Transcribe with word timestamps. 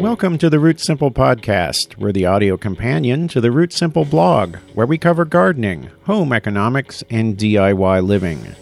Welcome 0.00 0.38
to 0.38 0.48
the 0.48 0.58
Root 0.60 0.80
Simple 0.80 1.10
Podcast. 1.10 1.98
We're 1.98 2.12
the 2.12 2.26
audio 2.26 2.56
companion 2.56 3.28
to 3.28 3.40
the 3.40 3.50
Root 3.50 3.72
Simple 3.72 4.04
blog, 4.04 4.56
where 4.72 4.86
we 4.86 4.98
cover 4.98 5.24
gardening, 5.24 5.90
home 6.04 6.32
economics, 6.32 7.02
and 7.10 7.36
DIY 7.36 8.06
living. 8.06 8.54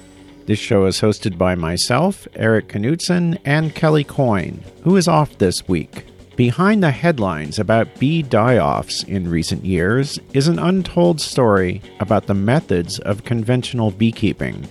This 0.46 0.58
show 0.58 0.86
is 0.86 1.00
hosted 1.00 1.38
by 1.38 1.54
myself, 1.54 2.26
Erik 2.34 2.68
Knutzen, 2.68 3.38
and 3.44 3.74
Kelly 3.74 4.04
Coyne, 4.04 4.62
who 4.82 4.96
is 4.96 5.06
off 5.06 5.38
this 5.38 5.68
week. 5.68 6.06
Behind 6.36 6.82
the 6.82 6.90
headlines 6.90 7.58
about 7.58 8.00
bee 8.00 8.22
die 8.22 8.58
offs 8.58 9.04
in 9.04 9.30
recent 9.30 9.64
years 9.64 10.18
is 10.32 10.48
an 10.48 10.58
untold 10.58 11.20
story 11.20 11.80
about 12.00 12.26
the 12.26 12.34
methods 12.34 12.98
of 12.98 13.24
conventional 13.24 13.90
beekeeping. 13.90 14.66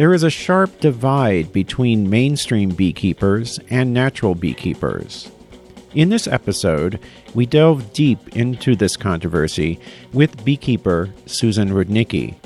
There 0.00 0.14
is 0.14 0.22
a 0.22 0.30
sharp 0.30 0.80
divide 0.80 1.52
between 1.52 2.08
mainstream 2.08 2.70
beekeepers 2.70 3.60
and 3.68 3.92
natural 3.92 4.34
beekeepers. 4.34 5.30
In 5.94 6.08
this 6.08 6.26
episode, 6.26 6.98
we 7.34 7.44
delve 7.44 7.92
deep 7.92 8.34
into 8.34 8.74
this 8.74 8.96
controversy 8.96 9.78
with 10.14 10.42
beekeeper 10.42 11.10
Susan 11.26 11.68
Rudnicki. 11.68 12.36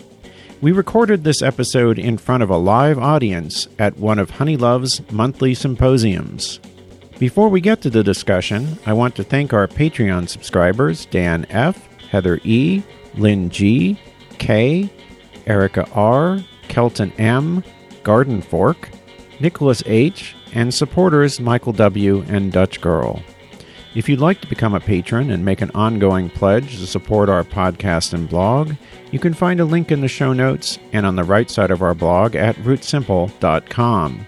We 0.63 0.73
recorded 0.73 1.23
this 1.23 1.43
episode 1.43 1.97
in 1.97 2.19
front 2.19 2.43
of 2.43 2.51
a 2.51 2.57
live 2.57 2.99
audience 2.99 3.69
at 3.79 3.99
one 3.99 4.19
of 4.19 4.31
Honeylove's 4.31 5.09
monthly 5.13 5.55
symposiums. 5.55 6.59
Before 7.21 7.49
we 7.49 7.61
get 7.61 7.81
to 7.83 7.91
the 7.91 8.03
discussion, 8.03 8.81
I 8.85 8.95
want 8.95 9.15
to 9.15 9.23
thank 9.23 9.53
our 9.53 9.69
Patreon 9.69 10.29
subscribers 10.29 11.07
Dan 11.07 11.47
F., 11.51 11.87
Heather 12.11 12.41
E., 12.43 12.83
Lynn 13.15 13.49
G., 13.49 13.97
K., 14.39 14.91
Erica 15.47 15.89
R., 15.93 16.41
Kelton 16.69 17.13
M., 17.19 17.63
Garden 18.03 18.43
Fork, 18.43 18.89
Nicholas 19.41 19.83
H., 19.87 20.35
and 20.53 20.73
supporters 20.73 21.41
Michael 21.41 21.73
W. 21.73 22.25
and 22.29 22.53
Dutch 22.53 22.81
Girl. 22.81 23.23
If 23.95 24.09
you'd 24.09 24.21
like 24.21 24.41
to 24.41 24.49
become 24.49 24.75
a 24.75 24.81
patron 24.81 25.31
and 25.31 25.45
make 25.45 25.61
an 25.61 25.71
ongoing 25.73 26.29
pledge 26.29 26.79
to 26.79 26.87
support 26.87 27.29
our 27.29 27.45
podcast 27.45 28.13
and 28.13 28.29
blog, 28.29 28.73
you 29.13 29.21
can 29.21 29.35
find 29.35 29.61
a 29.61 29.65
link 29.65 29.93
in 29.93 30.01
the 30.01 30.09
show 30.09 30.33
notes 30.33 30.79
and 30.93 31.07
on 31.07 31.15
the 31.15 31.23
right 31.23 31.49
side 31.49 31.71
of 31.71 31.83
our 31.83 31.95
blog 31.95 32.35
at 32.35 32.57
rootsimple.com. 32.57 34.27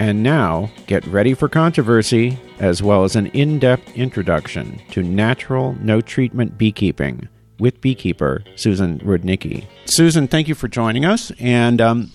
And 0.00 0.22
now, 0.22 0.70
get 0.86 1.06
ready 1.06 1.34
for 1.34 1.48
controversy, 1.48 2.38
as 2.60 2.82
well 2.82 3.04
as 3.04 3.16
an 3.16 3.26
in 3.28 3.58
depth 3.58 3.94
introduction 3.96 4.80
to 4.92 5.02
natural, 5.02 5.76
no 5.80 6.00
treatment 6.00 6.56
beekeeping 6.56 7.28
with 7.58 7.80
beekeeper 7.80 8.44
Susan 8.56 8.98
Rudnicki. 9.00 9.66
Susan, 9.84 10.28
thank 10.28 10.48
you 10.48 10.54
for 10.54 10.68
joining 10.68 11.04
us. 11.04 11.32
And 11.38 11.80
um, 11.80 12.10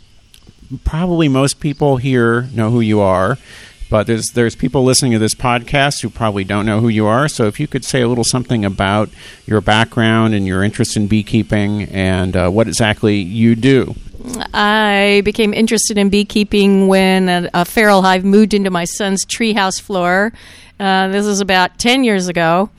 probably 0.83 1.27
most 1.27 1.59
people 1.59 1.97
here 1.97 2.43
know 2.53 2.69
who 2.69 2.81
you 2.81 2.99
are. 2.99 3.37
But 3.89 4.07
there's 4.07 4.31
there's 4.31 4.55
people 4.55 4.83
listening 4.83 5.11
to 5.11 5.19
this 5.19 5.35
podcast 5.35 6.01
who 6.01 6.09
probably 6.09 6.43
don't 6.43 6.65
know 6.65 6.79
who 6.79 6.87
you 6.87 7.05
are. 7.05 7.27
So 7.27 7.45
if 7.45 7.59
you 7.59 7.67
could 7.67 7.85
say 7.85 8.01
a 8.01 8.07
little 8.07 8.23
something 8.23 8.65
about 8.65 9.09
your 9.45 9.61
background 9.61 10.33
and 10.33 10.47
your 10.47 10.63
interest 10.63 10.97
in 10.97 11.07
beekeeping 11.07 11.83
and 11.83 12.35
uh, 12.35 12.49
what 12.49 12.67
exactly 12.67 13.17
you 13.17 13.55
do. 13.55 13.93
I 14.53 15.21
became 15.25 15.53
interested 15.53 15.97
in 15.97 16.09
beekeeping 16.09 16.87
when 16.87 17.29
a, 17.29 17.49
a 17.53 17.65
feral 17.65 18.01
hive 18.01 18.23
moved 18.23 18.53
into 18.53 18.71
my 18.71 18.85
son's 18.85 19.25
treehouse 19.25 19.79
floor. 19.79 20.33
Uh, 20.79 21.09
this 21.09 21.25
was 21.25 21.39
about 21.39 21.77
10 21.77 22.03
years 22.03 22.27
ago. 22.27 22.69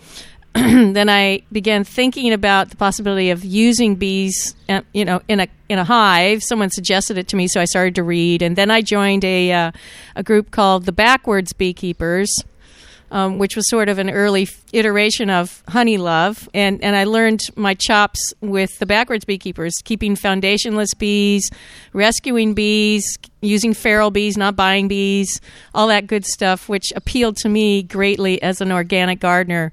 then 0.94 1.08
I 1.08 1.42
began 1.50 1.82
thinking 1.82 2.32
about 2.32 2.70
the 2.70 2.76
possibility 2.76 3.30
of 3.30 3.44
using 3.44 3.96
bees, 3.96 4.54
uh, 4.68 4.82
you 4.92 5.04
know, 5.04 5.20
in 5.26 5.40
a 5.40 5.48
in 5.68 5.80
a 5.80 5.84
hive. 5.84 6.44
Someone 6.44 6.70
suggested 6.70 7.18
it 7.18 7.26
to 7.28 7.36
me, 7.36 7.48
so 7.48 7.60
I 7.60 7.64
started 7.64 7.96
to 7.96 8.04
read, 8.04 8.40
and 8.40 8.54
then 8.54 8.70
I 8.70 8.80
joined 8.80 9.24
a 9.24 9.50
uh, 9.50 9.72
a 10.14 10.22
group 10.22 10.52
called 10.52 10.84
the 10.84 10.92
Backwards 10.92 11.52
Beekeepers. 11.52 12.32
Um, 13.10 13.38
which 13.38 13.54
was 13.54 13.68
sort 13.68 13.88
of 13.88 14.00
an 14.00 14.10
early 14.10 14.48
iteration 14.72 15.30
of 15.30 15.62
Honeylove, 15.66 16.48
and 16.52 16.82
and 16.82 16.96
I 16.96 17.04
learned 17.04 17.42
my 17.54 17.74
chops 17.74 18.34
with 18.40 18.76
the 18.80 18.86
backwards 18.86 19.24
beekeepers, 19.24 19.74
keeping 19.84 20.16
foundationless 20.16 20.98
bees, 20.98 21.48
rescuing 21.92 22.54
bees, 22.54 23.04
using 23.40 23.72
feral 23.72 24.10
bees, 24.10 24.36
not 24.36 24.56
buying 24.56 24.88
bees, 24.88 25.40
all 25.74 25.86
that 25.88 26.08
good 26.08 26.24
stuff, 26.24 26.68
which 26.68 26.92
appealed 26.96 27.36
to 27.36 27.48
me 27.48 27.84
greatly 27.84 28.42
as 28.42 28.60
an 28.60 28.72
organic 28.72 29.20
gardener 29.20 29.70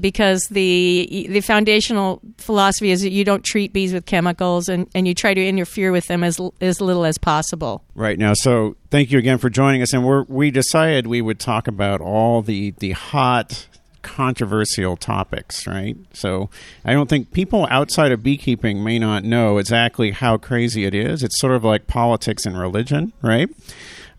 because 0.00 0.42
the 0.50 1.26
the 1.30 1.40
foundational 1.40 2.20
philosophy 2.38 2.90
is 2.90 3.02
that 3.02 3.10
you 3.10 3.24
don't 3.24 3.44
treat 3.44 3.72
bees 3.72 3.92
with 3.92 4.06
chemicals 4.06 4.68
and, 4.68 4.88
and 4.94 5.08
you 5.08 5.14
try 5.14 5.34
to 5.34 5.46
interfere 5.46 5.92
with 5.92 6.06
them 6.06 6.22
as 6.22 6.40
as 6.60 6.80
little 6.80 7.04
as 7.04 7.18
possible. 7.18 7.82
Right 7.94 8.18
now, 8.18 8.34
so 8.34 8.76
thank 8.90 9.10
you 9.10 9.18
again 9.18 9.38
for 9.38 9.50
joining 9.50 9.82
us. 9.82 9.92
And 9.92 10.06
we 10.06 10.22
we 10.28 10.50
decided 10.50 11.06
we 11.06 11.22
would 11.22 11.40
talk 11.40 11.68
about 11.68 12.00
all 12.00 12.42
the 12.42 12.74
the 12.78 12.92
hot 12.92 13.66
controversial 14.02 14.96
topics, 14.96 15.66
right? 15.66 15.96
So 16.12 16.50
I 16.84 16.92
don't 16.92 17.08
think 17.08 17.32
people 17.32 17.66
outside 17.70 18.12
of 18.12 18.22
beekeeping 18.22 18.84
may 18.84 18.98
not 18.98 19.24
know 19.24 19.58
exactly 19.58 20.10
how 20.10 20.36
crazy 20.36 20.84
it 20.84 20.94
is. 20.94 21.22
It's 21.22 21.40
sort 21.40 21.54
of 21.54 21.64
like 21.64 21.86
politics 21.86 22.44
and 22.44 22.58
religion, 22.58 23.12
right? 23.22 23.48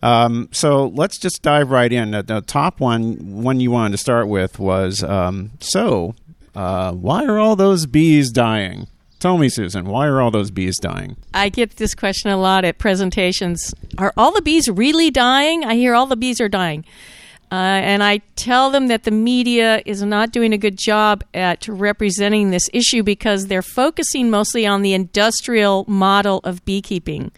Um, 0.04 0.50
so 0.52 0.88
let's 0.88 1.16
just 1.16 1.40
dive 1.40 1.70
right 1.70 1.90
in. 1.90 2.10
The, 2.10 2.22
the, 2.22 2.40
top 2.42 2.78
one, 2.78 3.42
one 3.42 3.58
you 3.58 3.70
wanted 3.70 3.92
to 3.92 3.98
start 3.98 4.28
with 4.28 4.58
was 4.58 5.02
um, 5.02 5.52
so 5.60 6.14
uh, 6.54 6.92
why 6.92 7.24
are 7.24 7.38
all 7.38 7.56
those 7.56 7.86
bees 7.86 8.30
dying? 8.30 8.86
Tell 9.18 9.38
me, 9.38 9.48
Susan, 9.48 9.86
why 9.86 10.06
are 10.06 10.20
all 10.20 10.30
those 10.30 10.50
bees 10.50 10.78
dying? 10.78 11.16
I 11.32 11.48
get 11.48 11.76
this 11.76 11.94
question 11.94 12.30
a 12.30 12.36
lot 12.36 12.66
at 12.66 12.76
presentations. 12.76 13.72
Are 13.96 14.12
all 14.18 14.32
the 14.32 14.42
bees 14.42 14.68
really 14.68 15.10
dying? 15.10 15.64
I 15.64 15.76
hear 15.76 15.94
all 15.94 16.04
the 16.04 16.16
bees 16.16 16.38
are 16.38 16.50
dying. 16.50 16.84
Uh, 17.50 17.54
and 17.54 18.02
I 18.02 18.18
tell 18.36 18.70
them 18.70 18.88
that 18.88 19.04
the 19.04 19.10
media 19.10 19.80
is 19.86 20.02
not 20.02 20.32
doing 20.32 20.52
a 20.52 20.58
good 20.58 20.76
job 20.76 21.24
at 21.32 21.66
representing 21.66 22.50
this 22.50 22.68
issue 22.74 23.02
because 23.02 23.46
they're 23.46 23.62
focusing 23.62 24.28
mostly 24.28 24.66
on 24.66 24.82
the 24.82 24.92
industrial 24.92 25.86
model 25.88 26.40
of 26.44 26.62
beekeeping 26.66 27.32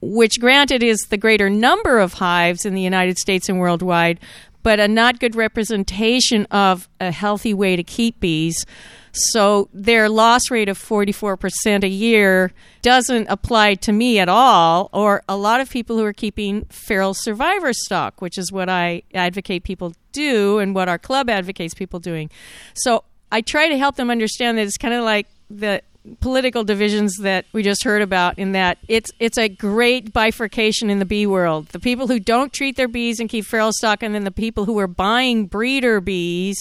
which 0.00 0.40
granted 0.40 0.82
is 0.82 0.98
the 1.08 1.16
greater 1.16 1.48
number 1.50 1.98
of 1.98 2.14
hives 2.14 2.64
in 2.64 2.74
the 2.74 2.82
United 2.82 3.18
States 3.18 3.48
and 3.48 3.58
worldwide, 3.58 4.20
but 4.62 4.80
a 4.80 4.88
not 4.88 5.20
good 5.20 5.36
representation 5.36 6.44
of 6.50 6.88
a 7.00 7.10
healthy 7.10 7.54
way 7.54 7.76
to 7.76 7.84
keep 7.84 8.18
bees. 8.20 8.66
So 9.12 9.68
their 9.72 10.08
loss 10.08 10.50
rate 10.50 10.68
of 10.68 10.78
44% 10.78 11.84
a 11.84 11.88
year 11.88 12.52
doesn't 12.82 13.28
apply 13.28 13.76
to 13.76 13.92
me 13.92 14.18
at 14.18 14.28
all, 14.28 14.90
or 14.92 15.22
a 15.28 15.36
lot 15.36 15.60
of 15.60 15.70
people 15.70 15.96
who 15.96 16.04
are 16.04 16.12
keeping 16.12 16.66
feral 16.66 17.14
survivor 17.14 17.72
stock, 17.72 18.20
which 18.20 18.36
is 18.36 18.52
what 18.52 18.68
I 18.68 19.02
advocate 19.14 19.62
people 19.62 19.94
do 20.12 20.58
and 20.58 20.74
what 20.74 20.88
our 20.88 20.98
club 20.98 21.30
advocates 21.30 21.72
people 21.72 21.98
doing. 21.98 22.28
So 22.74 23.04
I 23.32 23.40
try 23.40 23.68
to 23.68 23.78
help 23.78 23.96
them 23.96 24.10
understand 24.10 24.58
that 24.58 24.66
it's 24.66 24.76
kind 24.76 24.94
of 24.94 25.04
like 25.04 25.28
the 25.48 25.80
political 26.20 26.64
divisions 26.64 27.16
that 27.18 27.44
we 27.52 27.62
just 27.62 27.84
heard 27.84 28.02
about 28.02 28.38
in 28.38 28.52
that 28.52 28.78
it's 28.88 29.10
it's 29.18 29.38
a 29.38 29.48
great 29.48 30.12
bifurcation 30.12 30.90
in 30.90 30.98
the 30.98 31.04
bee 31.04 31.26
world. 31.26 31.68
The 31.68 31.80
people 31.80 32.06
who 32.06 32.20
don't 32.20 32.52
treat 32.52 32.76
their 32.76 32.88
bees 32.88 33.20
and 33.20 33.28
keep 33.28 33.44
feral 33.44 33.72
stock 33.72 34.02
and 34.02 34.14
then 34.14 34.24
the 34.24 34.30
people 34.30 34.64
who 34.64 34.78
are 34.78 34.86
buying 34.86 35.46
breeder 35.46 36.00
bees 36.00 36.58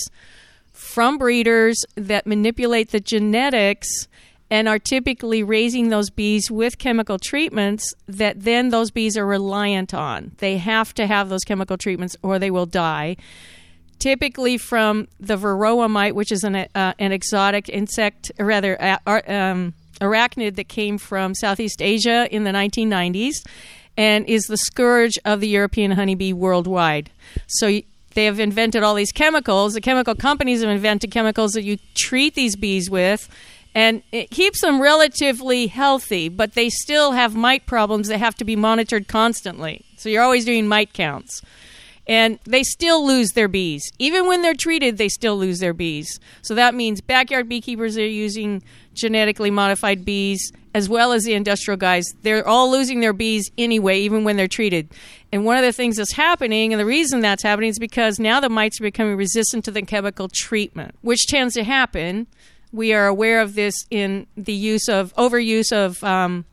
from 0.72 1.18
breeders 1.18 1.82
that 1.96 2.28
manipulate 2.28 2.92
the 2.92 3.00
genetics 3.00 4.08
and 4.50 4.68
are 4.68 4.80
typically 4.80 5.42
raising 5.42 5.90
those 5.90 6.10
bees 6.10 6.52
with 6.52 6.78
chemical 6.78 7.18
treatments 7.18 7.94
that 8.08 8.44
then 8.44 8.70
those 8.70 8.92
bees 8.92 9.18
are 9.18 9.26
reliant 9.26 9.94
on. 9.94 10.34
They 10.38 10.58
have 10.58 10.94
to 10.96 11.08
have 11.08 11.30
those 11.30 11.44
chemical 11.44 11.78
treatments 11.78 12.16
or 12.22 12.38
they 12.38 12.52
will 12.52 12.68
die 12.68 13.18
typically 14.00 14.58
from 14.58 15.08
the 15.20 15.38
varroa 15.38 15.90
mite, 15.90 16.16
which 16.16 16.32
is 16.32 16.44
an, 16.44 16.56
uh, 16.56 16.94
an 17.00 17.12
exotic 17.12 17.70
insect, 17.70 18.32
or 18.40 18.46
rather, 18.46 18.82
uh, 18.82 18.98
um, 19.28 19.74
arachnid 20.02 20.56
that 20.56 20.68
came 20.68 20.98
from 20.98 21.34
Southeast 21.34 21.82
Asia 21.82 22.28
in 22.32 22.44
the 22.44 22.52
1990s 22.52 23.36
and 23.98 24.26
is 24.28 24.44
the 24.44 24.58
scourge 24.58 25.18
of 25.24 25.40
the 25.40 25.48
European 25.48 25.92
honeybee 25.92 26.34
worldwide. 26.34 27.10
So 27.48 27.80
they 28.14 28.26
have 28.26 28.40
invented 28.40 28.84
all 28.84 28.96
these 28.96 29.12
chemicals. 29.12 29.74
The 29.74 29.82
chemical 29.82 30.16
companies 30.16 30.62
have 30.62 30.70
invented 30.70 31.12
chemicals 31.12 31.54
that 31.54 31.64
you 31.64 31.78
treat 31.96 32.36
these 32.36 32.56
bees 32.56 32.90
with. 32.90 33.30
And 33.74 34.04
it 34.14 34.32
keeps 34.32 34.62
them 34.62 34.82
relatively 34.82 35.68
healthy, 35.68 36.30
but 36.30 36.54
they 36.54 36.70
still 36.70 37.12
have 37.12 37.36
mite 37.36 37.66
problems 37.66 38.08
that 38.08 38.20
have 38.20 38.36
to 38.36 38.46
be 38.46 38.56
monitored 38.56 39.10
constantly. 39.10 39.84
So 39.98 40.08
you're 40.08 40.24
always 40.24 40.46
doing 40.46 40.66
mite 40.66 40.94
counts 40.94 41.42
and 42.08 42.40
they 42.44 42.64
still 42.64 43.06
lose 43.06 43.32
their 43.32 43.48
bees. 43.48 43.84
Even 44.00 44.28
when 44.28 44.42
they're 44.42 44.54
treated, 44.54 44.98
they 44.98 45.10
still 45.10 45.38
lose 45.38 45.60
their 45.60 45.74
bees. 45.74 46.20
So 46.42 46.56
that 46.56 46.76
means 46.76 47.02
backyard 47.02 47.50
beekeepers 47.50 47.98
are 47.98 48.06
using 48.06 48.62
genetically 48.94 49.52
modified 49.52 50.06
bees 50.06 50.52
as 50.76 50.90
well 50.90 51.14
as 51.14 51.24
the 51.24 51.34
industrial 51.34 51.78
guys. 51.78 52.06
They're 52.22 52.46
all 52.46 52.70
losing 52.70 53.00
their 53.00 53.14
bees 53.14 53.50
anyway, 53.58 54.00
even 54.00 54.26
when 54.26 54.36
they're 54.36 54.48
treated. 54.48 54.90
And 55.32 55.46
one 55.46 55.58
of 55.58 55.64
the 55.64 55.72
things 55.72 55.96
that's 55.96 56.12
happening, 56.12 56.74
and 56.74 56.80
the 56.80 56.86
reason 56.86 57.22
that's 57.22 57.44
happening, 57.44 57.70
is 57.70 57.80
because 57.80 58.20
now 58.20 58.42
the 58.42 58.50
mites 58.50 58.80
are 58.80 58.84
becoming 58.84 59.16
resistant 59.16 59.64
to 59.66 59.72
the 59.72 59.82
chemical 59.84 60.28
treatment, 60.32 60.96
which 61.02 61.28
tends 61.28 61.54
to 61.54 61.64
happen. 61.64 62.28
We 62.74 62.94
are 62.94 63.08
aware 63.08 63.40
of 63.40 63.56
this 63.56 63.74
in 63.90 64.28
the 64.36 64.54
use 64.54 64.90
of 64.90 65.14
overuse 65.16 65.72
of 65.72 66.04
um, 66.04 66.44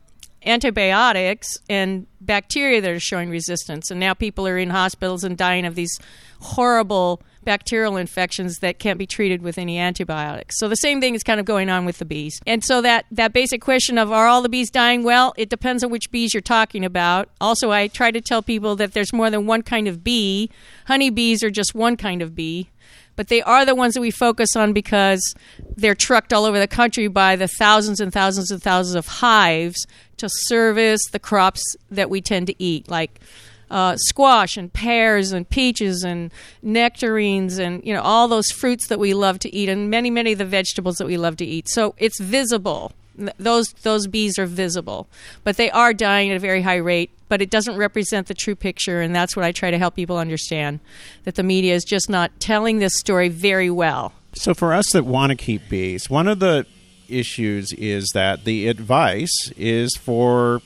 antibiotics 0.45 1.57
and 1.69 2.07
bacteria 2.21 2.81
that 2.81 2.91
are 2.91 2.99
showing 2.99 3.29
resistance. 3.29 3.91
And 3.91 3.99
now 3.99 4.13
people 4.13 4.47
are 4.47 4.57
in 4.57 4.69
hospitals 4.69 5.23
and 5.23 5.37
dying 5.37 5.65
of 5.65 5.75
these 5.75 5.97
horrible 6.39 7.21
bacterial 7.43 7.97
infections 7.97 8.59
that 8.59 8.79
can't 8.79 8.97
be 8.97 9.05
treated 9.05 9.41
with 9.41 9.57
any 9.57 9.77
antibiotics. 9.77 10.57
So 10.57 10.69
the 10.69 10.75
same 10.75 11.01
thing 11.01 11.15
is 11.15 11.23
kind 11.23 11.39
of 11.39 11.45
going 11.45 11.69
on 11.69 11.85
with 11.85 11.97
the 11.97 12.05
bees. 12.05 12.39
And 12.47 12.63
so 12.63 12.81
that, 12.81 13.05
that 13.11 13.33
basic 13.33 13.61
question 13.61 13.97
of 13.97 14.11
are 14.11 14.27
all 14.27 14.41
the 14.41 14.49
bees 14.49 14.71
dying? 14.71 15.03
Well, 15.03 15.33
it 15.37 15.49
depends 15.49 15.83
on 15.83 15.91
which 15.91 16.11
bees 16.11 16.33
you're 16.33 16.41
talking 16.41 16.85
about. 16.85 17.29
Also, 17.41 17.71
I 17.71 17.87
try 17.87 18.11
to 18.11 18.21
tell 18.21 18.41
people 18.41 18.75
that 18.77 18.93
there's 18.93 19.13
more 19.13 19.29
than 19.29 19.45
one 19.45 19.61
kind 19.61 19.87
of 19.87 20.03
bee. 20.03 20.49
Honeybees 20.87 21.43
are 21.43 21.51
just 21.51 21.75
one 21.75 21.97
kind 21.97 22.21
of 22.21 22.35
bee 22.35 22.69
but 23.15 23.27
they 23.27 23.41
are 23.43 23.65
the 23.65 23.75
ones 23.75 23.93
that 23.93 24.01
we 24.01 24.11
focus 24.11 24.55
on 24.55 24.73
because 24.73 25.35
they're 25.75 25.95
trucked 25.95 26.33
all 26.33 26.45
over 26.45 26.59
the 26.59 26.67
country 26.67 27.07
by 27.07 27.35
the 27.35 27.47
thousands 27.47 27.99
and 27.99 28.11
thousands 28.11 28.51
and 28.51 28.61
thousands 28.61 28.95
of 28.95 29.05
hives 29.05 29.85
to 30.17 30.29
service 30.29 31.01
the 31.11 31.19
crops 31.19 31.63
that 31.91 32.09
we 32.09 32.21
tend 32.21 32.47
to 32.47 32.55
eat, 32.63 32.89
like 32.89 33.19
uh, 33.71 33.95
squash 33.97 34.57
and 34.57 34.71
pears 34.71 35.31
and 35.31 35.49
peaches 35.49 36.03
and 36.03 36.31
nectarines 36.61 37.57
and 37.57 37.83
you 37.83 37.93
know 37.93 38.01
all 38.01 38.27
those 38.27 38.51
fruits 38.51 38.87
that 38.87 38.99
we 38.99 39.13
love 39.13 39.39
to 39.39 39.53
eat 39.53 39.67
and 39.67 39.89
many 39.89 40.11
many 40.11 40.33
of 40.33 40.37
the 40.37 40.45
vegetables 40.45 40.97
that 40.97 41.07
we 41.07 41.17
love 41.17 41.37
to 41.37 41.45
eat. 41.45 41.67
So 41.67 41.95
it's 41.97 42.19
visible 42.19 42.91
those 43.37 43.73
those 43.83 44.07
bees 44.07 44.39
are 44.39 44.45
visible, 44.45 45.07
but 45.43 45.57
they 45.57 45.69
are 45.71 45.93
dying 45.93 46.31
at 46.31 46.37
a 46.37 46.39
very 46.39 46.61
high 46.61 46.77
rate. 46.77 47.11
But 47.29 47.41
it 47.41 47.49
doesn't 47.49 47.77
represent 47.77 48.27
the 48.27 48.33
true 48.33 48.55
picture, 48.55 49.01
and 49.01 49.15
that's 49.15 49.35
what 49.35 49.43
I 49.43 49.51
try 49.51 49.71
to 49.71 49.77
help 49.77 49.95
people 49.95 50.17
understand 50.17 50.79
that 51.23 51.35
the 51.35 51.43
media 51.43 51.73
is 51.73 51.83
just 51.83 52.09
not 52.09 52.39
telling 52.39 52.79
this 52.79 52.93
story 52.99 53.29
very 53.29 53.69
well. 53.69 54.13
So, 54.33 54.53
for 54.53 54.73
us 54.73 54.91
that 54.93 55.05
want 55.05 55.31
to 55.31 55.35
keep 55.35 55.67
bees, 55.69 56.09
one 56.09 56.27
of 56.27 56.39
the 56.39 56.65
issues 57.13 57.73
is 57.73 58.09
that 58.13 58.43
the 58.45 58.67
advice 58.67 59.51
is 59.57 59.95
for 59.95 60.61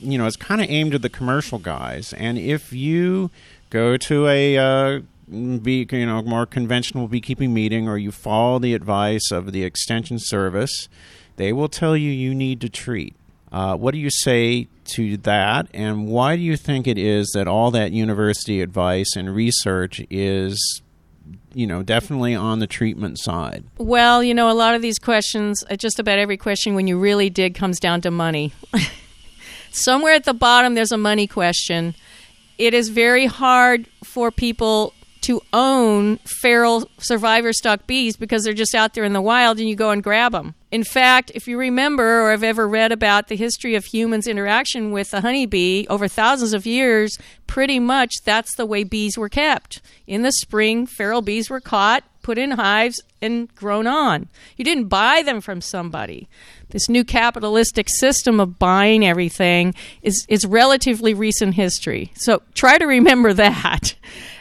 you 0.00 0.18
know 0.18 0.26
it's 0.26 0.36
kind 0.36 0.60
of 0.60 0.68
aimed 0.70 0.94
at 0.94 1.02
the 1.02 1.10
commercial 1.10 1.58
guys, 1.58 2.12
and 2.14 2.38
if 2.38 2.72
you 2.72 3.30
go 3.70 3.96
to 3.96 4.26
a 4.26 4.56
uh, 4.58 5.00
be 5.28 5.86
you 5.90 6.06
know 6.06 6.22
more 6.22 6.46
conventional 6.46 7.08
beekeeping 7.08 7.54
meeting 7.54 7.88
or 7.88 7.98
you 7.98 8.10
follow 8.10 8.58
the 8.58 8.74
advice 8.74 9.30
of 9.30 9.52
the 9.52 9.64
extension 9.64 10.18
service 10.18 10.88
they 11.40 11.54
will 11.54 11.70
tell 11.70 11.96
you 11.96 12.10
you 12.10 12.34
need 12.34 12.60
to 12.60 12.68
treat. 12.68 13.14
Uh, 13.50 13.74
what 13.74 13.92
do 13.92 13.98
you 13.98 14.10
say 14.10 14.68
to 14.84 15.16
that, 15.16 15.68
and 15.72 16.06
why 16.06 16.36
do 16.36 16.42
you 16.42 16.54
think 16.54 16.86
it 16.86 16.98
is 16.98 17.30
that 17.34 17.48
all 17.48 17.70
that 17.70 17.92
university 17.92 18.60
advice 18.60 19.16
and 19.16 19.34
research 19.34 20.02
is, 20.10 20.82
you 21.54 21.66
know, 21.66 21.82
definitely 21.82 22.34
on 22.34 22.58
the 22.58 22.66
treatment 22.66 23.18
side? 23.18 23.64
Well, 23.78 24.22
you 24.22 24.34
know, 24.34 24.50
a 24.50 24.54
lot 24.54 24.74
of 24.74 24.82
these 24.82 24.98
questions, 24.98 25.62
uh, 25.70 25.76
just 25.76 25.98
about 25.98 26.18
every 26.18 26.36
question, 26.36 26.74
when 26.74 26.86
you 26.86 26.98
really 26.98 27.30
dig, 27.30 27.54
comes 27.54 27.80
down 27.80 28.00
to 28.02 28.10
money. 28.10 28.52
Somewhere 29.70 30.14
at 30.14 30.24
the 30.24 30.34
bottom, 30.34 30.74
there's 30.74 30.92
a 30.92 30.98
money 30.98 31.26
question. 31.26 31.94
It 32.58 32.74
is 32.74 32.88
very 32.88 33.26
hard 33.26 33.86
for 34.04 34.30
people 34.30 34.94
to 35.22 35.40
own 35.52 36.18
feral 36.40 36.88
survivor 36.98 37.52
stock 37.52 37.86
bees 37.86 38.16
because 38.16 38.44
they're 38.44 38.54
just 38.54 38.74
out 38.74 38.94
there 38.94 39.04
in 39.04 39.12
the 39.12 39.20
wild 39.20 39.58
and 39.58 39.68
you 39.68 39.76
go 39.76 39.90
and 39.90 40.02
grab 40.02 40.32
them. 40.32 40.54
In 40.70 40.84
fact, 40.84 41.32
if 41.34 41.48
you 41.48 41.58
remember 41.58 42.22
or 42.22 42.30
have 42.30 42.44
ever 42.44 42.68
read 42.68 42.92
about 42.92 43.28
the 43.28 43.36
history 43.36 43.74
of 43.74 43.84
humans' 43.84 44.28
interaction 44.28 44.92
with 44.92 45.10
the 45.10 45.20
honeybee 45.20 45.86
over 45.88 46.06
thousands 46.06 46.52
of 46.52 46.64
years, 46.64 47.18
pretty 47.46 47.80
much 47.80 48.12
that's 48.24 48.54
the 48.54 48.66
way 48.66 48.84
bees 48.84 49.18
were 49.18 49.28
kept. 49.28 49.80
In 50.06 50.22
the 50.22 50.32
spring, 50.32 50.86
feral 50.86 51.22
bees 51.22 51.50
were 51.50 51.60
caught, 51.60 52.04
put 52.22 52.38
in 52.38 52.52
hives, 52.52 53.02
and 53.20 53.52
grown 53.56 53.86
on. 53.88 54.28
You 54.56 54.64
didn't 54.64 54.88
buy 54.88 55.22
them 55.22 55.40
from 55.40 55.60
somebody. 55.60 56.28
This 56.68 56.88
new 56.88 57.02
capitalistic 57.02 57.88
system 57.88 58.38
of 58.38 58.58
buying 58.58 59.04
everything 59.04 59.74
is, 60.02 60.24
is 60.28 60.46
relatively 60.46 61.14
recent 61.14 61.54
history. 61.54 62.12
So 62.14 62.42
try 62.54 62.78
to 62.78 62.86
remember 62.86 63.32
that. 63.34 63.96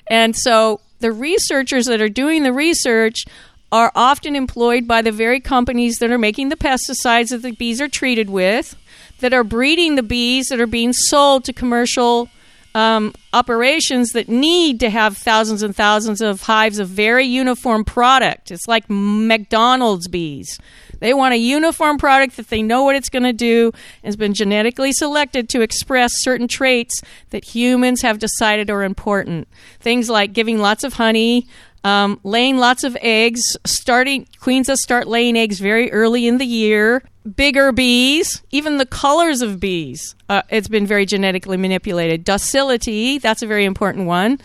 And 0.09 0.35
so 0.35 0.81
the 0.99 1.11
researchers 1.11 1.85
that 1.85 2.01
are 2.01 2.09
doing 2.09 2.43
the 2.43 2.53
research 2.53 3.25
are 3.71 3.91
often 3.95 4.35
employed 4.35 4.87
by 4.87 5.01
the 5.01 5.11
very 5.11 5.39
companies 5.39 5.97
that 5.97 6.11
are 6.11 6.17
making 6.17 6.49
the 6.49 6.55
pesticides 6.55 7.29
that 7.29 7.43
the 7.43 7.51
bees 7.51 7.79
are 7.79 7.87
treated 7.87 8.29
with, 8.29 8.75
that 9.19 9.33
are 9.33 9.43
breeding 9.43 9.95
the 9.95 10.03
bees 10.03 10.47
that 10.47 10.59
are 10.59 10.67
being 10.67 10.93
sold 10.93 11.43
to 11.45 11.53
commercial 11.53 12.29
um, 12.75 13.13
operations 13.33 14.11
that 14.11 14.29
need 14.29 14.79
to 14.79 14.89
have 14.89 15.17
thousands 15.17 15.63
and 15.63 15.75
thousands 15.75 16.21
of 16.21 16.41
hives 16.43 16.79
of 16.79 16.87
very 16.87 17.25
uniform 17.25 17.83
product. 17.83 18.51
It's 18.51 18.67
like 18.67 18.85
McDonald's 18.89 20.07
bees. 20.07 20.59
They 20.99 21.13
want 21.13 21.33
a 21.33 21.37
uniform 21.37 21.97
product 21.97 22.37
that 22.37 22.49
they 22.49 22.61
know 22.61 22.83
what 22.83 22.95
it's 22.95 23.09
going 23.09 23.23
to 23.23 23.33
do 23.33 23.71
has 24.03 24.15
been 24.15 24.33
genetically 24.33 24.91
selected 24.91 25.49
to 25.49 25.61
express 25.61 26.11
certain 26.15 26.47
traits 26.47 27.01
that 27.29 27.43
humans 27.43 28.01
have 28.01 28.19
decided 28.19 28.69
are 28.69 28.83
important. 28.83 29.47
Things 29.79 30.09
like 30.09 30.33
giving 30.33 30.59
lots 30.59 30.83
of 30.83 30.93
honey, 30.93 31.47
um, 31.83 32.19
laying 32.23 32.57
lots 32.57 32.83
of 32.83 32.97
eggs, 33.01 33.41
starting 33.65 34.27
queens 34.39 34.67
that 34.67 34.77
start 34.77 35.07
laying 35.07 35.37
eggs 35.37 35.59
very 35.59 35.91
early 35.91 36.27
in 36.27 36.37
the 36.37 36.45
year, 36.45 37.03
bigger 37.35 37.71
bees, 37.71 38.41
even 38.51 38.77
the 38.77 38.85
colors 38.85 39.41
of 39.41 39.59
bees. 39.59 40.15
Uh, 40.27 40.41
it's 40.49 40.67
been 40.67 40.85
very 40.85 41.05
genetically 41.05 41.57
manipulated. 41.57 42.23
Docility, 42.23 43.17
that's 43.17 43.41
a 43.41 43.47
very 43.47 43.65
important 43.65 44.07
one. 44.07 44.39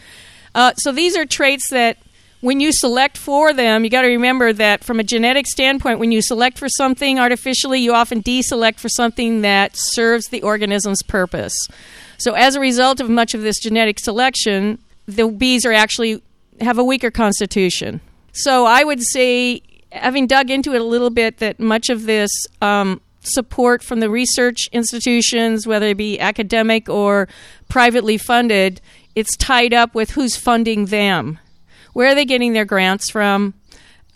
Uh, 0.55 0.73
so 0.75 0.93
these 0.93 1.17
are 1.17 1.27
traits 1.27 1.69
that 1.71 1.99
when 2.45 2.61
you 2.61 2.73
select 2.73 3.17
for 3.17 3.55
them, 3.55 3.85
you 3.85 3.91
got 3.91 4.03
to 4.03 4.09
remember 4.09 4.53
that 4.53 4.85
from 4.85 5.01
a 5.01 5.03
genetic 5.03 5.47
standpoint, 5.47 5.99
when 5.99 6.13
you 6.13 6.21
select 6.21 6.59
for 6.59 6.69
something 6.69 7.19
artificially, 7.19 7.81
you 7.81 7.95
often 7.95 8.23
deselect 8.23 8.79
for 8.79 8.91
something 8.91 9.41
that 9.41 9.71
serves 9.75 10.27
the 10.27 10.43
organism's 10.43 11.03
purpose. 11.05 11.55
So 12.19 12.35
as 12.35 12.55
a 12.55 12.61
result 12.61 13.01
of 13.01 13.09
much 13.09 13.33
of 13.33 13.41
this 13.41 13.59
genetic 13.59 13.99
selection, 13.99 14.79
the 15.07 15.27
bees 15.27 15.65
are 15.65 15.73
actually 15.73 16.23
have 16.61 16.77
a 16.77 16.85
weaker 16.85 17.11
constitution. 17.11 18.03
So 18.33 18.67
I 18.67 18.85
would 18.85 19.03
say, 19.03 19.63
having 19.91 20.27
dug 20.27 20.51
into 20.51 20.75
it 20.75 20.83
a 20.83 20.85
little 20.85 21.09
bit, 21.09 21.39
that 21.39 21.59
much 21.59 21.89
of 21.89 22.05
this 22.05 22.31
um, 22.61 23.01
support 23.23 23.83
from 23.83 24.01
the 24.01 24.11
research 24.11 24.69
institutions, 24.71 25.67
whether 25.67 25.87
it 25.87 25.97
be 25.97 26.21
academic 26.21 26.91
or 26.91 27.27
privately 27.71 28.19
funded, 28.19 28.83
it's 29.15 29.35
tied 29.39 29.73
up 29.73 29.95
with 29.95 30.11
who's 30.11 30.37
funding 30.37 30.87
them. 30.87 31.39
Where 31.95 32.09
are 32.09 32.15
they 32.15 32.27
getting 32.27 32.53
their 32.53 32.67
grants 32.67 33.11
from? 33.11 33.55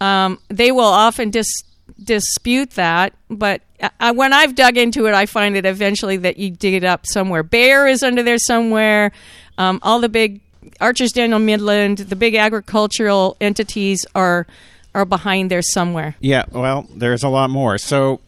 Um, 0.00 0.38
they 0.48 0.70
will 0.70 0.84
often 0.84 1.30
dis- 1.30 1.62
dispute 2.02 2.72
that, 2.72 3.14
but 3.30 3.62
I, 3.98 4.10
when 4.12 4.32
I've 4.32 4.54
dug 4.54 4.76
into 4.76 5.06
it, 5.06 5.14
I 5.14 5.26
find 5.26 5.56
it 5.56 5.64
eventually 5.64 6.18
that 6.18 6.38
you 6.38 6.50
dig 6.50 6.74
it 6.74 6.84
up 6.84 7.06
somewhere. 7.06 7.42
Bayer 7.42 7.86
is 7.86 8.02
under 8.02 8.22
there 8.22 8.38
somewhere. 8.38 9.12
Um, 9.56 9.80
all 9.82 10.00
the 10.00 10.08
big 10.08 10.40
Archer 10.80 11.06
Daniels 11.08 11.42
Midland, 11.42 11.98
the 11.98 12.16
big 12.16 12.34
agricultural 12.34 13.36
entities 13.40 14.04
are 14.14 14.46
are 14.94 15.04
behind 15.04 15.50
there 15.50 15.62
somewhere. 15.62 16.16
Yeah, 16.20 16.44
well, 16.50 16.86
there's 16.94 17.22
a 17.22 17.28
lot 17.28 17.50
more. 17.50 17.78
So, 17.78 18.20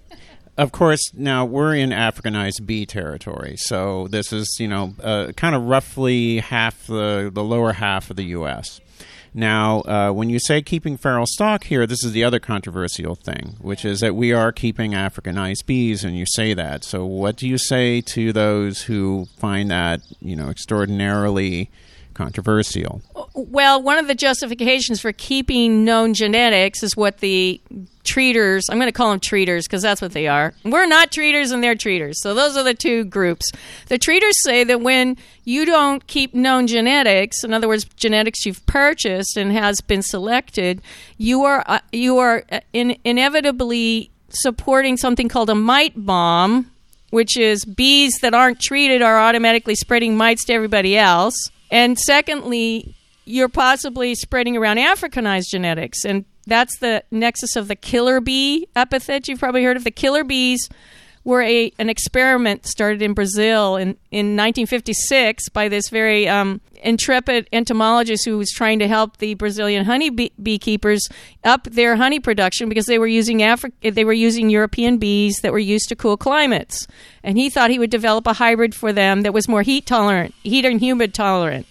of 0.56 0.72
course, 0.72 1.12
now 1.14 1.44
we're 1.44 1.74
in 1.74 1.90
Africanized 1.90 2.66
bee 2.66 2.86
territory. 2.86 3.56
So 3.56 4.08
this 4.08 4.32
is, 4.32 4.56
you 4.60 4.68
know, 4.68 4.94
uh, 5.02 5.32
kind 5.36 5.54
of 5.54 5.64
roughly 5.64 6.38
half 6.38 6.86
the 6.86 7.30
the 7.32 7.42
lower 7.42 7.72
half 7.72 8.10
of 8.10 8.16
the 8.16 8.24
U.S. 8.26 8.80
Now, 9.32 9.80
uh, 9.82 10.10
when 10.10 10.28
you 10.28 10.40
say 10.40 10.60
keeping 10.60 10.96
feral 10.96 11.26
stock 11.26 11.64
here, 11.64 11.86
this 11.86 12.04
is 12.04 12.12
the 12.12 12.24
other 12.24 12.40
controversial 12.40 13.14
thing, 13.14 13.56
which 13.60 13.84
is 13.84 14.00
that 14.00 14.16
we 14.16 14.32
are 14.32 14.50
keeping 14.50 14.92
Africanized 14.92 15.66
bees, 15.66 16.02
and 16.02 16.16
you 16.16 16.26
say 16.26 16.52
that. 16.54 16.82
So, 16.82 17.06
what 17.06 17.36
do 17.36 17.48
you 17.48 17.56
say 17.56 18.00
to 18.00 18.32
those 18.32 18.82
who 18.82 19.26
find 19.38 19.70
that, 19.70 20.00
you 20.20 20.34
know, 20.34 20.50
extraordinarily 20.50 21.70
controversial. 22.14 23.02
Well, 23.34 23.82
one 23.82 23.98
of 23.98 24.08
the 24.08 24.14
justifications 24.14 25.00
for 25.00 25.12
keeping 25.12 25.84
known 25.84 26.14
genetics 26.14 26.82
is 26.82 26.96
what 26.96 27.18
the 27.18 27.60
treaters, 28.04 28.68
I'm 28.68 28.78
going 28.78 28.88
to 28.88 28.92
call 28.92 29.10
them 29.10 29.20
treaters 29.20 29.66
because 29.66 29.82
that's 29.82 30.02
what 30.02 30.12
they 30.12 30.26
are. 30.26 30.54
We're 30.64 30.86
not 30.86 31.12
treaters 31.12 31.50
and 31.52 31.62
they're 31.62 31.74
treaters. 31.74 32.20
So 32.20 32.34
those 32.34 32.56
are 32.56 32.62
the 32.62 32.74
two 32.74 33.04
groups. 33.04 33.50
The 33.86 33.98
treaters 33.98 34.34
say 34.42 34.64
that 34.64 34.80
when 34.80 35.16
you 35.44 35.64
don't 35.64 36.06
keep 36.06 36.34
known 36.34 36.66
genetics, 36.66 37.44
in 37.44 37.52
other 37.52 37.68
words, 37.68 37.84
genetics 37.84 38.44
you've 38.44 38.64
purchased 38.66 39.36
and 39.36 39.52
has 39.52 39.80
been 39.80 40.02
selected, 40.02 40.82
you 41.18 41.44
are 41.44 41.62
uh, 41.66 41.80
you 41.92 42.18
are 42.18 42.44
uh, 42.50 42.60
in, 42.72 42.96
inevitably 43.04 44.10
supporting 44.30 44.96
something 44.96 45.28
called 45.28 45.50
a 45.50 45.54
mite 45.54 45.94
bomb, 45.96 46.70
which 47.10 47.36
is 47.36 47.64
bees 47.64 48.18
that 48.22 48.34
aren't 48.34 48.60
treated 48.60 49.02
are 49.02 49.20
automatically 49.20 49.74
spreading 49.74 50.16
mites 50.16 50.44
to 50.46 50.52
everybody 50.52 50.96
else 50.96 51.50
and 51.70 51.98
secondly, 51.98 52.94
you're 53.24 53.48
possibly 53.48 54.14
spreading 54.14 54.56
around 54.56 54.78
Africanized 54.78 55.48
genetics. 55.50 56.04
And 56.04 56.24
that's 56.46 56.78
the 56.78 57.04
nexus 57.10 57.56
of 57.56 57.68
the 57.68 57.76
killer 57.76 58.20
bee 58.20 58.68
epithet. 58.74 59.28
You've 59.28 59.38
probably 59.38 59.62
heard 59.62 59.76
of 59.76 59.84
the 59.84 59.90
killer 59.90 60.24
bees 60.24 60.68
were 61.30 61.42
a 61.42 61.72
an 61.78 61.88
experiment 61.88 62.66
started 62.66 63.00
in 63.00 63.14
Brazil 63.14 63.76
in, 63.76 63.90
in 64.10 64.36
1956 64.36 65.48
by 65.50 65.68
this 65.68 65.88
very 65.88 66.28
um, 66.28 66.60
intrepid 66.82 67.48
entomologist 67.52 68.24
who 68.24 68.36
was 68.36 68.50
trying 68.50 68.80
to 68.80 68.88
help 68.88 69.18
the 69.18 69.34
Brazilian 69.34 69.84
honey 69.84 70.10
bee- 70.10 70.32
beekeepers 70.42 71.08
up 71.44 71.64
their 71.64 71.94
honey 71.94 72.18
production 72.18 72.68
because 72.68 72.86
they 72.86 72.98
were 72.98 73.06
using 73.06 73.38
Afri- 73.38 73.94
they 73.94 74.04
were 74.04 74.12
using 74.12 74.50
European 74.50 74.98
bees 74.98 75.38
that 75.42 75.52
were 75.52 75.58
used 75.58 75.88
to 75.88 75.96
cool 75.96 76.16
climates, 76.16 76.88
and 77.22 77.38
he 77.38 77.48
thought 77.48 77.70
he 77.70 77.78
would 77.78 77.90
develop 77.90 78.26
a 78.26 78.34
hybrid 78.34 78.74
for 78.74 78.92
them 78.92 79.22
that 79.22 79.32
was 79.32 79.48
more 79.48 79.62
heat 79.62 79.86
tolerant, 79.86 80.34
heat 80.42 80.64
and 80.64 80.80
humid 80.80 81.14
tolerant. 81.14 81.66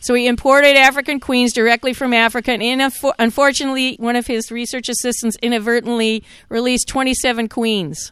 So 0.00 0.14
he 0.14 0.26
imported 0.26 0.76
African 0.76 1.20
queens 1.20 1.52
directly 1.52 1.92
from 1.92 2.12
Africa, 2.12 2.52
and 2.52 2.92
unfortunately, 3.20 3.96
one 4.00 4.16
of 4.16 4.26
his 4.26 4.50
research 4.50 4.88
assistants 4.88 5.36
inadvertently 5.40 6.24
released 6.48 6.88
27 6.88 7.48
queens. 7.48 8.10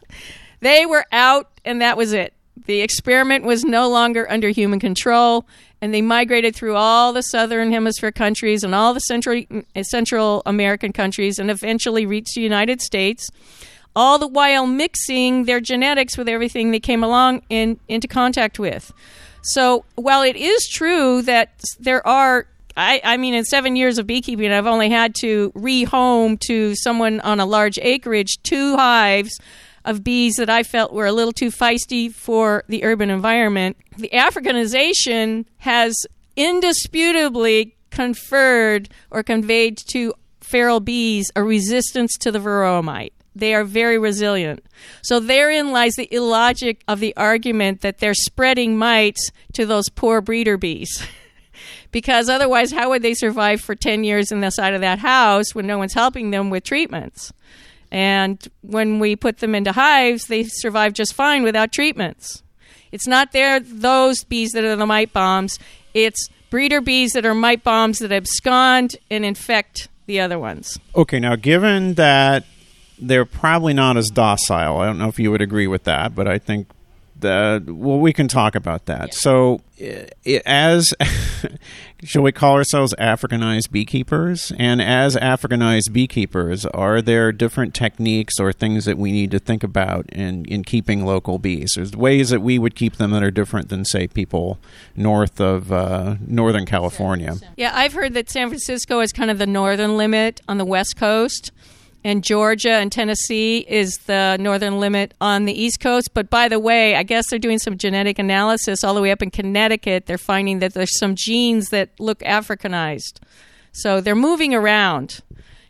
They 0.61 0.85
were 0.85 1.05
out, 1.11 1.49
and 1.65 1.81
that 1.81 1.97
was 1.97 2.13
it. 2.13 2.33
The 2.65 2.81
experiment 2.81 3.43
was 3.43 3.63
no 3.63 3.89
longer 3.89 4.29
under 4.31 4.49
human 4.49 4.79
control, 4.79 5.45
and 5.81 5.93
they 5.93 6.01
migrated 6.01 6.55
through 6.55 6.75
all 6.75 7.11
the 7.11 7.23
southern 7.23 7.71
hemisphere 7.71 8.11
countries 8.11 8.63
and 8.63 8.75
all 8.75 8.93
the 8.93 8.99
central 8.99 9.43
Central 9.81 10.43
American 10.45 10.93
countries, 10.93 11.39
and 11.39 11.49
eventually 11.49 12.05
reached 12.05 12.35
the 12.35 12.41
United 12.41 12.81
States. 12.81 13.29
All 13.95 14.19
the 14.19 14.27
while 14.27 14.67
mixing 14.67 15.45
their 15.45 15.59
genetics 15.59 16.17
with 16.17 16.29
everything 16.29 16.71
they 16.71 16.79
came 16.79 17.03
along 17.03 17.41
in 17.49 17.79
into 17.87 18.07
contact 18.07 18.59
with. 18.59 18.93
So 19.41 19.83
while 19.95 20.21
it 20.21 20.35
is 20.35 20.67
true 20.67 21.23
that 21.23 21.61
there 21.79 22.05
are 22.07 22.47
I, 22.77 23.01
I, 23.03 23.17
mean, 23.17 23.33
in 23.33 23.43
seven 23.43 23.75
years 23.75 23.97
of 23.97 24.07
beekeeping, 24.07 24.49
I've 24.49 24.65
only 24.65 24.89
had 24.89 25.13
to 25.15 25.51
rehome 25.51 26.39
to 26.47 26.73
someone 26.75 27.19
on 27.19 27.41
a 27.41 27.45
large 27.45 27.77
acreage 27.81 28.41
two 28.43 28.77
hives 28.77 29.37
of 29.85 30.03
bees 30.03 30.35
that 30.35 30.49
I 30.49 30.63
felt 30.63 30.93
were 30.93 31.05
a 31.05 31.11
little 31.11 31.31
too 31.31 31.49
feisty 31.49 32.11
for 32.11 32.63
the 32.67 32.83
urban 32.83 33.09
environment. 33.09 33.77
The 33.97 34.09
Africanization 34.13 35.45
has 35.57 35.95
indisputably 36.35 37.75
conferred 37.89 38.89
or 39.09 39.23
conveyed 39.23 39.77
to 39.89 40.13
feral 40.39 40.79
bees 40.79 41.31
a 41.35 41.43
resistance 41.43 42.17
to 42.19 42.31
the 42.31 42.39
varroa 42.39 42.83
mite. 42.83 43.13
They 43.33 43.53
are 43.53 43.63
very 43.63 43.97
resilient. 43.97 44.65
So 45.01 45.19
therein 45.19 45.71
lies 45.71 45.93
the 45.93 46.13
illogic 46.13 46.83
of 46.87 46.99
the 46.99 47.15
argument 47.15 47.81
that 47.81 47.99
they're 47.99 48.13
spreading 48.13 48.77
mites 48.77 49.31
to 49.53 49.65
those 49.65 49.89
poor 49.89 50.19
breeder 50.19 50.57
bees. 50.57 51.07
because 51.91 52.27
otherwise, 52.27 52.71
how 52.71 52.89
would 52.89 53.01
they 53.01 53.13
survive 53.13 53.61
for 53.61 53.75
10 53.75 54.03
years 54.03 54.31
in 54.31 54.41
the 54.41 54.49
side 54.49 54.73
of 54.73 54.81
that 54.81 54.99
house 54.99 55.55
when 55.55 55.67
no 55.67 55.77
one's 55.77 55.93
helping 55.93 56.31
them 56.31 56.49
with 56.49 56.63
treatments? 56.63 57.31
And 57.91 58.45
when 58.61 58.99
we 58.99 59.15
put 59.15 59.39
them 59.39 59.53
into 59.53 59.73
hives, 59.73 60.27
they 60.27 60.43
survive 60.43 60.93
just 60.93 61.13
fine 61.13 61.43
without 61.43 61.71
treatments. 61.71 62.41
It's 62.91 63.07
not 63.07 63.31
there 63.31 63.59
those 63.59 64.23
bees 64.23 64.51
that 64.51 64.63
are 64.63 64.75
the 64.75 64.85
mite 64.85 65.13
bombs. 65.13 65.59
It's 65.93 66.29
breeder 66.49 66.81
bees 66.81 67.13
that 67.13 67.25
are 67.25 67.33
mite 67.33 67.63
bombs 67.63 67.99
that 67.99 68.11
abscond 68.11 68.95
and 69.09 69.25
infect 69.25 69.89
the 70.05 70.19
other 70.19 70.39
ones. 70.39 70.79
Okay, 70.95 71.19
now 71.19 71.35
given 71.35 71.95
that 71.95 72.45
they're 73.01 73.25
probably 73.25 73.73
not 73.73 73.97
as 73.97 74.09
docile. 74.09 74.77
I 74.77 74.85
don't 74.85 74.99
know 74.99 75.07
if 75.07 75.19
you 75.19 75.31
would 75.31 75.41
agree 75.41 75.67
with 75.67 75.85
that, 75.85 76.13
but 76.13 76.27
I 76.27 76.37
think 76.37 76.67
that 77.19 77.65
well, 77.65 77.99
we 77.99 78.13
can 78.13 78.27
talk 78.27 78.55
about 78.55 78.85
that. 78.85 79.07
Yeah. 79.09 79.13
So, 79.13 79.61
eh, 79.79 80.07
eh, 80.25 80.39
as 80.45 80.93
shall 82.03 82.21
we 82.21 82.31
call 82.31 82.55
ourselves 82.55 82.93
Africanized 82.99 83.71
beekeepers? 83.71 84.51
And 84.57 84.81
as 84.81 85.15
Africanized 85.15 85.91
beekeepers, 85.91 86.65
are 86.67 87.01
there 87.01 87.31
different 87.31 87.73
techniques 87.73 88.39
or 88.39 88.51
things 88.53 88.85
that 88.85 88.97
we 88.97 89.11
need 89.11 89.31
to 89.31 89.39
think 89.39 89.63
about 89.63 90.09
in 90.11 90.45
in 90.45 90.63
keeping 90.63 91.05
local 91.05 91.39
bees? 91.39 91.73
There's 91.75 91.95
ways 91.95 92.29
that 92.29 92.41
we 92.41 92.59
would 92.59 92.75
keep 92.75 92.97
them 92.97 93.11
that 93.11 93.23
are 93.23 93.31
different 93.31 93.69
than, 93.69 93.85
say, 93.85 94.07
people 94.07 94.59
north 94.95 95.39
of 95.39 95.71
uh, 95.71 96.15
Northern 96.25 96.65
California. 96.65 97.37
Yeah, 97.55 97.71
I've 97.73 97.93
heard 97.93 98.13
that 98.13 98.29
San 98.29 98.49
Francisco 98.49 98.99
is 98.99 99.11
kind 99.11 99.31
of 99.31 99.37
the 99.37 99.47
northern 99.47 99.97
limit 99.97 100.41
on 100.47 100.57
the 100.57 100.65
West 100.65 100.97
Coast 100.97 101.51
and 102.03 102.23
Georgia 102.23 102.71
and 102.71 102.91
Tennessee 102.91 103.65
is 103.67 103.97
the 104.05 104.37
northern 104.39 104.79
limit 104.79 105.13
on 105.21 105.45
the 105.45 105.53
East 105.53 105.79
Coast. 105.79 106.13
But 106.13 106.29
by 106.29 106.47
the 106.47 106.59
way, 106.59 106.95
I 106.95 107.03
guess 107.03 107.29
they're 107.29 107.39
doing 107.39 107.59
some 107.59 107.77
genetic 107.77 108.17
analysis 108.17 108.83
all 108.83 108.93
the 108.93 109.01
way 109.01 109.11
up 109.11 109.21
in 109.21 109.29
Connecticut. 109.29 110.07
They're 110.07 110.17
finding 110.17 110.59
that 110.59 110.73
there's 110.73 110.97
some 110.97 111.15
genes 111.15 111.69
that 111.69 111.99
look 111.99 112.19
Africanized. 112.19 113.19
So 113.71 114.01
they're 114.01 114.15
moving 114.15 114.53
around 114.53 115.21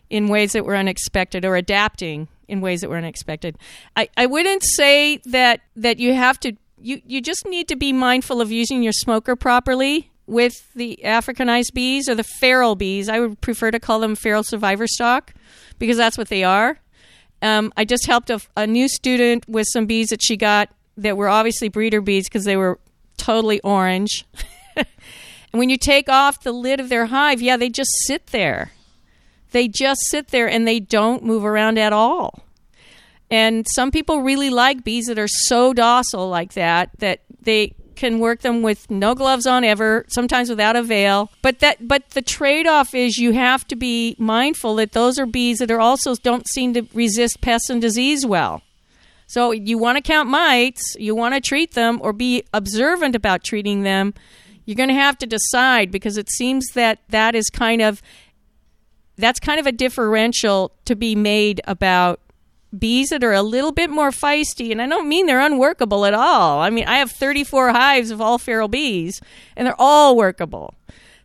in 0.10 0.28
ways 0.28 0.54
that 0.54 0.66
were 0.66 0.76
unexpected 0.76 1.46
or 1.46 1.56
adapting 1.56 2.28
in 2.48 2.62
ways 2.62 2.82
that 2.82 2.90
were 2.90 2.98
unexpected. 2.98 3.58
I, 3.96 4.10
I 4.18 4.26
wouldn't 4.26 4.64
say 4.64 5.22
that, 5.26 5.62
that 5.76 6.00
you 6.00 6.14
have 6.14 6.40
to, 6.42 6.54
you, 6.78 7.02
you 7.06 7.22
just 7.22 7.46
need 7.48 7.68
to 7.70 7.76
be 7.76 7.94
mindful 7.94 8.42
of 8.42 8.52
using 8.52 8.84
your 8.84 8.94
smoker 8.94 9.36
properly 9.36 10.11
with 10.32 10.74
the 10.74 10.98
Africanized 11.04 11.74
bees 11.74 12.08
or 12.08 12.16
the 12.16 12.24
feral 12.24 12.76
bees. 12.76 13.10
I 13.10 13.20
would 13.20 13.42
prefer 13.42 13.70
to 13.70 13.80
call 13.80 14.00
them 14.00 14.16
feral 14.16 14.44
survivor 14.44 14.88
stock 14.88 15.34
because 15.78 15.98
that's 15.98 16.18
what 16.18 16.30
they 16.30 16.44
are. 16.44 16.80
Um, 17.42 17.74
I 17.76 17.84
just 17.84 18.08
helped 18.08 18.30
a, 18.30 18.40
a, 18.56 18.66
new 18.66 18.88
student 18.88 19.48
with 19.50 19.68
some 19.74 19.88
bees 19.88 20.10
that 20.10 20.22
she 20.24 20.38
got 20.38 20.70
that 20.98 21.18
were 21.18 21.28
obviously 21.28 21.70
breeder 21.70 22.00
bees 22.00 22.30
because 22.30 22.46
they 22.46 22.56
were 22.56 22.80
totally 23.18 23.60
orange. 23.62 24.26
and 24.76 24.86
when 25.52 25.70
you 25.70 25.78
take 25.78 26.08
off 26.08 26.44
the 26.44 26.52
lid 26.52 26.80
of 26.80 26.88
their 26.88 27.08
hive, 27.08 27.42
yeah, 27.42 27.58
they 27.58 27.70
just 27.70 27.90
sit 28.06 28.28
there. 28.28 28.72
They 29.52 29.68
just 29.68 30.02
sit 30.10 30.30
there 30.30 30.48
and 30.48 30.66
they 30.68 30.80
don't 30.80 31.24
move 31.24 31.44
around 31.44 31.78
at 31.78 31.92
all. 31.92 32.44
And 33.30 33.66
some 33.74 33.92
people 33.92 34.22
really 34.22 34.50
like 34.50 34.84
bees 34.84 35.08
that 35.08 35.20
are 35.20 35.28
so 35.28 35.74
docile 35.74 36.30
like 36.30 36.54
that 36.54 36.92
that 37.00 37.22
they 37.42 37.74
can 37.96 38.20
work 38.20 38.42
them 38.42 38.62
with 38.62 38.90
no 38.90 39.14
gloves 39.16 39.46
on 39.46 39.64
ever, 39.64 40.06
sometimes 40.10 40.50
without 40.50 40.76
a 40.76 40.84
veil. 40.84 41.32
But 41.42 41.60
that 41.60 41.88
but 41.88 42.10
the 42.12 42.22
trade-off 42.22 42.94
is 42.94 43.18
you 43.18 43.34
have 43.34 43.68
to 43.68 43.76
be 43.76 44.16
mindful 44.18 44.76
that 44.76 44.94
those 44.94 45.20
are 45.20 45.26
bees 45.26 45.60
that 45.60 45.72
are 45.72 45.80
also 45.80 46.16
don't 46.16 46.48
seem 46.48 46.74
to 46.74 46.88
resist 46.94 47.42
pests 47.42 47.70
and 47.70 47.82
disease 47.82 48.26
well. 48.26 48.62
So 49.28 49.52
you 49.52 49.78
want 49.78 49.98
to 49.98 50.02
count 50.02 50.30
mites, 50.30 50.96
you 51.00 51.16
want 51.16 51.36
to 51.36 51.42
treat 51.42 51.74
them 51.74 52.00
or 52.02 52.12
be 52.12 52.44
observant 52.54 53.16
about 53.16 53.44
treating 53.44 53.84
them. 53.84 54.14
You're 54.66 54.76
going 54.76 54.90
to 54.90 54.96
have 54.96 55.18
to 55.20 55.26
decide 55.26 55.90
because 55.90 56.18
it 56.18 56.30
seems 56.30 56.66
that 56.74 57.00
that 57.10 57.34
is 57.34 57.50
kind 57.50 57.82
of 57.82 58.02
that's 59.18 59.40
kind 59.40 59.60
of 59.60 59.68
a 59.68 59.72
differential 59.72 60.72
to 60.86 60.96
be 60.96 61.16
made 61.16 61.62
about 61.66 62.20
bees 62.78 63.10
that 63.10 63.24
are 63.24 63.34
a 63.34 63.42
little 63.42 63.72
bit 63.72 63.90
more 63.90 64.12
feisty, 64.12 64.72
and 64.72 64.82
I 64.82 64.88
don't 64.88 65.10
mean 65.10 65.26
they're 65.26 65.42
unworkable 65.42 66.06
at 66.06 66.14
all. 66.14 66.60
I 66.60 66.70
mean, 66.70 66.86
I 66.86 66.98
have 66.98 67.12
34 67.12 67.72
hives 67.72 68.12
of 68.12 68.22
all 68.22 68.38
feral 68.38 68.68
bees, 68.68 69.22
and 69.56 69.66
they're 69.66 69.76
all 69.80 70.16
workable. 70.16 70.74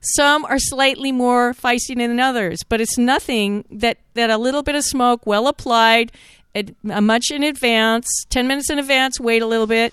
Some 0.00 0.44
are 0.44 0.58
slightly 0.58 1.12
more 1.12 1.52
feisty 1.52 1.96
than 1.96 2.20
others, 2.20 2.62
but 2.68 2.80
it's 2.80 2.98
nothing 2.98 3.64
that, 3.70 3.98
that 4.14 4.30
a 4.30 4.38
little 4.38 4.62
bit 4.62 4.74
of 4.74 4.84
smoke, 4.84 5.26
well 5.26 5.48
applied, 5.48 6.12
a, 6.54 6.64
a 6.90 7.00
much 7.00 7.30
in 7.30 7.42
advance, 7.42 8.06
10 8.30 8.46
minutes 8.46 8.70
in 8.70 8.78
advance, 8.78 9.18
wait 9.20 9.42
a 9.42 9.46
little 9.46 9.66
bit, 9.66 9.92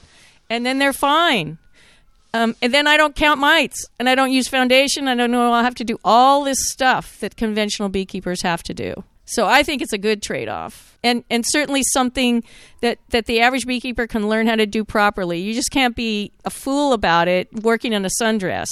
and 0.50 0.66
then 0.66 0.80
they're 0.80 0.94
fine. 0.94 1.58
Um, 2.34 2.56
and 2.62 2.74
then 2.74 2.88
I 2.88 2.98
don't 2.98 3.16
count 3.16 3.40
mites, 3.40 3.86
and 4.00 4.10
I 4.10 4.16
don't 4.16 4.32
use 4.32 4.48
foundation. 4.48 5.08
I 5.08 5.14
don't 5.16 5.30
know 5.30 5.52
I'll 5.52 5.64
have 5.64 5.76
to 5.76 5.84
do 5.84 6.00
all 6.04 6.44
this 6.44 6.58
stuff 6.72 7.20
that 7.20 7.36
conventional 7.36 7.90
beekeepers 7.90 8.42
have 8.42 8.64
to 8.64 8.74
do. 8.74 9.04
So 9.26 9.48
I 9.48 9.64
think 9.64 9.82
it's 9.82 9.94
a 9.94 9.98
good 9.98 10.22
trade 10.22 10.50
off. 10.50 10.98
And 11.04 11.24
and 11.30 11.44
certainly 11.48 11.82
something 11.94 12.44
that, 12.82 13.00
that 13.10 13.26
the 13.26 13.42
average 13.42 13.66
beekeeper 13.66 14.08
can 14.08 14.30
learn 14.30 14.48
how 14.48 14.56
to 14.56 14.66
do 14.66 14.84
properly. 14.84 15.40
You 15.40 15.54
just 15.54 15.72
can't 15.72 15.96
be 15.96 16.32
a 16.46 16.50
fool 16.50 16.94
about 16.94 17.28
it 17.28 17.54
working 17.64 17.94
in 17.94 18.06
a 18.06 18.10
sundress. 18.22 18.68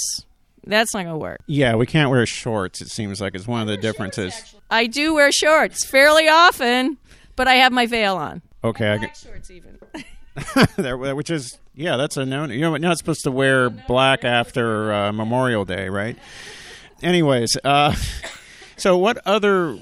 That's 0.64 0.94
not 0.94 1.02
going 1.02 1.14
to 1.14 1.18
work. 1.18 1.40
Yeah, 1.46 1.74
we 1.74 1.86
can't 1.86 2.08
wear 2.10 2.24
shorts. 2.24 2.80
It 2.80 2.88
seems 2.88 3.20
like 3.20 3.34
it's 3.34 3.48
one 3.48 3.62
of 3.62 3.66
the 3.66 3.76
differences. 3.76 4.32
Shorts, 4.32 4.54
I 4.70 4.86
do 4.86 5.14
wear 5.14 5.32
shorts 5.32 5.84
fairly 5.84 6.28
often, 6.28 6.98
but 7.34 7.48
I 7.48 7.54
have 7.54 7.72
my 7.72 7.86
veil 7.86 8.16
on. 8.16 8.42
Okay, 8.62 8.86
I 8.86 8.94
I 8.94 8.98
get 8.98 9.16
shorts 9.16 9.50
even. 9.50 9.78
there, 10.76 10.96
which 10.96 11.30
is 11.30 11.58
yeah, 11.74 11.96
that's 11.96 12.16
a 12.16 12.24
no. 12.24 12.44
You 12.44 12.60
know, 12.60 12.70
you're 12.70 12.78
not 12.78 12.98
supposed 12.98 13.22
to 13.24 13.30
wear 13.30 13.70
black 13.70 14.24
after 14.24 14.92
uh, 14.92 15.12
Memorial 15.12 15.64
Day, 15.64 15.88
right? 15.88 16.16
Anyways, 17.02 17.56
uh, 17.64 17.94
so, 18.76 18.96
what 18.96 19.18
other 19.26 19.76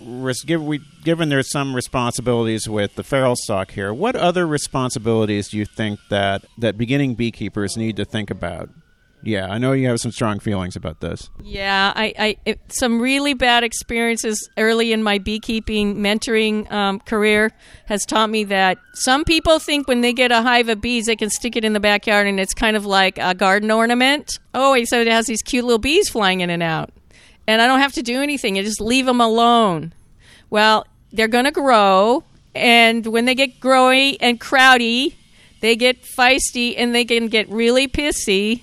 give 0.46 0.64
we 0.64 0.80
given 1.04 1.28
there's 1.28 1.50
some 1.50 1.74
responsibilities 1.74 2.68
with 2.68 2.94
the 2.94 3.02
feral 3.02 3.36
stock 3.36 3.72
here? 3.72 3.92
What 3.92 4.16
other 4.16 4.46
responsibilities 4.46 5.48
do 5.48 5.58
you 5.58 5.64
think 5.64 6.00
that 6.10 6.44
that 6.58 6.76
beginning 6.76 7.14
beekeepers 7.14 7.76
need 7.76 7.96
to 7.96 8.04
think 8.04 8.30
about? 8.30 8.70
Yeah, 9.22 9.48
I 9.48 9.58
know 9.58 9.72
you 9.72 9.88
have 9.88 10.00
some 10.00 10.12
strong 10.12 10.38
feelings 10.38 10.76
about 10.76 11.00
this. 11.00 11.28
Yeah, 11.42 11.92
I, 11.94 12.14
I 12.18 12.36
it, 12.46 12.60
some 12.68 13.00
really 13.00 13.34
bad 13.34 13.64
experiences 13.64 14.48
early 14.56 14.92
in 14.92 15.02
my 15.02 15.18
beekeeping 15.18 15.96
mentoring 15.96 16.70
um, 16.72 17.00
career 17.00 17.52
has 17.86 18.06
taught 18.06 18.30
me 18.30 18.44
that 18.44 18.78
some 18.94 19.24
people 19.24 19.58
think 19.58 19.88
when 19.88 20.00
they 20.00 20.14
get 20.14 20.32
a 20.32 20.42
hive 20.42 20.68
of 20.68 20.80
bees, 20.80 21.06
they 21.06 21.16
can 21.16 21.28
stick 21.28 21.54
it 21.56 21.64
in 21.64 21.74
the 21.74 21.80
backyard 21.80 22.26
and 22.26 22.40
it's 22.40 22.54
kind 22.54 22.76
of 22.76 22.86
like 22.86 23.18
a 23.18 23.34
garden 23.34 23.70
ornament. 23.70 24.38
Oh, 24.54 24.82
so 24.84 25.00
it 25.00 25.06
has 25.08 25.26
these 25.26 25.42
cute 25.42 25.64
little 25.64 25.78
bees 25.78 26.08
flying 26.08 26.40
in 26.40 26.48
and 26.48 26.62
out 26.62 26.90
and 27.50 27.60
I 27.60 27.66
don't 27.66 27.80
have 27.80 27.94
to 27.94 28.02
do 28.02 28.22
anything. 28.22 28.56
I 28.58 28.62
just 28.62 28.80
leave 28.80 29.06
them 29.06 29.20
alone. 29.20 29.92
Well, 30.50 30.86
they're 31.12 31.28
going 31.28 31.46
to 31.46 31.50
grow, 31.50 32.22
and 32.54 33.04
when 33.06 33.24
they 33.24 33.34
get 33.34 33.58
growy 33.58 34.16
and 34.20 34.40
crowdy, 34.40 35.14
they 35.60 35.74
get 35.74 36.02
feisty 36.04 36.74
and 36.76 36.94
they 36.94 37.04
can 37.04 37.26
get 37.26 37.48
really 37.50 37.88
pissy. 37.88 38.62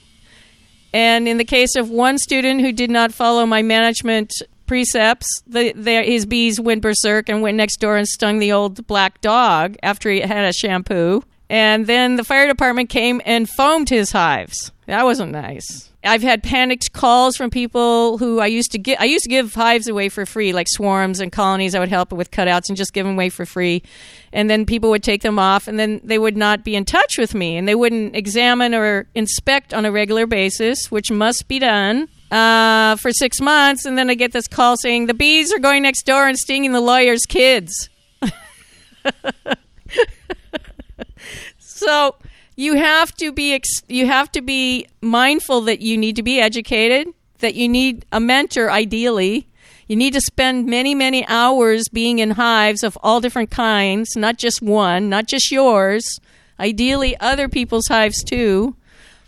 And 0.94 1.28
in 1.28 1.38
the 1.38 1.44
case 1.44 1.76
of 1.76 1.90
one 1.90 2.18
student 2.18 2.62
who 2.62 2.72
did 2.72 2.90
not 2.90 3.14
follow 3.14 3.46
my 3.46 3.62
management 3.62 4.32
precepts, 4.68 5.28
the, 5.46 5.74
the, 5.74 6.04
his 6.04 6.26
bees 6.26 6.60
went 6.60 6.82
berserk 6.82 7.28
and 7.28 7.42
went 7.42 7.58
next 7.58 7.82
door 7.82 7.98
and 7.98 8.08
stung 8.08 8.40
the 8.40 8.54
old 8.54 8.88
black 8.88 9.20
dog 9.20 9.76
after 9.84 10.10
he 10.10 10.22
had 10.22 10.46
a 10.46 10.54
shampoo. 10.54 11.24
And 11.50 11.88
then 11.88 12.16
the 12.16 12.24
fire 12.24 12.48
department 12.48 12.90
came 12.90 13.22
and 13.26 13.50
foamed 13.50 13.90
his 13.90 14.14
hives. 14.14 14.72
That 14.86 15.04
wasn't 15.04 15.34
nice. 15.34 15.92
I've 16.08 16.24
had 16.24 16.42
panicked 16.42 16.94
calls 16.94 17.36
from 17.36 17.50
people 17.50 18.18
who 18.18 18.40
I 18.40 18.48
used 18.48 18.72
to 18.72 18.78
get. 18.78 19.00
I 19.00 19.06
used 19.06 19.24
to 19.24 19.30
give 19.30 19.54
hives 19.54 19.88
away 19.88 20.10
for 20.10 20.26
free, 20.26 20.54
like 20.54 20.68
swarms 20.70 21.20
and 21.20 21.32
colonies. 21.32 21.76
I 21.76 21.80
would 21.80 21.90
help 21.90 22.12
with 22.12 22.32
cutouts 22.32 22.70
and 22.70 22.78
just 22.78 22.94
give 22.94 23.06
them 23.06 23.16
away 23.16 23.30
for 23.30 23.46
free, 23.46 23.84
and 24.32 24.50
then 24.50 24.66
people 24.66 24.90
would 24.90 25.04
take 25.04 25.22
them 25.22 25.38
off, 25.38 25.68
and 25.68 25.78
then 25.78 26.02
they 26.04 26.18
would 26.18 26.38
not 26.38 26.64
be 26.64 26.76
in 26.76 26.86
touch 26.86 27.18
with 27.18 27.36
me, 27.36 27.58
and 27.58 27.68
they 27.68 27.76
wouldn't 27.76 28.16
examine 28.16 28.74
or 28.74 29.08
inspect 29.14 29.74
on 29.74 29.86
a 29.86 29.92
regular 29.92 30.26
basis, 30.26 30.90
which 30.90 31.12
must 31.12 31.48
be 31.48 31.60
done 31.60 32.08
uh, 32.32 32.96
for 32.98 33.12
six 33.12 33.40
months, 33.40 33.86
and 33.86 33.98
then 33.98 34.10
I 34.10 34.16
get 34.16 34.32
this 34.32 34.48
call 34.48 34.76
saying 34.78 35.06
the 35.08 35.14
bees 35.14 35.54
are 35.54 35.60
going 35.60 35.84
next 35.84 36.06
door 36.06 36.28
and 36.28 36.38
stinging 36.38 36.72
the 36.72 36.82
lawyer's 36.82 37.26
kids. 37.28 37.90
so 41.60 42.16
you 42.58 42.76
have 42.76 43.14
to 43.14 43.32
be 43.32 43.54
ex- 43.54 43.84
you 43.88 44.08
have 44.08 44.30
to 44.34 44.42
be 44.42 44.88
mindful 45.00 45.62
that 45.62 45.80
you 45.80 45.98
need 45.98 46.18
to 46.18 46.24
be 46.24 46.42
educated, 46.42 47.08
that 47.40 47.56
you 47.56 47.70
need 47.70 48.06
a 48.12 48.20
mentor 48.20 48.70
ideally. 48.70 49.48
You 49.88 49.96
need 49.96 50.14
to 50.14 50.22
spend 50.22 50.66
many, 50.66 50.94
many 50.94 51.26
hours 51.28 51.88
being 51.88 52.20
in 52.20 52.32
hives 52.32 52.84
of 52.84 52.98
all 53.02 53.22
different 53.22 53.52
kinds, 53.52 54.18
not 54.18 54.38
just 54.38 54.62
one, 54.62 55.08
not 55.08 55.28
just 55.28 55.50
yours, 55.50 56.04
ideally 56.60 57.16
other 57.22 57.48
people's 57.48 57.88
hives 57.88 58.22
too, 58.22 58.76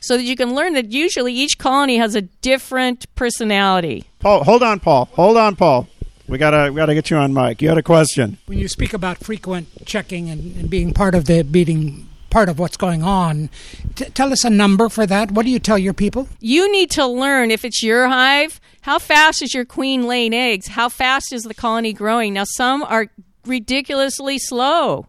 so 0.02 0.18
that 0.18 0.24
you 0.24 0.36
can 0.36 0.54
learn 0.54 0.74
that 0.74 0.92
usually 0.92 1.34
each 1.34 1.58
colony 1.58 1.98
has 1.98 2.14
a 2.16 2.24
different 2.24 3.06
personality. 3.16 4.06
Paul, 4.20 4.44
hold 4.44 4.64
on, 4.64 4.82
Paul. 4.82 5.06
Hold 5.14 5.38
on, 5.38 5.56
Paul. 5.56 5.88
We 6.28 6.38
gotta 6.38 6.72
we 6.72 6.78
gotta 6.78 6.96
get 6.96 7.10
you 7.10 7.18
on 7.18 7.34
mic. 7.34 7.62
You 7.62 7.70
had 7.70 7.78
a 7.78 7.84
question. 7.84 8.40
When 8.48 8.58
you 8.58 8.68
speak 8.68 8.94
about 8.94 9.20
frequent 9.20 9.86
checking 9.86 10.30
and, 10.30 10.56
and 10.58 10.70
being 10.70 10.94
part 10.94 11.16
of 11.16 11.26
the 11.26 11.44
beating 11.44 12.09
part 12.30 12.50
of 12.50 12.60
what's 12.60 12.78
going 12.78 13.04
on. 13.04 13.50
T- 13.96 14.06
tell 14.06 14.32
us 14.32 14.44
a 14.44 14.50
number 14.50 14.90
for 14.90 15.06
that. 15.06 15.32
What 15.32 15.46
do 15.46 15.52
you 15.52 15.60
tell 15.60 15.78
your 15.78 15.94
people? 15.94 16.28
You 16.40 16.72
need 16.72 16.92
to 16.92 17.06
learn 17.06 17.52
if 17.52 17.66
it's 17.66 17.84
your 17.84 18.08
hive, 18.08 18.60
how 18.82 19.00
fast 19.00 19.42
is 19.42 19.54
your 19.54 19.66
queen 19.66 20.08
laying 20.08 20.34
eggs? 20.34 20.68
How 20.68 20.90
fast 20.90 21.34
is 21.34 21.44
the 21.44 21.54
colony 21.54 21.94
growing? 21.94 22.34
Now, 22.34 22.46
some 22.46 22.82
are 22.84 23.08
ridiculously 23.46 24.40
slow. 24.40 25.08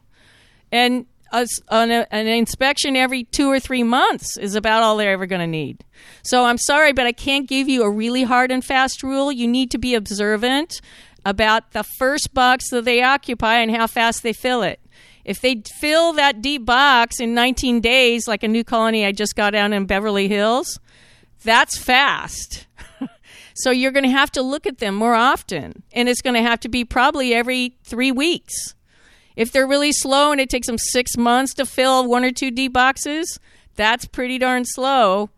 And 0.73 1.07
a, 1.33 1.47
an, 1.71 1.91
an, 1.91 2.27
inspection 2.27 2.97
every 2.97 3.25
two 3.25 3.49
or 3.51 3.61
three 3.61 3.83
months 3.83 4.37
is 4.37 4.55
about 4.55 4.83
all 4.83 4.97
they're 4.97 5.13
ever 5.13 5.27
going 5.27 5.41
to 5.41 5.47
need. 5.47 5.85
So 6.23 6.45
I'm 6.45 6.59
sorry, 6.59 6.93
but 6.93 7.07
I 7.07 7.13
can't 7.13 7.49
give 7.49 7.69
you 7.69 7.83
a 7.83 7.91
really 7.91 8.25
hard 8.25 8.51
and 8.51 8.65
fast 8.65 9.03
rule. 9.03 9.31
You 9.31 9.47
need 9.47 9.71
to 9.71 9.79
be 9.79 9.95
observant 9.95 10.81
about 11.25 11.73
the 11.73 11.85
first 11.85 12.35
box 12.35 12.71
that 12.71 12.85
they 12.85 13.03
occupy 13.03 13.59
and 13.59 13.75
how 13.75 13.87
fast 13.87 14.23
they 14.23 14.33
fill 14.33 14.63
it. 14.63 14.81
If 15.25 15.41
they 15.41 15.63
fill 15.79 16.13
that 16.15 16.43
deep 16.43 16.65
box 16.65 17.21
in 17.21 17.35
19 17.35 17.81
days, 17.81 18.27
like 18.27 18.43
a 18.43 18.49
new 18.49 18.65
colony 18.65 19.05
I 19.05 19.13
just 19.13 19.37
got 19.37 19.51
down 19.51 19.73
in 19.73 19.87
Beverly 19.87 20.29
Hills, 20.29 20.79
that's 21.45 21.79
fast. 21.79 22.67
so 23.55 23.71
you're 23.71 23.93
going 23.93 24.05
to 24.05 24.11
have 24.11 24.33
to 24.33 24.43
look 24.43 24.67
at 24.67 24.79
them 24.79 24.95
more 24.95 25.15
often. 25.15 25.83
And 25.93 26.09
it's 26.09 26.23
going 26.23 26.35
to 26.35 26.43
have 26.43 26.61
to 26.61 26.69
be 26.69 26.85
probably 26.85 27.35
every 27.35 27.77
three 27.85 28.13
weeks. 28.13 28.75
If 29.37 29.53
they're 29.53 29.67
really 29.67 29.93
slow 29.93 30.33
and 30.33 30.41
it 30.41 30.51
takes 30.51 30.67
them 30.67 30.79
six 30.79 31.17
months 31.17 31.55
to 31.55 31.67
fill 31.67 32.09
one 32.09 32.25
or 32.25 32.33
two 32.33 32.51
deep 32.51 32.73
boxes, 32.73 33.39
that's 33.77 34.07
pretty 34.07 34.39
darn 34.39 34.65
slow 34.65 35.31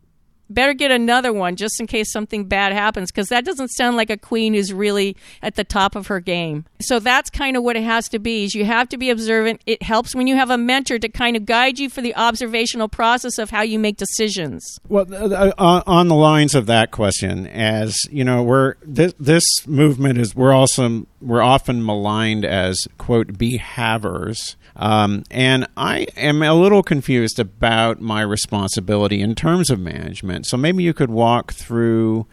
better 0.54 0.74
get 0.74 0.90
another 0.90 1.32
one 1.32 1.56
just 1.56 1.80
in 1.80 1.86
case 1.86 2.12
something 2.12 2.46
bad 2.46 2.72
happens 2.72 3.10
because 3.10 3.28
that 3.28 3.44
doesn't 3.44 3.68
sound 3.68 3.96
like 3.96 4.10
a 4.10 4.16
queen 4.16 4.54
who's 4.54 4.72
really 4.72 5.16
at 5.42 5.54
the 5.54 5.64
top 5.64 5.96
of 5.96 6.06
her 6.08 6.20
game. 6.20 6.64
So 6.80 6.98
that's 6.98 7.30
kind 7.30 7.56
of 7.56 7.62
what 7.62 7.76
it 7.76 7.84
has 7.84 8.08
to 8.10 8.18
be. 8.18 8.44
Is 8.44 8.54
you 8.54 8.64
have 8.64 8.88
to 8.90 8.96
be 8.96 9.10
observant. 9.10 9.60
It 9.66 9.82
helps 9.82 10.14
when 10.14 10.26
you 10.26 10.36
have 10.36 10.50
a 10.50 10.58
mentor 10.58 10.98
to 10.98 11.08
kind 11.08 11.36
of 11.36 11.46
guide 11.46 11.78
you 11.78 11.88
for 11.88 12.00
the 12.00 12.14
observational 12.16 12.88
process 12.88 13.38
of 13.38 13.50
how 13.50 13.62
you 13.62 13.78
make 13.78 13.96
decisions. 13.96 14.78
Well, 14.88 15.06
uh, 15.12 15.82
on 15.86 16.08
the 16.08 16.14
lines 16.14 16.54
of 16.54 16.66
that 16.66 16.90
question, 16.90 17.46
as 17.46 17.96
you 18.10 18.24
know, 18.24 18.42
we're 18.42 18.74
this, 18.82 19.14
this 19.18 19.44
movement 19.66 20.18
is 20.18 20.34
we're 20.34 20.52
also 20.52 21.06
we're 21.20 21.42
often 21.42 21.84
maligned 21.84 22.44
as 22.44 22.86
quote 22.98 23.38
behavers 23.38 24.56
um, 24.76 25.24
and 25.30 25.66
I 25.76 26.06
am 26.16 26.42
a 26.42 26.54
little 26.54 26.82
confused 26.82 27.38
about 27.38 28.00
my 28.00 28.22
responsibility 28.22 29.20
in 29.20 29.34
terms 29.34 29.70
of 29.70 29.78
management. 29.78 30.46
So 30.46 30.56
maybe 30.56 30.82
you 30.82 30.94
could 30.94 31.10
walk 31.10 31.52
through 31.52 32.26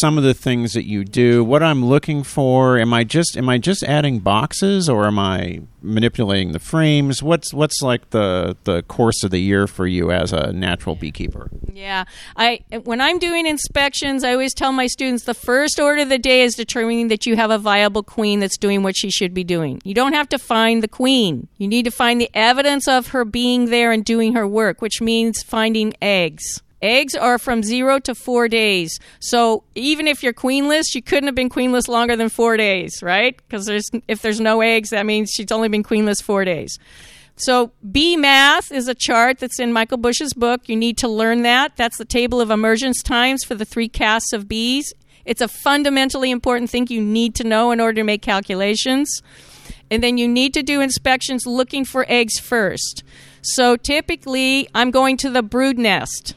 some 0.00 0.18
of 0.18 0.24
the 0.24 0.34
things 0.34 0.72
that 0.72 0.86
you 0.86 1.04
do, 1.04 1.44
what 1.44 1.62
I'm 1.62 1.84
looking 1.84 2.22
for. 2.22 2.78
Am 2.78 2.92
I 2.92 3.04
just 3.04 3.36
am 3.36 3.48
I 3.48 3.58
just 3.58 3.82
adding 3.82 4.20
boxes 4.20 4.88
or 4.88 5.06
am 5.06 5.18
I 5.18 5.62
manipulating 5.82 6.52
the 6.52 6.58
frames? 6.58 7.22
What's 7.22 7.52
what's 7.52 7.82
like 7.82 8.10
the 8.10 8.56
the 8.64 8.82
course 8.82 9.22
of 9.22 9.30
the 9.30 9.40
year 9.40 9.66
for 9.66 9.86
you 9.86 10.10
as 10.10 10.32
a 10.32 10.52
natural 10.52 10.94
beekeeper? 10.94 11.50
Yeah. 11.72 12.04
I 12.36 12.60
when 12.84 13.00
I'm 13.00 13.18
doing 13.18 13.46
inspections, 13.46 14.24
I 14.24 14.32
always 14.32 14.54
tell 14.54 14.72
my 14.72 14.86
students 14.86 15.24
the 15.24 15.34
first 15.34 15.78
order 15.80 16.02
of 16.02 16.08
the 16.08 16.18
day 16.18 16.42
is 16.42 16.54
determining 16.54 17.08
that 17.08 17.26
you 17.26 17.36
have 17.36 17.50
a 17.50 17.58
viable 17.58 18.02
queen 18.02 18.40
that's 18.40 18.58
doing 18.58 18.82
what 18.82 18.96
she 18.96 19.10
should 19.10 19.34
be 19.34 19.44
doing. 19.44 19.80
You 19.84 19.94
don't 19.94 20.14
have 20.14 20.28
to 20.30 20.38
find 20.38 20.82
the 20.82 20.88
queen. 20.88 21.48
You 21.58 21.68
need 21.68 21.84
to 21.84 21.90
find 21.90 22.20
the 22.20 22.30
evidence 22.34 22.88
of 22.88 23.08
her 23.08 23.24
being 23.24 23.66
there 23.66 23.92
and 23.92 24.04
doing 24.04 24.34
her 24.34 24.46
work, 24.46 24.80
which 24.80 25.00
means 25.00 25.42
finding 25.42 25.92
eggs. 26.00 26.62
Eggs 26.82 27.14
are 27.14 27.38
from 27.38 27.62
zero 27.62 28.00
to 28.00 28.14
four 28.14 28.48
days. 28.48 28.98
So 29.20 29.62
even 29.76 30.08
if 30.08 30.22
you're 30.22 30.32
queenless, 30.32 30.94
you 30.94 31.02
couldn't 31.02 31.28
have 31.28 31.34
been 31.36 31.48
queenless 31.48 31.86
longer 31.86 32.16
than 32.16 32.28
four 32.28 32.56
days, 32.56 33.02
right? 33.02 33.36
Because 33.36 33.66
there's 33.66 33.88
if 34.08 34.20
there's 34.20 34.40
no 34.40 34.60
eggs, 34.60 34.90
that 34.90 35.06
means 35.06 35.30
she's 35.30 35.52
only 35.52 35.68
been 35.68 35.84
queenless 35.84 36.20
four 36.20 36.44
days. 36.44 36.78
So 37.36 37.72
bee 37.90 38.16
math 38.16 38.70
is 38.70 38.88
a 38.88 38.94
chart 38.94 39.38
that's 39.38 39.60
in 39.60 39.72
Michael 39.72 39.96
Bush's 39.96 40.34
book. 40.34 40.68
You 40.68 40.76
need 40.76 40.98
to 40.98 41.08
learn 41.08 41.42
that. 41.42 41.76
That's 41.76 41.98
the 41.98 42.04
table 42.04 42.40
of 42.40 42.50
emergence 42.50 43.02
times 43.02 43.44
for 43.44 43.54
the 43.54 43.64
three 43.64 43.88
castes 43.88 44.32
of 44.32 44.48
bees. 44.48 44.92
It's 45.24 45.40
a 45.40 45.48
fundamentally 45.48 46.30
important 46.30 46.68
thing 46.68 46.88
you 46.88 47.00
need 47.00 47.34
to 47.36 47.44
know 47.44 47.70
in 47.70 47.80
order 47.80 48.00
to 48.00 48.04
make 48.04 48.22
calculations. 48.22 49.22
And 49.90 50.02
then 50.02 50.18
you 50.18 50.26
need 50.26 50.52
to 50.54 50.62
do 50.62 50.80
inspections 50.80 51.46
looking 51.46 51.84
for 51.84 52.04
eggs 52.08 52.38
first. 52.38 53.04
So 53.40 53.76
typically, 53.76 54.68
I'm 54.74 54.90
going 54.90 55.16
to 55.18 55.30
the 55.30 55.42
brood 55.42 55.78
nest. 55.78 56.34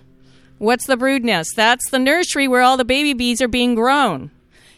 What's 0.66 0.88
the 0.88 0.98
brood 0.98 1.24
nest? 1.24 1.52
That's 1.56 1.92
the 1.92 2.00
nursery 2.00 2.48
where 2.48 2.64
all 2.64 2.76
the 2.76 2.84
baby 2.84 3.14
bees 3.14 3.40
are 3.40 3.48
being 3.48 3.76
grown. 3.76 4.32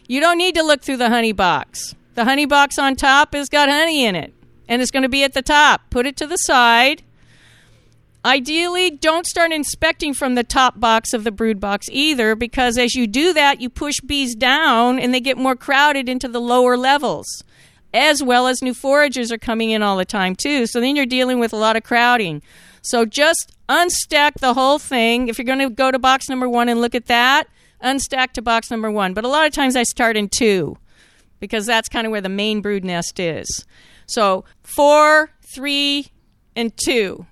You 0.05 0.19
don't 0.19 0.37
need 0.37 0.53
to 0.55 0.61
look 0.61 0.81
through 0.81 0.97
the 0.97 1.07
honey 1.07 1.31
box. 1.31 1.95
The 2.13 2.25
honey 2.25 2.45
box 2.45 2.77
on 2.77 2.97
top 2.97 3.33
has 3.33 3.47
got 3.47 3.69
honey 3.69 4.03
in 4.03 4.13
it, 4.13 4.33
and 4.67 4.81
it's 4.81 4.91
going 4.91 5.03
to 5.03 5.09
be 5.09 5.23
at 5.23 5.31
the 5.31 5.41
top. 5.41 5.89
Put 5.89 6.05
it 6.05 6.17
to 6.17 6.27
the 6.27 6.35
side. 6.35 7.03
Ideally, 8.25 8.91
don't 8.91 9.25
start 9.25 9.53
inspecting 9.53 10.13
from 10.13 10.35
the 10.35 10.43
top 10.43 10.77
box 10.77 11.13
of 11.13 11.23
the 11.23 11.31
brood 11.31 11.61
box 11.61 11.87
either, 11.89 12.35
because 12.35 12.77
as 12.77 12.93
you 12.93 13.07
do 13.07 13.31
that, 13.31 13.61
you 13.61 13.69
push 13.69 14.01
bees 14.05 14.35
down 14.35 14.99
and 14.99 15.13
they 15.13 15.21
get 15.21 15.37
more 15.37 15.55
crowded 15.55 16.09
into 16.09 16.27
the 16.27 16.41
lower 16.41 16.75
levels, 16.75 17.45
as 17.93 18.21
well 18.21 18.47
as 18.47 18.61
new 18.61 18.73
foragers 18.73 19.31
are 19.31 19.37
coming 19.37 19.71
in 19.71 19.81
all 19.81 19.95
the 19.95 20.03
time, 20.03 20.35
too. 20.35 20.67
So 20.67 20.81
then 20.81 20.97
you're 20.97 21.05
dealing 21.05 21.39
with 21.39 21.53
a 21.53 21.57
lot 21.57 21.77
of 21.77 21.83
crowding. 21.83 22.41
So 22.87 23.03
just 23.03 23.51
unstack 23.67 24.35
the 24.35 24.53
whole 24.53 24.79
thing. 24.79 25.27
If 25.27 25.37
you're 25.37 25.45
going 25.45 25.59
to 25.59 25.69
go 25.69 25.91
to 25.91 25.99
box 25.99 26.29
number 26.29 26.47
one 26.47 26.69
and 26.69 26.79
look 26.79 26.95
at 26.95 27.07
that, 27.07 27.49
unstack 27.83 28.31
to 28.33 28.41
box 28.41 28.71
number 28.71 28.89
one. 28.89 29.13
But 29.13 29.25
a 29.25 29.27
lot 29.27 29.45
of 29.45 29.51
times 29.51 29.75
I 29.75 29.83
start 29.83 30.15
in 30.15 30.29
two 30.29 30.77
because 31.41 31.65
that's 31.65 31.89
kind 31.89 32.07
of 32.07 32.11
where 32.11 32.21
the 32.21 32.29
main 32.29 32.61
brood 32.61 32.85
nest 32.85 33.19
is. 33.19 33.65
So 34.05 34.45
four, 34.63 35.31
three, 35.53 36.07
and 36.55 36.71
two. 36.77 37.25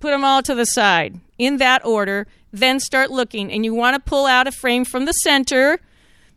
Put 0.00 0.12
them 0.12 0.24
all 0.24 0.42
to 0.42 0.54
the 0.54 0.64
side 0.64 1.20
in 1.36 1.58
that 1.58 1.84
order. 1.84 2.26
Then 2.50 2.80
start 2.80 3.10
looking. 3.10 3.52
And 3.52 3.66
you 3.66 3.74
want 3.74 3.96
to 3.96 4.10
pull 4.10 4.24
out 4.24 4.48
a 4.48 4.52
frame 4.52 4.86
from 4.86 5.04
the 5.04 5.12
center 5.12 5.78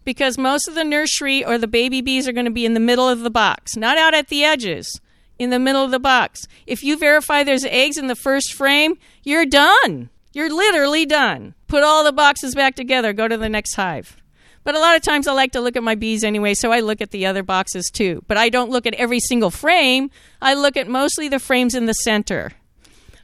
because 0.03 0.37
most 0.37 0.67
of 0.67 0.75
the 0.75 0.83
nursery 0.83 1.45
or 1.45 1.57
the 1.57 1.65
baby 1.65 2.01
bees 2.01 2.27
are 2.27 2.33
going 2.33 2.43
to 2.43 2.51
be 2.51 2.65
in 2.65 2.73
the 2.73 2.81
middle 2.81 3.07
of 3.07 3.21
the 3.21 3.29
box, 3.29 3.77
not 3.77 3.97
out 3.97 4.13
at 4.13 4.27
the 4.27 4.43
edges 4.43 4.99
in 5.39 5.49
the 5.49 5.57
middle 5.57 5.83
of 5.83 5.91
the 5.91 5.99
box. 5.99 6.47
If 6.67 6.83
you 6.83 6.97
verify 6.97 7.43
there's 7.43 7.65
eggs 7.65 7.97
in 7.97 8.07
the 8.07 8.15
first 8.15 8.53
frame, 8.53 8.97
you're 9.23 9.45
done. 9.45 10.09
You're 10.33 10.53
literally 10.53 11.05
done. 11.05 11.55
Put 11.67 11.83
all 11.83 12.03
the 12.03 12.11
boxes 12.11 12.53
back 12.53 12.75
together, 12.75 13.13
go 13.13 13.27
to 13.27 13.37
the 13.37 13.49
next 13.49 13.73
hive. 13.75 14.17
But 14.63 14.75
a 14.75 14.79
lot 14.79 14.95
of 14.95 15.01
times 15.01 15.27
I 15.27 15.31
like 15.31 15.53
to 15.53 15.61
look 15.61 15.75
at 15.75 15.83
my 15.83 15.95
bees 15.95 16.23
anyway, 16.23 16.53
so 16.53 16.71
I 16.71 16.81
look 16.81 17.01
at 17.01 17.11
the 17.11 17.25
other 17.25 17.41
boxes 17.41 17.89
too. 17.91 18.23
But 18.27 18.37
I 18.37 18.49
don't 18.49 18.69
look 18.69 18.85
at 18.85 18.93
every 18.95 19.19
single 19.19 19.49
frame, 19.49 20.11
I 20.41 20.53
look 20.53 20.77
at 20.77 20.87
mostly 20.87 21.29
the 21.29 21.39
frames 21.39 21.73
in 21.73 21.85
the 21.85 21.93
center. 21.93 22.51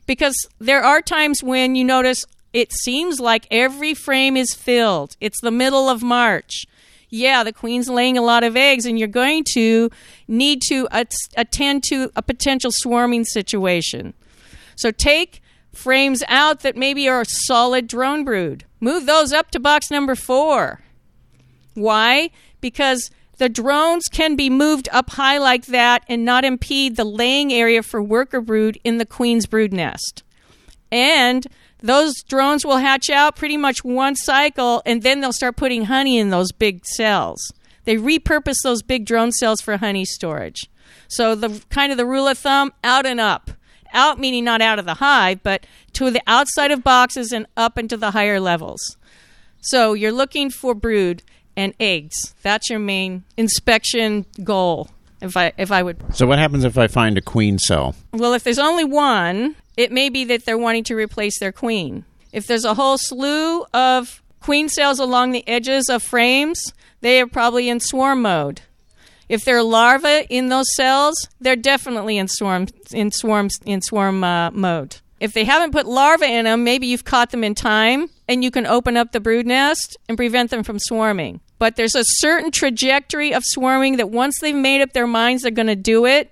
Because 0.07 0.35
there 0.59 0.83
are 0.83 1.01
times 1.01 1.43
when 1.43 1.75
you 1.75 1.83
notice 1.83 2.25
it 2.53 2.71
seems 2.71 3.19
like 3.19 3.47
every 3.51 3.93
frame 3.93 4.37
is 4.37 4.53
filled. 4.53 5.17
It's 5.19 5.41
the 5.41 5.51
middle 5.51 5.89
of 5.89 6.01
March 6.01 6.65
yeah, 7.09 7.43
the 7.43 7.53
queen's 7.53 7.89
laying 7.89 8.17
a 8.17 8.21
lot 8.21 8.43
of 8.43 8.55
eggs, 8.55 8.85
and 8.85 8.97
you're 8.97 9.07
going 9.07 9.43
to 9.53 9.89
need 10.27 10.61
to 10.69 10.87
at- 10.91 11.13
attend 11.37 11.83
to 11.89 12.11
a 12.15 12.21
potential 12.21 12.71
swarming 12.73 13.25
situation. 13.25 14.13
So 14.75 14.91
take 14.91 15.41
frames 15.73 16.23
out 16.27 16.61
that 16.61 16.75
maybe 16.75 17.07
are 17.07 17.21
a 17.21 17.25
solid 17.25 17.87
drone 17.87 18.23
brood. 18.23 18.65
Move 18.79 19.05
those 19.05 19.33
up 19.33 19.51
to 19.51 19.59
box 19.59 19.91
number 19.91 20.15
four. 20.15 20.81
Why? 21.73 22.29
Because 22.61 23.09
the 23.37 23.49
drones 23.49 24.05
can 24.07 24.35
be 24.35 24.49
moved 24.49 24.87
up 24.91 25.11
high 25.11 25.37
like 25.37 25.65
that 25.65 26.03
and 26.07 26.23
not 26.23 26.45
impede 26.45 26.95
the 26.95 27.03
laying 27.03 27.51
area 27.51 27.83
for 27.83 28.01
worker 28.01 28.41
brood 28.41 28.79
in 28.83 28.97
the 28.97 29.05
queen's 29.05 29.45
brood 29.45 29.73
nest. 29.73 30.23
And 30.91 31.45
those 31.79 32.21
drones 32.23 32.65
will 32.65 32.77
hatch 32.77 33.09
out 33.09 33.35
pretty 33.35 33.57
much 33.57 33.83
one 33.83 34.15
cycle 34.15 34.81
and 34.85 35.03
then 35.03 35.21
they'll 35.21 35.33
start 35.33 35.55
putting 35.57 35.85
honey 35.85 36.17
in 36.17 36.29
those 36.29 36.51
big 36.51 36.85
cells. 36.85 37.51
They 37.83 37.97
repurpose 37.97 38.57
those 38.63 38.81
big 38.81 39.05
drone 39.05 39.31
cells 39.31 39.61
for 39.61 39.77
honey 39.77 40.05
storage. 40.05 40.69
So 41.07 41.35
the 41.35 41.61
kind 41.69 41.91
of 41.91 41.97
the 41.97 42.05
rule 42.05 42.27
of 42.27 42.37
thumb 42.37 42.73
out 42.83 43.05
and 43.05 43.19
up. 43.19 43.51
Out 43.93 44.19
meaning 44.19 44.43
not 44.43 44.61
out 44.61 44.79
of 44.79 44.85
the 44.85 44.95
hive, 44.95 45.41
but 45.43 45.65
to 45.93 46.09
the 46.11 46.21
outside 46.27 46.71
of 46.71 46.83
boxes 46.83 47.31
and 47.31 47.45
up 47.55 47.77
into 47.77 47.95
the 47.95 48.11
higher 48.11 48.39
levels. 48.39 48.97
So 49.61 49.93
you're 49.93 50.11
looking 50.11 50.49
for 50.49 50.73
brood 50.73 51.23
and 51.55 51.73
eggs. 51.79 52.35
That's 52.41 52.69
your 52.69 52.79
main 52.79 53.23
inspection 53.37 54.25
goal. 54.43 54.89
If 55.21 55.37
I 55.37 55.53
if 55.57 55.71
I 55.71 55.81
would 55.81 56.03
So 56.13 56.27
what 56.27 56.39
happens 56.39 56.65
if 56.65 56.77
I 56.77 56.87
find 56.87 57.17
a 57.17 57.21
queen 57.21 57.57
cell? 57.57 57.95
well, 58.11 58.33
if 58.33 58.43
there's 58.43 58.59
only 58.59 58.83
one, 58.83 59.55
it 59.77 59.91
may 59.91 60.09
be 60.09 60.23
that 60.25 60.45
they're 60.45 60.57
wanting 60.57 60.83
to 60.85 60.95
replace 60.95 61.39
their 61.39 61.51
queen. 61.51 62.05
If 62.31 62.47
there's 62.47 62.65
a 62.65 62.73
whole 62.73 62.97
slew 62.97 63.65
of 63.73 64.21
queen 64.41 64.69
cells 64.69 64.99
along 64.99 65.31
the 65.31 65.47
edges 65.47 65.89
of 65.89 66.03
frames, 66.03 66.73
they 67.01 67.21
are 67.21 67.27
probably 67.27 67.69
in 67.69 67.79
swarm 67.79 68.21
mode. 68.21 68.61
If 69.27 69.43
there 69.43 69.57
are 69.57 69.63
larvae 69.63 70.27
in 70.29 70.49
those 70.49 70.67
cells, 70.75 71.15
they're 71.39 71.55
definitely 71.55 72.17
in 72.17 72.27
swarm 72.27 72.67
in 72.91 73.11
swarm 73.11 73.49
in 73.65 73.81
swarm 73.81 74.23
uh, 74.23 74.51
mode. 74.51 74.97
If 75.19 75.33
they 75.33 75.45
haven't 75.45 75.71
put 75.71 75.87
larvae 75.87 76.31
in 76.31 76.45
them, 76.45 76.63
maybe 76.63 76.87
you've 76.87 77.05
caught 77.05 77.31
them 77.31 77.43
in 77.43 77.55
time, 77.55 78.09
and 78.27 78.43
you 78.43 78.51
can 78.51 78.67
open 78.67 78.97
up 78.97 79.11
the 79.11 79.19
brood 79.19 79.47
nest 79.47 79.97
and 80.07 80.17
prevent 80.17 80.51
them 80.51 80.63
from 80.63 80.77
swarming. 80.77 81.39
But 81.57 81.77
there's 81.77 81.95
a 81.95 82.03
certain 82.03 82.51
trajectory 82.51 83.33
of 83.33 83.43
swarming 83.45 83.97
that 83.97 84.09
once 84.09 84.39
they've 84.39 84.53
made 84.53 84.81
up 84.81 84.93
their 84.93 85.07
minds 85.07 85.43
they're 85.43 85.51
going 85.51 85.67
to 85.67 85.75
do 85.75 86.05
it, 86.05 86.31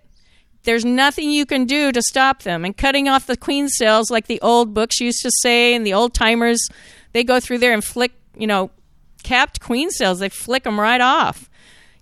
there's 0.64 0.86
nothing 0.86 1.30
you 1.30 1.46
can 1.46 1.66
do 1.66 1.92
to 1.92 2.02
stop 2.02 2.44
them. 2.44 2.66
And 2.66 2.76
cutting 2.76 3.08
off 3.08 3.28
the 3.28 3.38
queen 3.38 3.68
cells, 3.68 4.10
like 4.10 4.28
the 4.28 4.42
old 4.42 4.74
books 4.74 5.00
used 5.00 5.22
to 5.24 5.32
say, 5.42 5.74
and 5.74 5.86
the 5.86 5.94
old 5.94 6.14
timers, 6.14 6.60
they 7.12 7.24
go 7.24 7.40
through 7.40 7.60
there 7.60 7.74
and 7.74 7.84
flick, 7.84 8.14
you 8.38 8.48
know, 8.48 8.72
capped 9.24 9.60
queen 9.60 9.90
cells. 9.90 10.20
They 10.20 10.30
flick 10.30 10.64
them 10.64 10.80
right 10.80 11.02
off. 11.02 11.50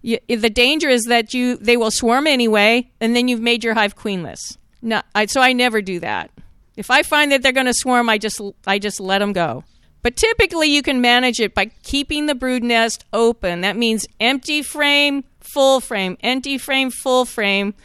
You, 0.02 0.20
the 0.28 0.50
danger 0.50 0.90
is 0.90 1.04
that 1.04 1.34
you 1.34 1.58
they 1.58 1.78
will 1.78 1.92
swarm 1.92 2.26
anyway, 2.26 2.90
and 3.00 3.16
then 3.16 3.28
you've 3.28 3.42
made 3.42 3.64
your 3.64 3.76
hive 3.76 3.96
queenless. 3.96 4.58
No, 4.82 5.02
I, 5.14 5.28
so 5.28 5.42
I 5.42 5.54
never 5.54 5.82
do 5.82 6.00
that. 6.00 6.32
If 6.76 6.90
I 6.90 7.04
find 7.04 7.32
that 7.32 7.44
they're 7.44 7.52
going 7.52 7.68
to 7.68 7.74
swarm, 7.74 8.10
I 8.10 8.18
just 8.18 8.42
I 8.66 8.80
just 8.80 9.00
let 9.00 9.20
them 9.20 9.34
go. 9.34 9.64
But 10.02 10.16
typically, 10.16 10.70
you 10.70 10.82
can 10.82 11.02
manage 11.02 11.40
it 11.40 11.54
by 11.54 11.66
keeping 11.84 12.26
the 12.26 12.34
brood 12.34 12.64
nest 12.64 13.06
open. 13.14 13.62
That 13.62 13.78
means 13.78 14.08
empty 14.20 14.64
frame, 14.64 15.24
full 15.40 15.80
frame, 15.80 16.18
empty 16.22 16.58
frame, 16.58 16.90
full 16.90 17.26
frame 17.26 17.76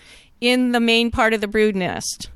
in 0.41 0.73
the 0.73 0.81
main 0.81 1.11
part 1.11 1.33
of 1.33 1.41
the 1.41 1.49
brood 1.49 1.77
nest. 1.77 2.31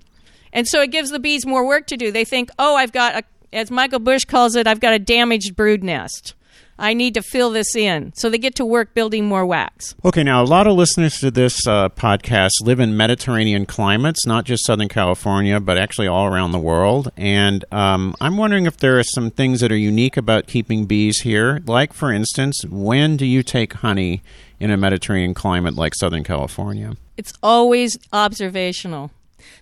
And 0.53 0.67
so 0.67 0.81
it 0.81 0.91
gives 0.91 1.11
the 1.11 1.21
bees 1.21 1.47
more 1.47 1.67
work 1.67 1.87
to 1.89 1.97
do. 1.97 2.11
They 2.11 2.25
think, 2.25 2.51
oh, 2.59 2.77
I've 2.77 2.93
got, 2.93 3.15
a, 3.15 3.23
as 3.53 3.71
Michael 3.71 4.01
Bush 4.01 4.25
calls 4.25 4.57
it, 4.57 4.67
I've 4.67 4.81
got 4.81 4.95
a 4.95 4.99
damaged 4.99 5.55
brood 5.55 5.85
nest. 5.85 6.35
I 6.81 6.95
need 6.95 7.13
to 7.15 7.23
fill 7.23 7.51
this 7.51 7.77
in. 7.77 8.15
So 8.15 8.31
they 8.31 8.39
get 8.39 8.55
to 8.55 8.65
work 8.65 8.95
building 8.95 9.27
more 9.27 9.45
wax. 9.45 9.95
Okay, 10.03 10.23
now 10.23 10.43
a 10.43 10.45
lot 10.45 10.67
of 10.67 10.77
listeners 10.77 11.21
to 11.21 11.31
this 11.31 11.67
uh, 11.67 11.91
podcast 11.91 12.53
live 12.63 12.81
in 12.81 12.97
Mediterranean 12.97 13.67
climates, 13.67 14.27
not 14.27 14.47
just 14.47 14.65
Southern 14.65 14.89
California, 14.89 15.61
but 15.61 15.77
actually 15.77 16.09
all 16.09 16.25
around 16.25 16.53
the 16.53 16.59
world. 16.59 17.13
And 17.19 17.67
um, 17.71 18.17
I'm 18.19 18.39
wondering 18.39 18.65
if 18.65 18.79
there 18.79 18.99
are 18.99 19.05
some 19.05 19.31
things 19.31 19.61
that 19.61 19.71
are 19.71 19.77
unique 19.77 20.17
about 20.17 20.47
keeping 20.47 20.87
bees 20.87 21.21
here. 21.21 21.61
Like, 21.67 21.93
for 21.93 22.11
instance, 22.11 22.65
when 22.65 23.19
do 23.19 23.27
you 23.27 23.43
take 23.43 23.75
honey 23.75 24.23
in 24.61 24.71
a 24.71 24.77
Mediterranean 24.77 25.35
climate 25.35 25.75
like 25.75 25.95
Southern 25.95 26.23
California? 26.23 26.97
It's 27.17 27.33
always 27.43 27.99
observational. 28.13 29.11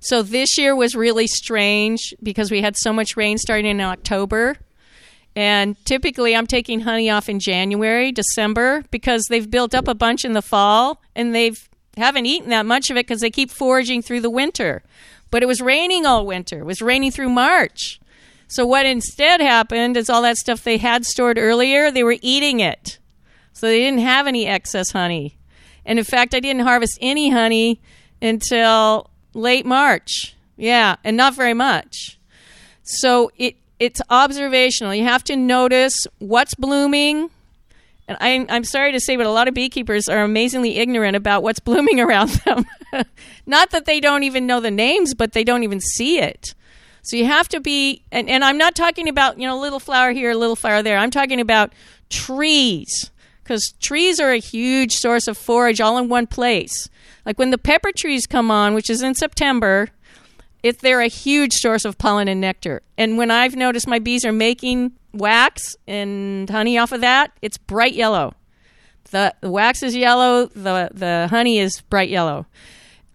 So 0.01 0.23
this 0.23 0.59
year 0.59 0.77
was 0.77 0.95
really 0.95 1.27
strange 1.27 2.13
because 2.23 2.51
we 2.51 2.61
had 2.61 2.77
so 2.77 2.93
much 2.93 3.17
rain 3.17 3.39
starting 3.39 3.67
in 3.67 3.81
October. 3.81 4.57
And 5.37 5.77
typically, 5.85 6.35
I'm 6.35 6.49
taking 6.49 6.81
honey 6.81 7.09
off 7.09 7.29
in 7.29 7.39
January, 7.39 8.11
December, 8.11 8.83
because 8.91 9.25
they've 9.31 9.49
built 9.49 9.75
up 9.75 9.87
a 9.87 9.95
bunch 9.95 10.25
in 10.25 10.33
the 10.33 10.43
fall 10.43 11.01
and 11.15 11.35
they've 11.35 11.69
haven't 11.97 12.27
eaten 12.27 12.51
that 12.51 12.67
much 12.67 12.91
of 12.91 12.97
it 12.97 13.07
because 13.07 13.21
they 13.21 13.31
keep 13.31 13.51
foraging 13.51 14.03
through 14.03 14.21
the 14.21 14.31
winter. 14.31 14.83
But 15.31 15.43
it 15.43 15.47
was 15.47 15.61
raining 15.61 16.07
all 16.07 16.27
winter. 16.27 16.61
It 16.61 16.67
was 16.67 16.81
raining 16.81 17.11
through 17.11 17.29
March. 17.29 18.01
So 18.47 18.65
what 18.67 18.87
instead 18.87 19.41
happened 19.41 19.97
is 19.97 20.09
all 20.09 20.23
that 20.23 20.39
stuff 20.39 20.63
they 20.63 20.79
had 20.79 21.05
stored 21.05 21.39
earlier, 21.39 21.91
they 21.91 22.03
were 22.03 22.17
eating 22.23 22.61
it. 22.61 22.99
So 23.59 23.67
they 23.67 23.81
didn't 23.81 24.01
have 24.01 24.29
any 24.29 24.47
excess 24.47 24.93
honey. 24.93 25.37
And 25.85 25.99
in 25.99 26.05
fact, 26.05 26.33
I 26.33 26.39
didn't 26.39 26.63
harvest 26.63 26.97
any 27.01 27.31
honey 27.31 27.81
until 28.23 29.11
late 29.35 29.67
March. 29.67 30.37
Yeah, 30.57 30.95
and 31.03 31.17
not 31.17 31.35
very 31.35 31.55
much. 31.55 32.21
So 32.85 33.33
it 33.37 33.57
it's 33.81 34.01
observational. 34.11 34.95
You 34.95 35.05
have 35.05 35.25
to 35.25 35.35
notice 35.35 36.07
what's 36.21 36.55
blooming. 36.55 37.31
And 38.07 38.17
I'm, 38.21 38.47
I'm 38.49 38.65
sorry 38.65 38.93
to 38.93 39.01
say, 39.01 39.17
but 39.17 39.27
a 39.27 39.31
lot 39.31 39.49
of 39.49 39.55
beekeepers 39.55 40.09
are 40.09 40.23
amazingly 40.23 40.77
ignorant 40.77 41.17
about 41.17 41.43
what's 41.43 41.61
blooming 41.69 41.99
around 41.99 42.31
them. 42.45 42.65
not 43.47 43.71
that 43.71 43.87
they 43.87 43.99
don't 43.99 44.23
even 44.23 44.47
know 44.47 44.61
the 44.61 44.71
names, 44.71 45.15
but 45.15 45.33
they 45.33 45.43
don't 45.43 45.65
even 45.65 45.81
see 45.81 46.21
it. 46.21 46.55
So 47.03 47.17
you 47.17 47.25
have 47.25 47.49
to 47.49 47.61
be, 47.61 48.03
and, 48.13 48.29
and 48.29 48.45
I'm 48.45 48.59
not 48.59 48.77
talking 48.77 49.09
about, 49.09 49.41
you 49.41 49.49
know, 49.49 49.59
little 49.59 49.81
flower 49.81 50.13
here, 50.13 50.31
a 50.31 50.37
little 50.37 50.57
flower 50.57 50.83
there. 50.83 50.97
I'm 50.97 51.11
talking 51.11 51.41
about 51.41 51.73
trees, 52.09 53.11
because 53.49 53.73
trees 53.81 54.21
are 54.21 54.31
a 54.31 54.39
huge 54.39 54.93
source 54.93 55.27
of 55.27 55.39
forage 55.39 55.81
all 55.81 55.97
in 55.97 56.11
one 56.11 56.27
place. 56.27 56.91
Like 57.25 57.39
when 57.39 57.51
the 57.51 57.57
pepper 57.57 57.93
trees 57.97 58.27
come 58.27 58.51
on, 58.51 58.75
which 58.75 58.91
is 58.91 59.03
in 59.03 59.15
September, 59.15 59.89
if 60.63 60.81
they're 60.81 61.01
a 61.01 61.09
huge 61.09 61.55
source 61.55 61.87
of 61.87 61.97
pollen 61.97 62.29
and 62.29 62.43
nectar. 62.43 62.83
And 62.99 63.17
when 63.17 63.31
I've 63.31 63.57
noticed 63.57 63.89
my 63.89 64.01
bees 64.01 64.27
are 64.27 64.33
making 64.33 64.93
wax 65.15 65.77
and 65.87 66.49
honey 66.51 66.77
off 66.77 66.93
of 66.93 67.01
that, 67.01 67.33
it's 67.41 67.57
bright 67.57 67.95
yellow. 67.95 68.35
The, 69.13 69.35
the 69.41 69.51
wax 69.51 69.83
is 69.83 69.97
yellow, 69.97 70.47
the, 70.49 70.91
the 70.93 71.29
honey 71.31 71.59
is 71.59 71.81
bright 71.81 72.11
yellow. 72.11 72.45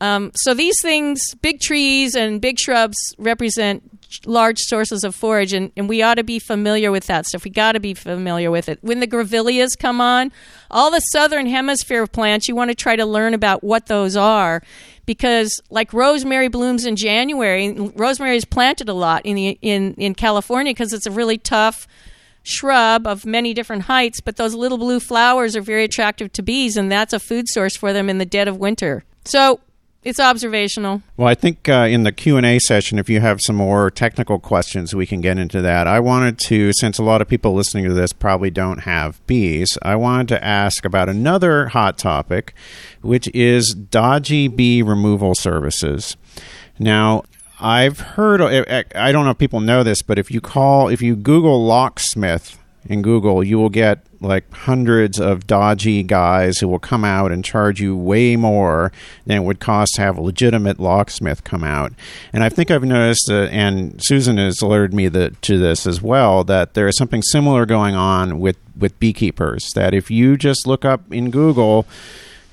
Um, 0.01 0.31
so 0.35 0.53
these 0.53 0.75
things, 0.81 1.33
big 1.41 1.59
trees 1.59 2.15
and 2.15 2.41
big 2.41 2.59
shrubs, 2.59 2.97
represent 3.17 3.83
large 4.25 4.59
sources 4.59 5.03
of 5.03 5.15
forage, 5.15 5.53
and, 5.53 5.71
and 5.77 5.89
we 5.89 6.01
ought 6.01 6.15
to 6.15 6.23
be 6.23 6.39
familiar 6.39 6.91
with 6.91 7.07
that 7.07 7.25
stuff. 7.25 7.43
We 7.43 7.51
got 7.51 7.73
to 7.73 7.79
be 7.79 7.93
familiar 7.93 8.51
with 8.51 8.69
it. 8.69 8.79
When 8.81 8.99
the 8.99 9.07
grevilleas 9.07 9.77
come 9.77 10.01
on, 10.01 10.31
all 10.69 10.91
the 10.91 10.99
southern 10.99 11.47
hemisphere 11.47 12.05
plants, 12.07 12.47
you 12.47 12.55
want 12.55 12.69
to 12.69 12.75
try 12.75 12.95
to 12.95 13.05
learn 13.05 13.33
about 13.33 13.63
what 13.63 13.87
those 13.87 14.15
are 14.15 14.61
because 15.05 15.61
like 15.69 15.93
rosemary 15.93 16.47
blooms 16.47 16.85
in 16.85 16.95
January. 16.95 17.71
Rosemary 17.71 18.37
is 18.37 18.45
planted 18.45 18.89
a 18.89 18.93
lot 18.93 19.25
in 19.25 19.35
the 19.35 19.57
in 19.61 19.93
in 19.95 20.15
California 20.15 20.71
because 20.71 20.93
it's 20.93 21.05
a 21.05 21.11
really 21.11 21.37
tough 21.37 21.87
shrub 22.43 23.07
of 23.07 23.25
many 23.25 23.53
different 23.53 23.83
heights, 23.83 24.19
but 24.19 24.35
those 24.35 24.53
little 24.53 24.77
blue 24.77 24.99
flowers 24.99 25.55
are 25.55 25.61
very 25.61 25.85
attractive 25.85 26.31
to 26.33 26.41
bees, 26.41 26.75
and 26.75 26.91
that's 26.91 27.13
a 27.13 27.19
food 27.19 27.47
source 27.47 27.75
for 27.75 27.93
them 27.93 28.09
in 28.09 28.17
the 28.17 28.25
dead 28.25 28.47
of 28.47 28.57
winter. 28.57 29.03
So 29.25 29.61
it's 30.03 30.19
observational. 30.19 31.01
Well, 31.17 31.27
I 31.27 31.35
think 31.35 31.67
uh, 31.69 31.87
in 31.89 32.03
the 32.03 32.11
Q 32.11 32.37
and 32.37 32.45
A 32.45 32.59
session, 32.59 32.99
if 32.99 33.09
you 33.09 33.19
have 33.19 33.39
some 33.41 33.55
more 33.55 33.89
technical 33.91 34.39
questions, 34.39 34.93
we 34.93 35.05
can 35.05 35.21
get 35.21 35.37
into 35.37 35.61
that. 35.61 35.87
I 35.87 35.99
wanted 35.99 36.37
to, 36.39 36.71
since 36.73 36.99
a 36.99 37.03
lot 37.03 37.21
of 37.21 37.27
people 37.27 37.53
listening 37.53 37.85
to 37.85 37.93
this 37.93 38.13
probably 38.13 38.49
don't 38.49 38.79
have 38.79 39.25
bees, 39.27 39.77
I 39.81 39.95
wanted 39.95 40.27
to 40.29 40.43
ask 40.43 40.85
about 40.85 41.09
another 41.09 41.67
hot 41.67 41.97
topic, 41.97 42.53
which 43.01 43.27
is 43.33 43.73
dodgy 43.73 44.47
bee 44.47 44.81
removal 44.81 45.35
services. 45.35 46.17
Now, 46.79 47.23
I've 47.59 47.99
heard. 47.99 48.41
I 48.41 49.11
don't 49.11 49.25
know 49.25 49.31
if 49.31 49.37
people 49.37 49.61
know 49.61 49.83
this, 49.83 50.01
but 50.01 50.19
if 50.19 50.29
you 50.31 50.41
call, 50.41 50.89
if 50.89 51.01
you 51.01 51.15
Google 51.15 51.65
locksmith 51.65 52.59
in 52.85 53.01
Google, 53.01 53.43
you 53.43 53.57
will 53.57 53.69
get 53.69 54.05
like 54.19 54.49
hundreds 54.53 55.19
of 55.19 55.45
dodgy 55.45 56.01
guys 56.01 56.57
who 56.59 56.67
will 56.67 56.79
come 56.79 57.03
out 57.03 57.31
and 57.31 57.43
charge 57.43 57.81
you 57.81 57.95
way 57.95 58.35
more 58.35 58.91
than 59.25 59.37
it 59.37 59.43
would 59.43 59.59
cost 59.59 59.95
to 59.95 60.01
have 60.01 60.17
a 60.17 60.21
legitimate 60.21 60.79
locksmith 60.79 61.43
come 61.43 61.63
out. 61.63 61.91
And 62.31 62.43
I 62.43 62.49
think 62.49 62.71
I've 62.71 62.83
noticed, 62.83 63.29
uh, 63.29 63.43
and 63.51 64.01
Susan 64.03 64.37
has 64.37 64.61
alerted 64.61 64.93
me 64.93 65.09
that, 65.09 65.41
to 65.43 65.57
this 65.57 65.85
as 65.85 66.01
well, 66.01 66.43
that 66.45 66.73
there 66.73 66.87
is 66.87 66.97
something 66.97 67.21
similar 67.21 67.65
going 67.65 67.95
on 67.95 68.39
with, 68.39 68.57
with 68.77 68.97
beekeepers. 68.99 69.69
That 69.75 69.93
if 69.93 70.09
you 70.09 70.37
just 70.37 70.65
look 70.65 70.85
up 70.85 71.11
in 71.11 71.29
Google, 71.29 71.85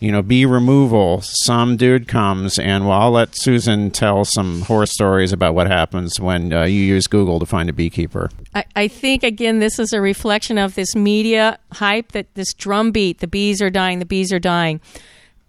you 0.01 0.11
know, 0.11 0.23
bee 0.23 0.47
removal, 0.47 1.21
some 1.23 1.77
dude 1.77 2.09
comes 2.09 2.59
and 2.59 2.89
well, 2.89 3.01
I'll 3.01 3.11
let 3.11 3.37
Susan 3.37 3.91
tell 3.91 4.25
some 4.25 4.63
horror 4.63 4.87
stories 4.87 5.33
about 5.33 5.55
what 5.55 5.67
happens 5.67 6.19
when 6.19 6.53
uh, 6.53 6.65
you 6.65 6.81
use 6.81 7.07
Google 7.07 7.39
to 7.39 7.47
find 7.47 7.69
a 7.69 7.73
beekeeper. 7.73 8.31
I, 8.55 8.65
I, 8.75 8.89
think 8.89 9.23
again, 9.23 9.59
this 9.59 9.79
is 9.79 9.93
a 9.93 10.01
reflection 10.01 10.57
of 10.57 10.75
this 10.75 10.97
media 10.97 11.59
hype 11.73 12.13
that 12.13 12.35
this 12.35 12.55
drumbeat: 12.55 13.19
the 13.19 13.27
bees 13.27 13.61
are 13.61 13.71
dying, 13.71 13.99
the 13.99 14.07
bees 14.07 14.33
are 14.33 14.39
dying. 14.39 14.81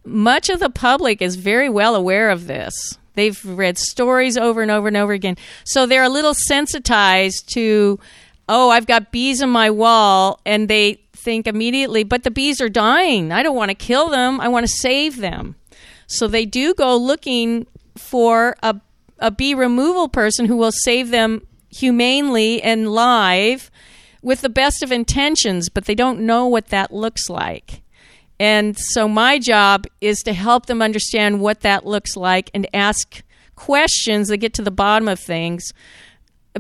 Much 0.03 0.49
of 0.49 0.59
the 0.59 0.69
public 0.69 1.21
is 1.21 1.37
very 1.37 1.69
well 1.69 1.95
aware 1.95 2.29
of 2.29 2.47
this. 2.47 2.97
They've 3.13 3.43
read 3.45 3.77
stories 3.77 4.37
over 4.37 4.61
and 4.61 4.71
over 4.71 4.87
and 4.87 4.97
over 4.97 5.13
again. 5.13 5.37
So 5.63 5.85
they're 5.85 6.03
a 6.03 6.09
little 6.09 6.33
sensitized 6.33 7.53
to, 7.53 7.99
oh, 8.49 8.69
I've 8.69 8.87
got 8.87 9.11
bees 9.11 9.41
on 9.41 9.49
my 9.49 9.69
wall, 9.69 10.39
and 10.45 10.67
they 10.67 11.00
think 11.21 11.47
immediately, 11.47 12.03
but 12.03 12.23
the 12.23 12.31
bees 12.31 12.59
are 12.61 12.69
dying. 12.69 13.31
I 13.31 13.43
don't 13.43 13.55
want 13.55 13.69
to 13.69 13.75
kill 13.75 14.09
them. 14.09 14.39
I 14.41 14.47
want 14.47 14.65
to 14.65 14.71
save 14.71 15.17
them. 15.17 15.55
So 16.07 16.27
they 16.27 16.45
do 16.45 16.73
go 16.73 16.97
looking 16.97 17.67
for 17.95 18.55
a, 18.61 18.79
a 19.19 19.31
bee 19.31 19.53
removal 19.53 20.09
person 20.09 20.45
who 20.45 20.57
will 20.57 20.71
save 20.71 21.09
them 21.09 21.47
humanely 21.69 22.61
and 22.61 22.91
live 22.91 23.71
with 24.21 24.41
the 24.41 24.49
best 24.49 24.83
of 24.83 24.91
intentions, 24.91 25.69
but 25.69 25.85
they 25.85 25.95
don't 25.95 26.19
know 26.19 26.45
what 26.45 26.67
that 26.67 26.93
looks 26.93 27.29
like. 27.29 27.81
And 28.39 28.77
so 28.77 29.07
my 29.07 29.39
job 29.39 29.85
is 29.99 30.19
to 30.23 30.33
help 30.33 30.65
them 30.65 30.81
understand 30.81 31.41
what 31.41 31.61
that 31.61 31.85
looks 31.85 32.17
like 32.17 32.49
and 32.53 32.67
ask 32.73 33.23
questions 33.55 34.29
that 34.29 34.37
get 34.37 34.53
to 34.55 34.63
the 34.63 34.71
bottom 34.71 35.07
of 35.07 35.19
things 35.19 35.71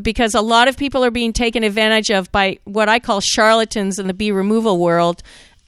because 0.01 0.35
a 0.35 0.41
lot 0.41 0.67
of 0.67 0.77
people 0.77 1.03
are 1.03 1.11
being 1.11 1.33
taken 1.33 1.63
advantage 1.63 2.09
of 2.09 2.31
by 2.31 2.59
what 2.63 2.89
I 2.89 2.99
call 2.99 3.19
charlatans 3.19 3.99
in 3.99 4.07
the 4.07 4.13
bee 4.13 4.31
removal 4.31 4.79
world, 4.79 5.23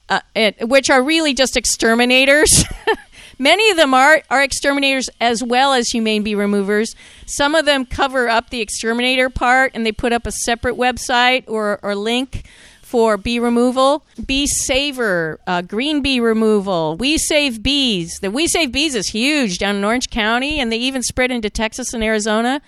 uh, 0.08 0.20
it, 0.34 0.68
which 0.68 0.90
are 0.90 1.02
really 1.02 1.34
just 1.34 1.56
exterminators. 1.56 2.64
Many 3.38 3.70
of 3.70 3.76
them 3.76 3.94
are, 3.94 4.22
are 4.30 4.42
exterminators 4.42 5.10
as 5.20 5.42
well 5.42 5.72
as 5.72 5.88
humane 5.88 6.22
bee 6.22 6.34
removers. 6.36 6.94
Some 7.26 7.54
of 7.54 7.64
them 7.64 7.84
cover 7.84 8.28
up 8.28 8.50
the 8.50 8.60
exterminator 8.60 9.28
part 9.28 9.72
and 9.74 9.84
they 9.84 9.92
put 9.92 10.12
up 10.12 10.26
a 10.26 10.32
separate 10.32 10.76
website 10.76 11.44
or, 11.48 11.80
or 11.82 11.96
link 11.96 12.44
for 12.82 13.16
bee 13.16 13.40
removal, 13.40 14.04
bee 14.24 14.46
saver, 14.46 15.40
uh, 15.48 15.62
green 15.62 16.00
bee 16.00 16.20
removal. 16.20 16.96
We 16.96 17.18
save 17.18 17.60
bees. 17.60 18.20
The 18.20 18.30
We 18.30 18.46
Save 18.46 18.70
Bees 18.70 18.94
is 18.94 19.08
huge 19.08 19.58
down 19.58 19.74
in 19.74 19.84
Orange 19.84 20.10
County, 20.10 20.60
and 20.60 20.70
they 20.70 20.76
even 20.76 21.02
spread 21.02 21.32
into 21.32 21.50
Texas 21.50 21.92
and 21.92 22.04
Arizona. 22.04 22.62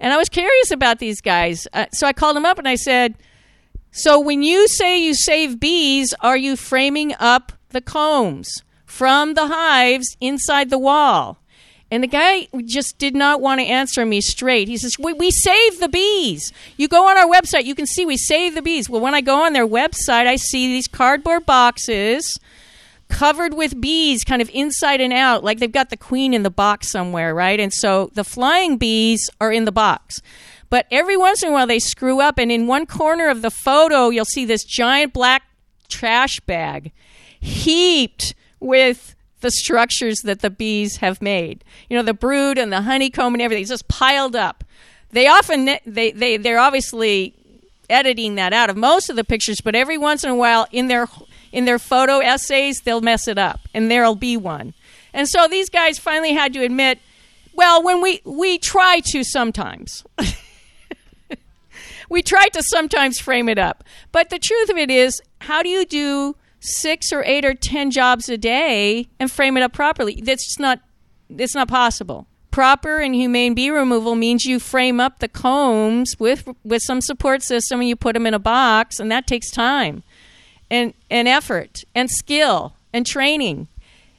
And 0.00 0.12
I 0.12 0.16
was 0.16 0.28
curious 0.28 0.70
about 0.70 0.98
these 0.98 1.20
guys, 1.20 1.66
uh, 1.72 1.86
so 1.92 2.06
I 2.06 2.12
called 2.12 2.36
them 2.36 2.46
up 2.46 2.58
and 2.58 2.68
I 2.68 2.74
said, 2.76 3.14
"So 3.90 4.20
when 4.20 4.42
you 4.42 4.68
say 4.68 4.98
you 4.98 5.14
save 5.14 5.58
bees, 5.58 6.14
are 6.20 6.36
you 6.36 6.56
framing 6.56 7.14
up 7.18 7.52
the 7.70 7.80
combs 7.80 8.62
from 8.84 9.34
the 9.34 9.46
hives 9.46 10.16
inside 10.20 10.70
the 10.70 10.78
wall?" 10.78 11.38
And 11.88 12.02
the 12.02 12.08
guy 12.08 12.48
just 12.64 12.98
did 12.98 13.14
not 13.14 13.40
want 13.40 13.60
to 13.60 13.66
answer 13.66 14.04
me 14.04 14.20
straight. 14.20 14.66
He 14.66 14.76
says, 14.76 14.98
we, 14.98 15.12
we 15.12 15.30
save 15.30 15.78
the 15.78 15.88
bees. 15.88 16.52
You 16.76 16.88
go 16.88 17.08
on 17.08 17.16
our 17.16 17.28
website, 17.28 17.64
you 17.64 17.76
can 17.76 17.86
see 17.86 18.04
we 18.04 18.16
save 18.16 18.56
the 18.56 18.62
bees. 18.62 18.90
Well, 18.90 19.00
when 19.00 19.14
I 19.14 19.20
go 19.20 19.44
on 19.44 19.52
their 19.52 19.68
website, 19.68 20.26
I 20.26 20.34
see 20.34 20.66
these 20.66 20.88
cardboard 20.88 21.46
boxes 21.46 22.38
covered 23.08 23.54
with 23.54 23.80
bees 23.80 24.24
kind 24.24 24.42
of 24.42 24.50
inside 24.52 25.00
and 25.00 25.12
out, 25.12 25.44
like 25.44 25.58
they've 25.58 25.70
got 25.70 25.90
the 25.90 25.96
queen 25.96 26.34
in 26.34 26.42
the 26.42 26.50
box 26.50 26.90
somewhere, 26.90 27.34
right? 27.34 27.58
And 27.58 27.72
so 27.72 28.10
the 28.14 28.24
flying 28.24 28.76
bees 28.76 29.28
are 29.40 29.52
in 29.52 29.64
the 29.64 29.72
box. 29.72 30.20
But 30.68 30.86
every 30.90 31.16
once 31.16 31.42
in 31.42 31.50
a 31.50 31.52
while 31.52 31.66
they 31.66 31.78
screw 31.78 32.20
up, 32.20 32.38
and 32.38 32.50
in 32.50 32.66
one 32.66 32.86
corner 32.86 33.28
of 33.28 33.42
the 33.42 33.50
photo, 33.50 34.08
you'll 34.08 34.24
see 34.24 34.44
this 34.44 34.64
giant 34.64 35.12
black 35.12 35.42
trash 35.88 36.40
bag 36.40 36.92
heaped 37.38 38.34
with 38.58 39.14
the 39.40 39.50
structures 39.50 40.18
that 40.24 40.40
the 40.40 40.50
bees 40.50 40.96
have 40.96 41.22
made. 41.22 41.62
You 41.88 41.96
know, 41.96 42.02
the 42.02 42.14
brood 42.14 42.58
and 42.58 42.72
the 42.72 42.82
honeycomb 42.82 43.34
and 43.34 43.42
everything 43.42 43.62
is 43.62 43.68
just 43.68 43.86
piled 43.86 44.34
up. 44.34 44.64
They 45.10 45.28
often 45.28 45.78
they 45.86 46.10
they 46.10 46.36
they're 46.36 46.58
obviously 46.58 47.34
editing 47.88 48.34
that 48.34 48.52
out 48.52 48.70
of 48.70 48.76
most 48.76 49.08
of 49.08 49.16
the 49.16 49.24
pictures, 49.24 49.60
but 49.60 49.76
every 49.76 49.98
once 49.98 50.24
in 50.24 50.30
a 50.30 50.34
while 50.34 50.66
in 50.72 50.88
their 50.88 51.06
in 51.52 51.64
their 51.64 51.78
photo 51.78 52.18
essays 52.18 52.80
they'll 52.80 53.00
mess 53.00 53.28
it 53.28 53.38
up, 53.38 53.60
and 53.74 53.90
there'll 53.90 54.14
be 54.14 54.36
one. 54.36 54.74
And 55.12 55.28
so 55.28 55.48
these 55.48 55.70
guys 55.70 55.98
finally 55.98 56.32
had 56.32 56.52
to 56.54 56.64
admit, 56.64 56.98
well, 57.54 57.82
when 57.82 58.02
we 58.02 58.20
we 58.24 58.58
try 58.58 59.00
to 59.06 59.24
sometimes. 59.24 60.04
we 62.10 62.22
try 62.22 62.46
to 62.48 62.62
sometimes 62.62 63.18
frame 63.18 63.48
it 63.48 63.58
up. 63.58 63.82
But 64.12 64.30
the 64.30 64.38
truth 64.38 64.70
of 64.70 64.76
it 64.76 64.90
is, 64.90 65.20
how 65.40 65.62
do 65.62 65.68
you 65.68 65.84
do 65.84 66.36
six 66.66 67.12
or 67.12 67.22
eight 67.24 67.44
or 67.44 67.54
ten 67.54 67.90
jobs 67.90 68.28
a 68.28 68.36
day 68.36 69.08
and 69.18 69.30
frame 69.30 69.56
it 69.56 69.62
up 69.62 69.72
properly. 69.72 70.20
That's 70.22 70.44
just 70.44 70.60
not 70.60 70.80
it's 71.28 71.54
not 71.54 71.68
possible. 71.68 72.26
Proper 72.50 72.98
and 72.98 73.14
humane 73.14 73.54
bee 73.54 73.70
removal 73.70 74.14
means 74.14 74.44
you 74.44 74.58
frame 74.58 74.98
up 74.98 75.18
the 75.18 75.28
combs 75.28 76.16
with 76.18 76.48
with 76.64 76.82
some 76.82 77.00
support 77.00 77.42
system 77.42 77.80
and 77.80 77.88
you 77.88 77.96
put 77.96 78.14
them 78.14 78.26
in 78.26 78.34
a 78.34 78.38
box 78.38 78.98
and 78.98 79.10
that 79.10 79.26
takes 79.26 79.50
time 79.50 80.02
and 80.70 80.94
and 81.10 81.28
effort 81.28 81.84
and 81.94 82.10
skill 82.10 82.74
and 82.92 83.06
training. 83.06 83.68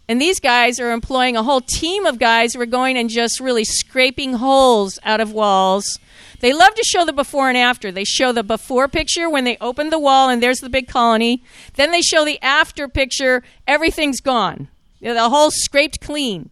And 0.09 0.21
these 0.21 0.39
guys 0.39 0.79
are 0.79 0.91
employing 0.91 1.35
a 1.35 1.43
whole 1.43 1.59
team 1.59 2.05
of 2.05 2.17
guys 2.17 2.53
who 2.53 2.61
are 2.61 2.65
going 2.65 2.97
and 2.97 3.09
just 3.09 3.41
really 3.41 3.65
scraping 3.65 4.35
holes 4.35 4.99
out 5.03 5.19
of 5.19 5.33
walls 5.33 5.99
they 6.39 6.53
love 6.53 6.75
to 6.75 6.83
show 6.83 7.03
the 7.03 7.13
before 7.13 7.49
and 7.49 7.57
after. 7.57 7.91
They 7.91 8.03
show 8.03 8.31
the 8.31 8.43
before 8.43 8.87
picture 8.87 9.29
when 9.29 9.43
they 9.43 9.57
open 9.59 9.89
the 9.89 9.99
wall 9.99 10.29
and 10.29 10.41
there's 10.41 10.59
the 10.59 10.69
big 10.69 10.87
colony. 10.87 11.43
Then 11.75 11.91
they 11.91 12.01
show 12.01 12.25
the 12.25 12.41
after 12.43 12.87
picture, 12.87 13.43
everything's 13.67 14.21
gone. 14.21 14.67
The 15.01 15.29
whole 15.29 15.51
scraped 15.51 15.99
clean. 15.99 16.49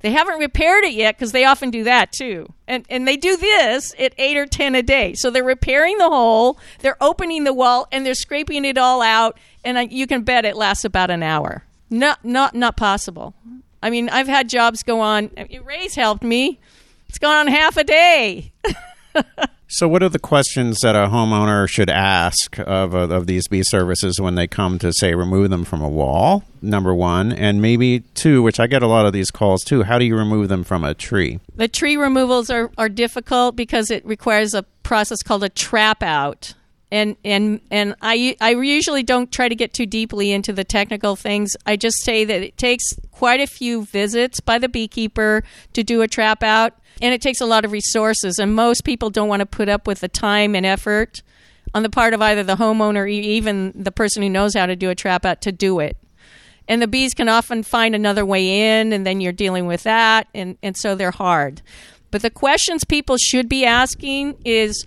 They 0.00 0.10
haven't 0.12 0.38
repaired 0.38 0.84
it 0.84 0.92
yet 0.92 1.16
because 1.16 1.32
they 1.32 1.44
often 1.44 1.70
do 1.70 1.84
that 1.84 2.12
too. 2.12 2.52
And, 2.66 2.84
and 2.88 3.06
they 3.06 3.16
do 3.16 3.36
this 3.36 3.94
at 3.98 4.14
eight 4.18 4.36
or 4.36 4.46
10 4.46 4.74
a 4.74 4.82
day. 4.82 5.14
So 5.14 5.30
they're 5.30 5.42
repairing 5.42 5.98
the 5.98 6.08
hole, 6.08 6.58
they're 6.80 7.02
opening 7.02 7.44
the 7.44 7.52
wall, 7.52 7.88
and 7.90 8.06
they're 8.06 8.14
scraping 8.14 8.64
it 8.64 8.78
all 8.78 9.02
out. 9.02 9.38
And 9.64 9.90
you 9.92 10.06
can 10.06 10.22
bet 10.22 10.44
it 10.44 10.56
lasts 10.56 10.84
about 10.84 11.10
an 11.10 11.22
hour. 11.22 11.64
Not, 11.90 12.24
not, 12.24 12.54
not 12.54 12.76
possible. 12.76 13.34
I 13.82 13.90
mean, 13.90 14.08
I've 14.08 14.28
had 14.28 14.48
jobs 14.48 14.82
go 14.82 15.00
on. 15.00 15.30
Ray's 15.64 15.94
helped 15.94 16.22
me. 16.22 16.60
It's 17.08 17.18
gone 17.18 17.36
on 17.36 17.46
half 17.46 17.76
a 17.76 17.84
day. 17.84 18.52
so, 19.70 19.86
what 19.86 20.02
are 20.02 20.08
the 20.08 20.18
questions 20.18 20.80
that 20.80 20.96
a 20.96 21.08
homeowner 21.08 21.68
should 21.68 21.90
ask 21.90 22.58
of, 22.58 22.94
uh, 22.94 23.08
of 23.08 23.26
these 23.26 23.48
bee 23.48 23.62
services 23.62 24.18
when 24.18 24.34
they 24.34 24.46
come 24.46 24.78
to, 24.78 24.92
say, 24.94 25.14
remove 25.14 25.50
them 25.50 25.64
from 25.64 25.82
a 25.82 25.88
wall? 25.88 26.42
Number 26.62 26.94
one. 26.94 27.32
And 27.32 27.60
maybe 27.60 28.00
two, 28.14 28.42
which 28.42 28.58
I 28.58 28.66
get 28.66 28.82
a 28.82 28.86
lot 28.86 29.04
of 29.04 29.12
these 29.12 29.30
calls 29.30 29.62
too. 29.62 29.82
How 29.82 29.98
do 29.98 30.06
you 30.06 30.16
remove 30.16 30.48
them 30.48 30.64
from 30.64 30.84
a 30.84 30.94
tree? 30.94 31.38
The 31.54 31.68
tree 31.68 31.98
removals 31.98 32.48
are, 32.48 32.70
are 32.78 32.88
difficult 32.88 33.56
because 33.56 33.90
it 33.90 34.04
requires 34.06 34.54
a 34.54 34.62
process 34.82 35.22
called 35.22 35.44
a 35.44 35.50
trap 35.50 36.02
out 36.02 36.54
and 36.90 37.16
and 37.24 37.60
and 37.70 37.94
I 38.00 38.36
I 38.40 38.50
usually 38.50 39.02
don't 39.02 39.30
try 39.30 39.48
to 39.48 39.54
get 39.54 39.72
too 39.72 39.86
deeply 39.86 40.32
into 40.32 40.52
the 40.52 40.64
technical 40.64 41.16
things. 41.16 41.56
I 41.66 41.76
just 41.76 42.02
say 42.02 42.24
that 42.24 42.42
it 42.42 42.56
takes 42.56 42.84
quite 43.10 43.40
a 43.40 43.46
few 43.46 43.84
visits 43.84 44.40
by 44.40 44.58
the 44.58 44.68
beekeeper 44.68 45.44
to 45.74 45.82
do 45.82 46.02
a 46.02 46.08
trap 46.08 46.42
out 46.42 46.74
and 47.00 47.14
it 47.14 47.22
takes 47.22 47.40
a 47.40 47.46
lot 47.46 47.64
of 47.64 47.72
resources 47.72 48.38
and 48.38 48.54
most 48.54 48.84
people 48.84 49.10
don't 49.10 49.28
want 49.28 49.40
to 49.40 49.46
put 49.46 49.68
up 49.68 49.86
with 49.86 50.00
the 50.00 50.08
time 50.08 50.54
and 50.54 50.66
effort 50.66 51.22
on 51.74 51.82
the 51.82 51.90
part 51.90 52.14
of 52.14 52.22
either 52.22 52.42
the 52.42 52.56
homeowner 52.56 53.02
or 53.02 53.06
even 53.06 53.72
the 53.74 53.92
person 53.92 54.22
who 54.22 54.28
knows 54.28 54.54
how 54.54 54.66
to 54.66 54.76
do 54.76 54.90
a 54.90 54.94
trap 54.94 55.24
out 55.24 55.40
to 55.42 55.52
do 55.52 55.80
it. 55.80 55.96
And 56.66 56.82
the 56.82 56.88
bees 56.88 57.14
can 57.14 57.28
often 57.28 57.62
find 57.62 57.94
another 57.94 58.24
way 58.26 58.78
in 58.78 58.92
and 58.92 59.06
then 59.06 59.20
you're 59.20 59.32
dealing 59.32 59.66
with 59.66 59.84
that 59.84 60.28
and, 60.34 60.56
and 60.62 60.76
so 60.76 60.94
they're 60.94 61.10
hard. 61.10 61.62
But 62.10 62.22
the 62.22 62.30
questions 62.30 62.84
people 62.84 63.16
should 63.18 63.48
be 63.48 63.64
asking 63.64 64.38
is 64.44 64.86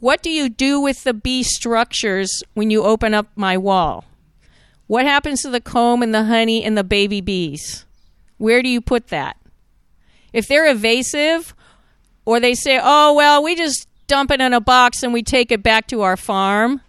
what 0.00 0.22
do 0.22 0.30
you 0.30 0.48
do 0.48 0.80
with 0.80 1.04
the 1.04 1.14
bee 1.14 1.42
structures 1.42 2.42
when 2.54 2.70
you 2.70 2.82
open 2.82 3.14
up 3.14 3.28
my 3.36 3.56
wall? 3.56 4.04
What 4.86 5.06
happens 5.06 5.42
to 5.42 5.50
the 5.50 5.60
comb 5.60 6.02
and 6.02 6.14
the 6.14 6.24
honey 6.24 6.62
and 6.62 6.76
the 6.76 6.84
baby 6.84 7.20
bees? 7.20 7.84
Where 8.36 8.62
do 8.62 8.68
you 8.68 8.80
put 8.80 9.08
that 9.08 9.36
if 10.34 10.48
they're 10.48 10.70
evasive 10.70 11.54
or 12.26 12.40
they 12.40 12.54
say, 12.54 12.78
oh, 12.82 13.14
well, 13.14 13.42
we 13.42 13.54
just 13.54 13.88
dump 14.08 14.30
it 14.32 14.40
in 14.40 14.52
a 14.52 14.60
box 14.60 15.02
and 15.02 15.12
we 15.12 15.22
take 15.22 15.50
it 15.50 15.62
back 15.62 15.86
to 15.86 16.02
our 16.02 16.16
farm, 16.16 16.82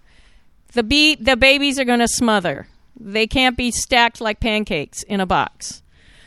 the, 0.73 0.83
bee, 0.83 1.15
the 1.15 1.37
babies 1.37 1.79
are 1.79 1.85
going 1.85 1.99
to 1.99 2.07
smother. 2.07 2.67
They 2.99 3.27
can't 3.27 3.55
be 3.55 3.71
stacked 3.71 4.19
like 4.19 4.39
pancakes 4.39 5.03
in 5.03 5.21
a 5.21 5.25
box. 5.25 5.83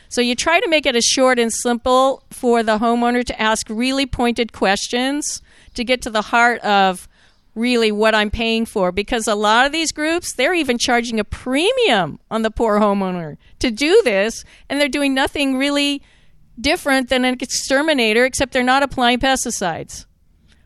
So 0.07 0.21
you 0.21 0.33
try 0.33 0.59
to 0.59 0.69
make 0.69 0.85
it 0.85 0.95
as 0.95 1.03
short 1.03 1.37
and 1.37 1.53
simple 1.53 2.23
for 2.31 2.63
the 2.63 2.79
homeowner 2.79 3.23
to 3.25 3.39
ask 3.39 3.67
really 3.69 4.05
pointed 4.05 4.53
questions 4.53 5.41
to 5.75 5.83
get 5.83 6.01
to 6.03 6.09
the 6.09 6.23
heart 6.23 6.61
of 6.61 7.07
really 7.53 7.91
what 7.91 8.15
I'm 8.15 8.31
paying 8.31 8.65
for 8.65 8.91
because 8.91 9.27
a 9.27 9.35
lot 9.35 9.65
of 9.65 9.71
these 9.71 9.91
groups 9.91 10.33
they're 10.33 10.53
even 10.53 10.77
charging 10.77 11.19
a 11.19 11.23
premium 11.23 12.19
on 12.31 12.43
the 12.43 12.51
poor 12.51 12.79
homeowner 12.79 13.37
to 13.59 13.69
do 13.69 14.01
this 14.05 14.45
and 14.69 14.79
they're 14.79 14.87
doing 14.87 15.13
nothing 15.13 15.57
really 15.57 16.01
different 16.61 17.09
than 17.09 17.25
an 17.25 17.37
exterminator, 17.39 18.25
except 18.25 18.53
they're 18.53 18.63
not 18.63 18.83
applying 18.83 19.19
pesticides. 19.19 20.05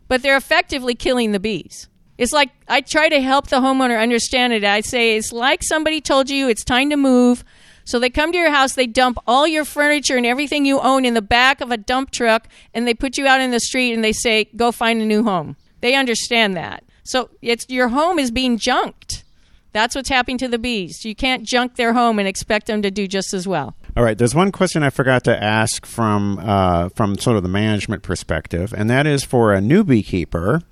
But 0.08 0.22
they're 0.22 0.36
effectively 0.36 0.94
killing 0.94 1.32
the 1.32 1.40
bees. 1.40 1.88
It's 2.16 2.32
like 2.32 2.50
I 2.68 2.80
try 2.80 3.08
to 3.08 3.20
help 3.20 3.48
the 3.48 3.60
homeowner 3.60 4.00
understand 4.00 4.52
it. 4.52 4.64
I 4.64 4.80
say 4.80 5.16
it's 5.16 5.32
like 5.32 5.62
somebody 5.62 6.00
told 6.00 6.30
you 6.30 6.48
it's 6.48 6.64
time 6.64 6.90
to 6.90 6.96
move. 6.96 7.44
So 7.84 7.98
they 7.98 8.10
come 8.10 8.32
to 8.32 8.38
your 8.38 8.50
house, 8.50 8.74
they 8.74 8.86
dump 8.86 9.18
all 9.26 9.46
your 9.46 9.64
furniture 9.64 10.16
and 10.16 10.24
everything 10.24 10.64
you 10.64 10.80
own 10.80 11.04
in 11.04 11.14
the 11.14 11.22
back 11.22 11.60
of 11.60 11.70
a 11.70 11.76
dump 11.76 12.12
truck, 12.12 12.48
and 12.72 12.88
they 12.88 12.94
put 12.94 13.18
you 13.18 13.26
out 13.26 13.42
in 13.42 13.50
the 13.50 13.60
street 13.60 13.92
and 13.92 14.02
they 14.02 14.12
say, 14.12 14.44
go 14.56 14.72
find 14.72 15.02
a 15.02 15.04
new 15.04 15.22
home. 15.22 15.56
They 15.80 15.94
understand 15.94 16.56
that. 16.56 16.84
So 17.02 17.28
it's 17.42 17.66
your 17.68 17.88
home 17.88 18.18
is 18.18 18.30
being 18.30 18.56
junked. 18.56 19.24
That's 19.72 19.94
what's 19.94 20.08
happening 20.08 20.38
to 20.38 20.48
the 20.48 20.58
bees. 20.58 21.04
You 21.04 21.14
can't 21.14 21.42
junk 21.42 21.76
their 21.76 21.92
home 21.92 22.18
and 22.18 22.26
expect 22.26 22.68
them 22.68 22.80
to 22.82 22.90
do 22.90 23.06
just 23.06 23.34
as 23.34 23.46
well. 23.46 23.76
All 23.96 24.02
right, 24.02 24.18
there's 24.18 24.34
one 24.34 24.50
question 24.50 24.82
I 24.82 24.90
forgot 24.90 25.22
to 25.24 25.42
ask 25.42 25.86
from 25.86 26.40
uh, 26.40 26.88
from 26.88 27.16
sort 27.16 27.36
of 27.36 27.44
the 27.44 27.48
management 27.48 28.02
perspective, 28.02 28.74
and 28.76 28.90
that 28.90 29.06
is 29.06 29.22
for 29.22 29.52
a 29.52 29.60
new 29.60 29.84
beekeeper. 29.84 30.62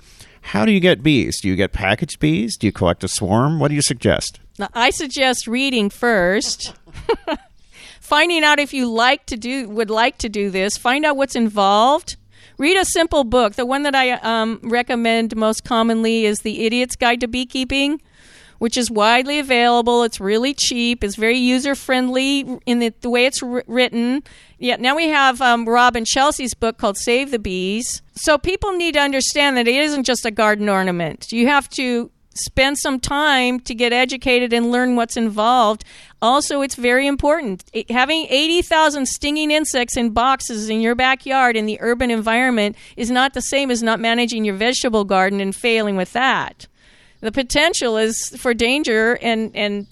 How 0.47 0.65
do 0.65 0.73
you 0.73 0.81
get 0.81 1.05
bees? 1.05 1.41
Do 1.41 1.47
you 1.47 1.55
get 1.55 1.73
packaged 1.73 2.19
bees? 2.19 2.57
Do 2.57 2.67
you 2.67 2.73
collect 2.73 3.05
a 3.05 3.09
swarm? 3.09 3.61
What 3.61 3.69
do 3.69 3.77
you 3.77 3.83
suggest? 3.83 4.41
I 4.75 4.91
suggest 4.91 5.47
reading 5.47 5.89
first. 5.89 6.75
Finding 8.01 8.43
out 8.43 8.59
if 8.59 8.75
you 8.75 8.91
like 8.91 9.25
to 9.27 9.37
do 9.37 9.69
would 9.69 9.89
like 9.89 10.19
to 10.19 10.29
do 10.29 10.51
this. 10.51 10.77
Find 10.77 11.05
out 11.05 11.17
what's 11.17 11.37
involved. 11.37 12.17
Read 12.59 12.77
a 12.77 12.85
simple 12.85 13.23
book. 13.23 13.55
The 13.55 13.65
one 13.65 13.85
that 13.85 13.95
I 13.95 14.15
um, 14.15 14.59
recommend 14.65 15.37
most 15.37 15.63
commonly 15.63 16.25
is 16.25 16.41
The 16.41 16.67
Idiot's 16.67 16.97
Guide 16.97 17.21
to 17.21 17.29
Beekeeping 17.29 18.01
which 18.63 18.77
is 18.77 18.93
widely 18.93 19.41
available. 19.41 20.05
It's 20.05 20.21
really 20.21 20.55
cheap. 20.55 21.03
It's 21.03 21.17
very 21.17 21.37
user 21.37 21.75
friendly 21.75 22.61
in 22.65 22.79
the, 22.79 22.95
the, 23.01 23.11
way 23.11 23.27
it's 23.27 23.43
r- 23.43 23.65
written. 23.67 24.23
Yeah, 24.61 24.77
now 24.77 24.95
we 24.95 25.09
have 25.09 25.43
um, 25.43 25.69
Rob 25.69 25.97
and 25.97 26.07
Chelsea's 26.07 26.55
book 26.55 26.79
called 26.79 26.97
Save 26.97 27.33
the 27.33 27.41
Bees. 27.41 28.03
So 28.15 28.39
people 28.39 28.71
need 28.71 28.95
to 28.95 29.01
understand 29.01 29.57
that 29.57 29.67
it 29.67 29.75
isn't 29.75 30.05
just 30.05 30.25
a 30.25 30.31
garden 30.31 30.69
ornament. 30.69 31.33
You 31.33 31.49
have 31.49 31.69
to 31.71 32.13
spend 32.35 32.79
some 32.79 33.01
time 33.01 33.59
to 33.59 33.75
get 33.75 33.93
educated 33.93 34.53
and 34.53 34.71
learn 34.71 34.95
what's 34.95 35.17
involved. 35.17 35.83
Also, 36.23 36.63
it's 36.63 36.77
very 36.77 37.09
important. 37.09 37.65
It, 37.73 37.91
having 37.91 38.29
80,000 38.31 39.07
stinging 39.07 39.51
insects 39.51 39.97
in 39.97 40.11
boxes 40.11 40.69
in 40.69 40.81
your 40.81 40.95
backyard 40.95 41.57
in 41.57 41.67
the 41.67 41.79
urban 41.81 42.13
environment 42.13 42.77
is 42.97 43.11
not 43.11 43.35
the 43.35 43.43
same 43.43 43.73
as 43.73 43.83
not 43.83 43.99
managing 43.99 44.45
your 44.45 44.55
vegetable 44.55 45.05
garden 45.05 45.41
and 45.41 45.53
failing 45.53 45.97
with 45.97 46.13
that 46.13 46.69
the 47.23 47.33
potential 47.33 47.97
is 47.97 48.29
for 48.37 48.53
danger 48.53 49.19
and 49.23 49.57
and 49.57 49.87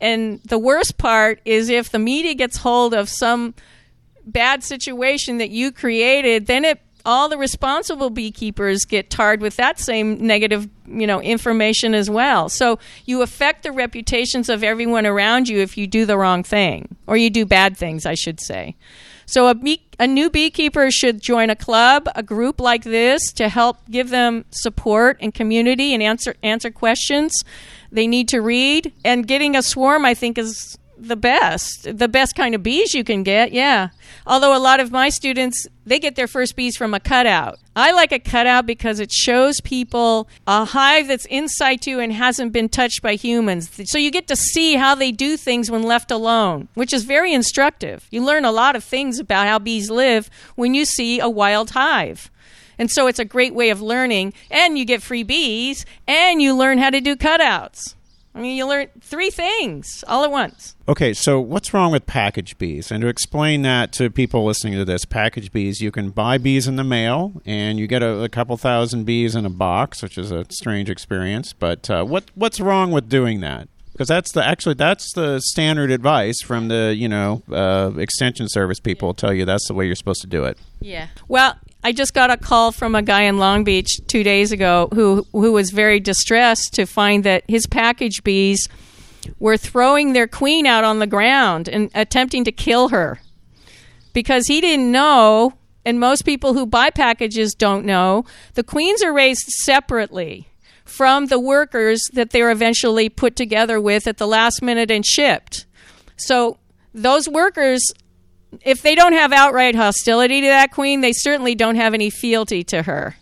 and 0.00 0.40
the 0.44 0.58
worst 0.58 0.98
part 0.98 1.40
is 1.44 1.68
if 1.68 1.90
the 1.90 1.98
media 1.98 2.34
gets 2.34 2.56
hold 2.56 2.92
of 2.92 3.08
some 3.08 3.54
bad 4.26 4.64
situation 4.64 5.38
that 5.38 5.50
you 5.50 5.70
created 5.70 6.46
then 6.46 6.64
it 6.64 6.80
all 7.04 7.28
the 7.28 7.38
responsible 7.38 8.10
beekeepers 8.10 8.84
get 8.84 9.10
tarred 9.10 9.40
with 9.40 9.56
that 9.56 9.78
same 9.78 10.26
negative 10.26 10.68
you 10.86 11.06
know 11.06 11.20
information 11.20 11.94
as 11.94 12.10
well. 12.10 12.48
So 12.48 12.78
you 13.06 13.22
affect 13.22 13.62
the 13.62 13.72
reputations 13.72 14.48
of 14.48 14.62
everyone 14.62 15.06
around 15.06 15.48
you 15.48 15.60
if 15.60 15.76
you 15.76 15.86
do 15.86 16.04
the 16.04 16.18
wrong 16.18 16.42
thing 16.42 16.96
or 17.06 17.16
you 17.16 17.30
do 17.30 17.46
bad 17.46 17.76
things 17.76 18.06
i 18.06 18.14
should 18.14 18.40
say 18.40 18.76
so 19.30 19.46
a, 19.46 19.54
bee, 19.54 19.80
a 20.00 20.08
new 20.08 20.28
beekeeper 20.28 20.90
should 20.90 21.22
join 21.22 21.50
a 21.50 21.56
club, 21.56 22.08
a 22.16 22.22
group 22.22 22.60
like 22.60 22.82
this 22.82 23.32
to 23.34 23.48
help 23.48 23.78
give 23.88 24.10
them 24.10 24.44
support 24.50 25.18
and 25.20 25.32
community 25.32 25.94
and 25.94 26.02
answer 26.02 26.34
answer 26.42 26.72
questions. 26.72 27.32
They 27.92 28.08
need 28.08 28.26
to 28.30 28.40
read 28.40 28.92
and 29.04 29.24
getting 29.28 29.54
a 29.54 29.62
swarm 29.62 30.04
I 30.04 30.14
think 30.14 30.36
is 30.36 30.76
the 31.00 31.16
best, 31.16 31.96
the 31.96 32.08
best 32.08 32.34
kind 32.36 32.54
of 32.54 32.62
bees 32.62 32.94
you 32.94 33.04
can 33.04 33.22
get. 33.22 33.52
Yeah. 33.52 33.88
Although 34.26 34.56
a 34.56 34.58
lot 34.58 34.80
of 34.80 34.92
my 34.92 35.08
students, 35.08 35.66
they 35.86 35.98
get 35.98 36.14
their 36.14 36.28
first 36.28 36.56
bees 36.56 36.76
from 36.76 36.94
a 36.94 37.00
cutout. 37.00 37.58
I 37.74 37.92
like 37.92 38.12
a 38.12 38.18
cutout 38.18 38.66
because 38.66 39.00
it 39.00 39.10
shows 39.10 39.60
people 39.60 40.28
a 40.46 40.64
hive 40.64 41.08
that's 41.08 41.24
in 41.26 41.48
situ 41.48 41.98
and 41.98 42.12
hasn't 42.12 42.52
been 42.52 42.68
touched 42.68 43.00
by 43.02 43.14
humans. 43.14 43.70
So 43.86 43.98
you 43.98 44.10
get 44.10 44.28
to 44.28 44.36
see 44.36 44.74
how 44.74 44.94
they 44.94 45.10
do 45.12 45.36
things 45.36 45.70
when 45.70 45.82
left 45.82 46.10
alone, 46.10 46.68
which 46.74 46.92
is 46.92 47.04
very 47.04 47.32
instructive. 47.32 48.06
You 48.10 48.22
learn 48.22 48.44
a 48.44 48.52
lot 48.52 48.76
of 48.76 48.84
things 48.84 49.18
about 49.18 49.46
how 49.46 49.58
bees 49.58 49.90
live 49.90 50.28
when 50.54 50.74
you 50.74 50.84
see 50.84 51.18
a 51.18 51.28
wild 51.28 51.70
hive. 51.70 52.30
And 52.78 52.90
so 52.90 53.06
it's 53.06 53.18
a 53.18 53.26
great 53.26 53.54
way 53.54 53.68
of 53.68 53.82
learning, 53.82 54.32
and 54.50 54.78
you 54.78 54.86
get 54.86 55.02
free 55.02 55.22
bees, 55.22 55.84
and 56.08 56.40
you 56.40 56.56
learn 56.56 56.78
how 56.78 56.88
to 56.88 57.00
do 57.00 57.14
cutouts. 57.14 57.94
I 58.34 58.40
mean, 58.40 58.56
you 58.56 58.66
learn 58.66 58.88
three 59.00 59.30
things 59.30 60.04
all 60.06 60.22
at 60.24 60.30
once. 60.30 60.76
Okay, 60.88 61.12
so 61.12 61.40
what's 61.40 61.74
wrong 61.74 61.90
with 61.90 62.06
package 62.06 62.56
bees? 62.58 62.90
And 62.92 63.00
to 63.02 63.08
explain 63.08 63.62
that 63.62 63.92
to 63.94 64.08
people 64.08 64.44
listening 64.44 64.74
to 64.74 64.84
this, 64.84 65.04
package 65.04 65.50
bees, 65.50 65.80
you 65.80 65.90
can 65.90 66.10
buy 66.10 66.38
bees 66.38 66.68
in 66.68 66.76
the 66.76 66.84
mail, 66.84 67.42
and 67.44 67.78
you 67.78 67.88
get 67.88 68.02
a, 68.02 68.22
a 68.22 68.28
couple 68.28 68.56
thousand 68.56 69.04
bees 69.04 69.34
in 69.34 69.44
a 69.44 69.50
box, 69.50 70.02
which 70.02 70.16
is 70.16 70.30
a 70.30 70.46
strange 70.50 70.88
experience. 70.88 71.52
But 71.52 71.90
uh, 71.90 72.04
what 72.04 72.24
what's 72.34 72.60
wrong 72.60 72.92
with 72.92 73.08
doing 73.08 73.40
that? 73.40 73.68
Because 73.92 74.06
that's 74.08 74.32
the 74.32 74.46
actually 74.46 74.74
that's 74.74 75.12
the 75.14 75.40
standard 75.40 75.90
advice 75.90 76.40
from 76.40 76.68
the 76.68 76.94
you 76.96 77.08
know 77.08 77.42
uh, 77.50 77.92
extension 77.98 78.48
service 78.48 78.78
people 78.78 79.12
tell 79.12 79.34
you 79.34 79.44
that's 79.44 79.66
the 79.66 79.74
way 79.74 79.86
you're 79.86 79.96
supposed 79.96 80.22
to 80.22 80.28
do 80.28 80.44
it. 80.44 80.56
Yeah. 80.80 81.08
Well, 81.26 81.56
I 81.82 81.92
just 81.92 82.12
got 82.12 82.30
a 82.30 82.36
call 82.36 82.72
from 82.72 82.94
a 82.94 83.02
guy 83.02 83.22
in 83.22 83.38
Long 83.38 83.64
Beach 83.64 84.00
two 84.06 84.22
days 84.22 84.52
ago 84.52 84.88
who 84.92 85.26
who 85.32 85.52
was 85.52 85.70
very 85.70 85.98
distressed 85.98 86.74
to 86.74 86.86
find 86.86 87.24
that 87.24 87.44
his 87.48 87.66
package 87.66 88.22
bees 88.22 88.68
were 89.38 89.56
throwing 89.56 90.12
their 90.12 90.26
queen 90.26 90.66
out 90.66 90.84
on 90.84 90.98
the 90.98 91.06
ground 91.06 91.68
and 91.68 91.90
attempting 91.94 92.44
to 92.44 92.52
kill 92.52 92.88
her. 92.88 93.20
Because 94.12 94.46
he 94.46 94.60
didn't 94.60 94.92
know 94.92 95.54
and 95.84 95.98
most 95.98 96.26
people 96.26 96.52
who 96.52 96.66
buy 96.66 96.90
packages 96.90 97.54
don't 97.54 97.86
know 97.86 98.24
the 98.54 98.64
queens 98.64 99.02
are 99.02 99.14
raised 99.14 99.46
separately 99.64 100.48
from 100.84 101.26
the 101.26 101.40
workers 101.40 102.02
that 102.12 102.30
they're 102.30 102.50
eventually 102.50 103.08
put 103.08 103.36
together 103.36 103.80
with 103.80 104.06
at 104.06 104.18
the 104.18 104.26
last 104.26 104.60
minute 104.60 104.90
and 104.90 105.06
shipped. 105.06 105.64
So 106.16 106.58
those 106.92 107.28
workers 107.28 107.82
if 108.62 108.82
they 108.82 108.94
don't 108.94 109.12
have 109.12 109.32
outright 109.32 109.74
hostility 109.74 110.40
to 110.40 110.46
that 110.46 110.72
queen, 110.72 111.00
they 111.00 111.12
certainly 111.12 111.54
don't 111.54 111.76
have 111.76 111.94
any 111.94 112.10
fealty 112.10 112.64
to 112.64 112.82
her. 112.82 113.16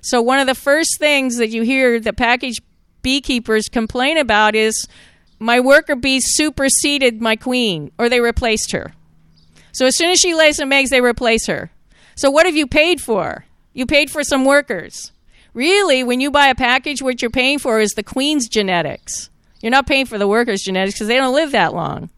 So 0.00 0.22
one 0.22 0.38
of 0.38 0.46
the 0.46 0.54
first 0.54 0.98
things 0.98 1.36
that 1.36 1.50
you 1.50 1.62
hear 1.62 2.00
the 2.00 2.12
package 2.12 2.60
beekeepers 3.02 3.68
complain 3.68 4.18
about 4.18 4.54
is 4.54 4.86
my 5.38 5.60
worker 5.60 5.96
bees 5.96 6.24
superseded 6.26 7.20
my 7.20 7.36
queen 7.36 7.90
or 7.98 8.08
they 8.08 8.20
replaced 8.20 8.72
her. 8.72 8.92
So 9.72 9.86
as 9.86 9.96
soon 9.96 10.10
as 10.10 10.18
she 10.18 10.34
lays 10.34 10.56
some 10.56 10.72
eggs, 10.72 10.90
they 10.90 11.00
replace 11.00 11.46
her. 11.46 11.70
So 12.16 12.30
what 12.30 12.46
have 12.46 12.56
you 12.56 12.66
paid 12.66 13.00
for? 13.00 13.44
You 13.72 13.86
paid 13.86 14.10
for 14.10 14.24
some 14.24 14.44
workers. 14.44 15.12
Really, 15.54 16.04
when 16.04 16.20
you 16.20 16.30
buy 16.30 16.48
a 16.48 16.54
package, 16.54 17.02
what 17.02 17.22
you're 17.22 17.30
paying 17.30 17.58
for 17.58 17.80
is 17.80 17.92
the 17.92 18.02
queen's 18.02 18.48
genetics. 18.48 19.30
You're 19.60 19.70
not 19.70 19.86
paying 19.86 20.06
for 20.06 20.18
the 20.18 20.28
workers' 20.28 20.62
genetics 20.62 20.94
because 20.94 21.08
they 21.08 21.16
don't 21.16 21.34
live 21.34 21.52
that 21.52 21.74
long. 21.74 22.10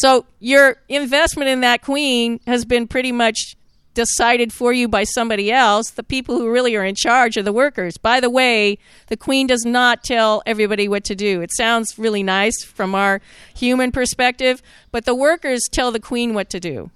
So 0.00 0.24
your 0.38 0.76
investment 0.88 1.50
in 1.50 1.60
that 1.60 1.82
queen 1.82 2.40
has 2.46 2.64
been 2.64 2.88
pretty 2.88 3.12
much 3.12 3.54
decided 3.92 4.50
for 4.50 4.72
you 4.72 4.88
by 4.88 5.04
somebody 5.04 5.52
else. 5.52 5.90
The 5.90 6.02
people 6.02 6.38
who 6.38 6.50
really 6.50 6.74
are 6.74 6.84
in 6.86 6.94
charge 6.94 7.36
are 7.36 7.42
the 7.42 7.52
workers. 7.52 7.98
By 7.98 8.18
the 8.18 8.30
way, 8.30 8.78
the 9.08 9.18
queen 9.18 9.46
does 9.46 9.66
not 9.66 10.02
tell 10.02 10.42
everybody 10.46 10.88
what 10.88 11.04
to 11.04 11.14
do. 11.14 11.42
It 11.42 11.50
sounds 11.52 11.98
really 11.98 12.22
nice 12.22 12.64
from 12.64 12.94
our 12.94 13.20
human 13.54 13.92
perspective, 13.92 14.62
but 14.90 15.04
the 15.04 15.14
workers 15.14 15.60
tell 15.70 15.92
the 15.92 16.00
queen 16.00 16.32
what 16.32 16.48
to 16.48 16.60
do. 16.60 16.90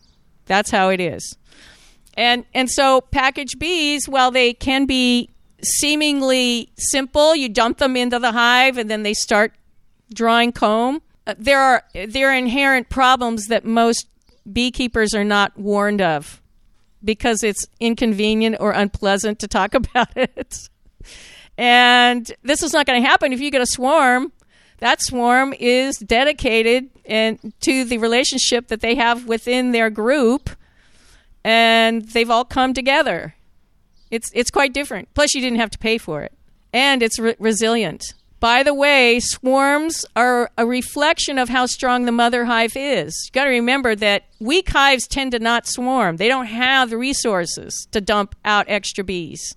That's 0.47 0.71
how 0.71 0.89
it 0.89 0.99
is. 0.99 1.37
And 2.15 2.47
and 2.55 2.71
so 2.71 3.03
package 3.03 3.59
bees, 3.59 4.09
while 4.09 4.31
they 4.31 4.55
can 4.55 4.87
be 4.87 5.29
seemingly 5.63 6.71
simple, 6.79 7.37
you 7.37 7.51
dump 7.51 7.77
them 7.77 7.99
into 7.99 8.19
the 8.19 8.33
hive 8.33 8.79
and 8.79 8.89
then 8.89 9.03
they 9.03 9.13
start 9.13 9.53
drawing 10.15 10.53
comb 10.53 11.03
Uh, 11.27 11.35
there 11.39 11.61
are 11.61 11.85
there 12.07 12.31
are 12.31 12.35
inherent 12.35 12.89
problems 12.89 13.47
that 13.47 13.65
most 13.65 14.09
beekeepers 14.51 15.15
are 15.15 15.25
not 15.25 15.57
warned 15.59 16.03
of 16.03 16.43
because 17.03 17.43
it's 17.43 17.67
inconvenient 17.81 18.57
or 18.61 18.73
unpleasant 18.73 19.39
to 19.39 19.49
talk 19.49 19.75
about 19.81 20.15
it. 20.17 20.69
and 21.57 22.33
this 22.43 22.63
is 22.63 22.73
not 22.73 22.87
going 22.87 23.03
to 23.03 23.09
happen 23.09 23.33
if 23.33 23.41
you 23.41 23.51
get 23.51 23.61
a 23.63 23.67
swarm. 23.67 24.33
That 24.79 25.01
swarm 25.01 25.55
is 25.59 25.97
dedicated 25.99 26.91
and 27.07 27.55
to 27.61 27.85
the 27.85 27.99
relationship 27.99 28.69
that 28.69 28.81
they 28.81 28.97
have 28.97 29.27
within 29.27 29.73
their 29.73 29.89
group, 29.89 30.51
and 31.43 32.03
they've 32.03 32.31
all 32.31 32.45
come 32.45 32.75
together. 32.75 33.35
It's 34.11 34.31
it's 34.35 34.51
quite 34.51 34.75
different. 34.75 35.09
Plus, 35.15 35.35
you 35.35 35.41
didn't 35.41 35.59
have 35.61 35.71
to 35.71 35.79
pay 35.79 35.97
for 35.97 36.23
it, 36.23 36.33
and 36.73 37.03
it's 37.03 37.19
re- 37.19 37.37
resilient. 37.39 38.15
By 38.45 38.63
the 38.63 38.75
way, 38.75 39.21
swarms 39.21 40.05
are 40.15 40.51
a 40.59 40.67
reflection 40.67 41.39
of 41.39 41.49
how 41.49 41.65
strong 41.65 42.05
the 42.05 42.13
mother 42.13 42.45
hive 42.45 42.77
is. 42.77 43.19
You 43.25 43.33
got 43.33 43.45
to 43.45 43.51
remember 43.51 43.95
that 43.97 44.25
weak 44.39 44.69
hives 44.69 45.07
tend 45.07 45.33
to 45.33 45.39
not 45.39 45.67
swarm. 45.67 46.19
They 46.19 46.29
don't 46.29 46.45
have 46.45 46.91
the 46.91 46.99
resources 46.99 47.89
to 47.93 48.03
dump 48.03 48.35
out 48.45 48.67
extra 48.69 49.03
bees. 49.03 49.57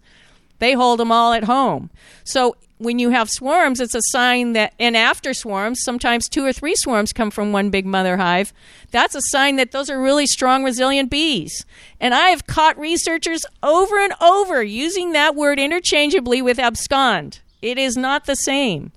They 0.59 0.71
hold 0.71 1.01
them 1.01 1.11
all 1.11 1.33
at 1.33 1.43
home. 1.43 1.89
So 2.23 2.55
when 2.77 2.97
you 2.97 3.09
have 3.09 3.29
swarms, 3.29 3.81
it's 3.81 3.93
a 3.93 3.99
sign 4.03 4.53
that, 4.53 4.73
and 4.79 4.95
after 4.95 5.33
swarms, 5.33 5.81
sometimes 5.83 6.29
two 6.29 6.45
or 6.45 6.53
three 6.53 6.75
swarms 6.77 7.11
come 7.11 7.29
from 7.29 7.51
one 7.51 7.69
big 7.69 7.85
mother 7.85 8.15
hive. 8.15 8.53
That's 8.91 9.15
a 9.15 9.21
sign 9.21 9.57
that 9.57 9.71
those 9.71 9.89
are 9.89 10.01
really 10.01 10.27
strong, 10.27 10.63
resilient 10.63 11.11
bees. 11.11 11.65
And 11.99 12.13
I 12.13 12.29
have 12.29 12.47
caught 12.47 12.79
researchers 12.79 13.41
over 13.61 13.99
and 13.99 14.13
over 14.21 14.63
using 14.63 15.11
that 15.11 15.35
word 15.35 15.59
interchangeably 15.59 16.41
with 16.41 16.57
abscond. 16.57 17.41
It 17.61 17.77
is 17.77 17.97
not 17.97 18.25
the 18.25 18.35
same. 18.35 18.91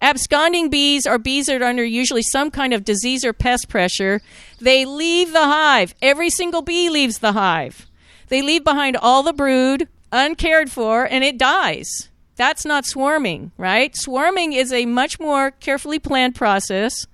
Absconding 0.00 0.68
bees 0.68 1.06
are 1.06 1.18
bees 1.18 1.46
that 1.46 1.62
are 1.62 1.66
under 1.66 1.84
usually 1.84 2.22
some 2.22 2.50
kind 2.50 2.74
of 2.74 2.84
disease 2.84 3.24
or 3.24 3.32
pest 3.32 3.68
pressure. 3.68 4.20
They 4.60 4.84
leave 4.84 5.32
the 5.32 5.44
hive. 5.44 5.94
Every 6.02 6.30
single 6.30 6.62
bee 6.62 6.90
leaves 6.90 7.18
the 7.18 7.32
hive. 7.32 7.86
They 8.28 8.42
leave 8.42 8.64
behind 8.64 8.96
all 8.96 9.22
the 9.22 9.32
brood, 9.32 9.88
uncared 10.12 10.70
for, 10.70 11.04
and 11.04 11.24
it 11.24 11.38
dies. 11.38 12.08
That's 12.36 12.66
not 12.66 12.84
swarming, 12.84 13.52
right? 13.56 13.96
Swarming 13.96 14.52
is 14.52 14.72
a 14.72 14.84
much 14.84 15.18
more 15.18 15.52
carefully 15.52 15.98
planned 15.98 16.34
process. 16.34 17.06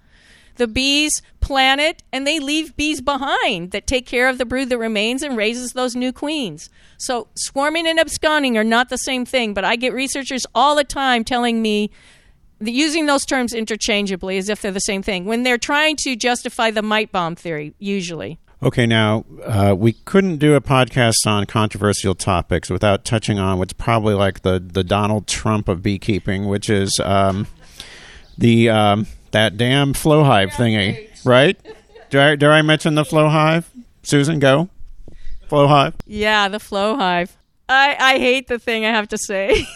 The 0.57 0.67
bees 0.67 1.23
plant 1.41 1.81
it 1.81 2.03
and 2.13 2.27
they 2.27 2.39
leave 2.39 2.77
bees 2.77 3.01
behind 3.01 3.73
that 3.73 3.87
take 3.87 4.07
care 4.07 4.29
of 4.29 4.39
the 4.39 4.45
brood 4.45 4.69
that 4.71 4.79
remains 4.79 5.23
and 5.23 5.37
raises 5.37 5.73
those 5.73 5.97
new 5.97 6.13
queens. 6.13 6.71
So, 6.99 7.29
swarming 7.35 7.87
and 7.87 7.99
absconding 7.99 8.57
are 8.57 8.65
not 8.65 8.89
the 8.89 8.99
same 8.99 9.25
thing, 9.25 9.55
but 9.55 9.65
I 9.65 9.77
get 9.77 9.93
researchers 9.93 10.47
all 10.55 10.77
the 10.77 10.85
time 10.85 11.25
telling 11.25 11.61
me 11.61 11.91
using 12.61 13.07
those 13.07 13.25
terms 13.25 13.53
interchangeably 13.53 14.39
as 14.39 14.49
if 14.49 14.63
they're 14.63 14.71
the 14.71 14.81
same 14.81 15.03
thing 15.03 15.25
when 15.25 15.43
they're 15.43 15.59
trying 15.59 15.97
to 15.97 16.15
justify 16.15 16.71
the 16.71 16.83
mite 16.83 17.11
bomb 17.11 17.35
theory, 17.35 17.75
usually. 17.79 18.39
Okay, 18.63 18.87
now 18.87 19.25
uh, 19.45 19.75
we 19.77 19.93
couldn't 19.93 20.37
do 20.37 20.55
a 20.55 20.61
podcast 20.61 21.27
on 21.27 21.47
controversial 21.47 22.15
topics 22.15 22.71
without 22.71 23.05
touching 23.05 23.41
on 23.41 23.59
what's 23.59 23.73
probably 23.73 24.15
like 24.15 24.43
the, 24.43 24.61
the 24.61 24.85
Donald 24.85 25.27
Trump 25.27 25.69
of 25.69 25.83
beekeeping, 25.83 26.47
which 26.47 26.71
is 26.71 27.01
um, 27.03 27.49
the 28.39 28.71
um, 28.71 29.09
that 29.33 29.57
damn 29.57 29.95
flow 29.95 30.24
hive 30.24 30.51
thingy, 30.51 31.09
right? 31.24 31.59
Do 32.11 32.20
I, 32.20 32.37
do 32.37 32.49
I 32.49 32.62
mention 32.62 32.95
the 32.95 33.05
flow 33.05 33.28
hive? 33.28 33.70
Susan, 34.03 34.39
go. 34.39 34.68
Flow 35.49 35.66
hive. 35.66 35.95
Yeah, 36.07 36.49
the 36.49 36.61
flow 36.61 36.97
hive. 36.97 37.37
I, 37.68 37.97
I 37.99 38.18
hate 38.18 38.49
the 38.49 38.59
thing, 38.59 38.85
I 38.85 38.91
have 38.91 39.09
to 39.09 39.18
say. 39.18 39.66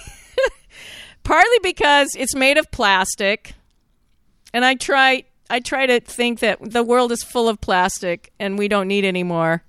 Partly 1.25 1.59
because 1.63 2.15
it's 2.17 2.35
made 2.35 2.57
of 2.57 2.71
plastic, 2.71 3.55
and 4.53 4.65
I 4.65 4.75
try 4.75 5.25
I 5.51 5.61
try 5.61 5.87
to 5.87 6.01
think 6.01 6.41
that 6.41 6.59
the 6.61 6.83
world 6.83 7.13
is 7.13 7.23
full 7.23 7.49
of 7.49 7.61
plastic 7.61 8.33
and 8.39 8.59
we 8.59 8.69
don't 8.69 8.89
need 8.89 9.05
any 9.05 9.23
more. 9.23 9.63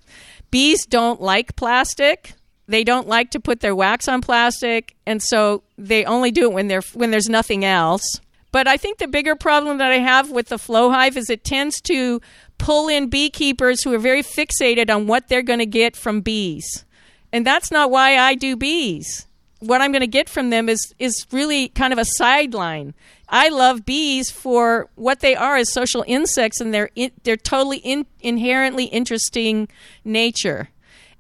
Bees 0.50 0.86
don't 0.86 1.22
like 1.22 1.56
plastic. 1.56 2.34
They 2.68 2.84
don't 2.84 3.08
like 3.08 3.32
to 3.32 3.40
put 3.40 3.60
their 3.62 3.76
wax 3.76 4.08
on 4.08 4.22
plastic, 4.22 4.96
and 5.06 5.22
so 5.22 5.64
they 5.78 6.04
only 6.04 6.32
do 6.32 6.44
it 6.44 6.54
when 6.54 6.68
they're 6.68 6.82
when 6.94 7.12
there's 7.12 7.30
nothing 7.30 7.64
else. 7.64 8.04
But 8.52 8.68
I 8.68 8.78
think 8.78 8.98
the 8.98 9.08
bigger 9.08 9.36
problem 9.36 9.78
that 9.78 9.92
I 9.92 9.98
have 9.98 10.32
with 10.32 10.48
the 10.48 10.58
flow 10.58 10.90
hive 10.90 11.18
is 11.18 11.30
it 11.30 11.44
tends 11.44 11.82
to 11.82 12.22
pull 12.58 12.88
in 12.88 13.10
beekeepers 13.10 13.84
who 13.84 13.94
are 13.94 14.00
very 14.00 14.24
fixated 14.24 14.94
on 14.94 15.08
what 15.08 15.28
they're 15.28 15.42
going 15.42 15.60
to 15.60 15.66
get 15.66 15.96
from 15.96 16.22
bees. 16.22 16.86
And 17.32 17.46
that's 17.46 17.72
not 17.72 17.92
why 17.92 18.18
I 18.18 18.36
do 18.36 18.56
bees. 18.56 19.28
What 19.60 19.82
I'm 19.82 19.92
going 19.92 20.02
to 20.02 20.08
get 20.08 20.30
from 20.30 20.50
them 20.50 20.70
is 20.70 20.94
is 21.00 21.26
really 21.32 21.70
kind 21.70 21.92
of 21.92 22.00
a 22.00 22.06
sideline. 22.06 22.94
I 23.28 23.50
love 23.50 23.86
bees 23.86 24.30
for 24.30 24.88
what 24.96 25.20
they 25.20 25.36
are 25.36 25.58
as 25.58 25.74
social 25.74 26.04
insects 26.08 26.62
and 26.62 26.74
their 26.74 26.90
their 27.24 27.38
totally 27.38 27.78
in, 27.78 28.06
inherently 28.22 28.86
interesting 28.86 29.68
nature. 30.06 30.70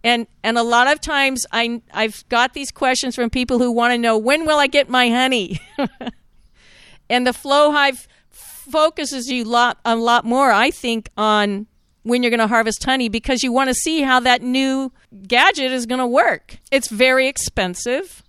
And 0.04 0.28
and 0.44 0.58
a 0.58 0.64
lot 0.64 0.88
of 0.88 1.02
times 1.02 1.46
I 1.52 1.82
I've 1.92 2.24
got 2.30 2.54
these 2.54 2.72
questions 2.72 3.16
from 3.16 3.32
people 3.32 3.58
who 3.58 3.72
want 3.72 3.94
to 3.94 3.98
know 3.98 4.18
when 4.18 4.46
will 4.46 4.60
I 4.60 4.68
get 4.68 4.88
my 4.88 5.10
honey. 5.10 5.60
and 7.10 7.26
the 7.26 7.34
flow 7.34 7.72
hive 7.72 8.08
focuses 8.30 9.30
you 9.30 9.44
lot 9.44 9.80
a 9.86 9.96
lot 9.96 10.26
more 10.26 10.52
I 10.52 10.72
think 10.72 11.10
on 11.18 11.68
when 12.08 12.24
you're 12.24 12.30
going 12.30 12.40
to 12.40 12.48
harvest 12.48 12.84
honey 12.84 13.10
because 13.10 13.44
you 13.44 13.52
want 13.52 13.70
to 13.70 13.74
see 13.74 14.02
how 14.02 14.20
that 14.22 14.42
new 14.42 14.92
gadget 15.28 15.72
is 15.72 15.86
going 15.86 16.00
to 16.00 16.08
work. 16.08 16.58
It's 16.72 16.88
very 16.88 17.28
expensive. 17.28 18.24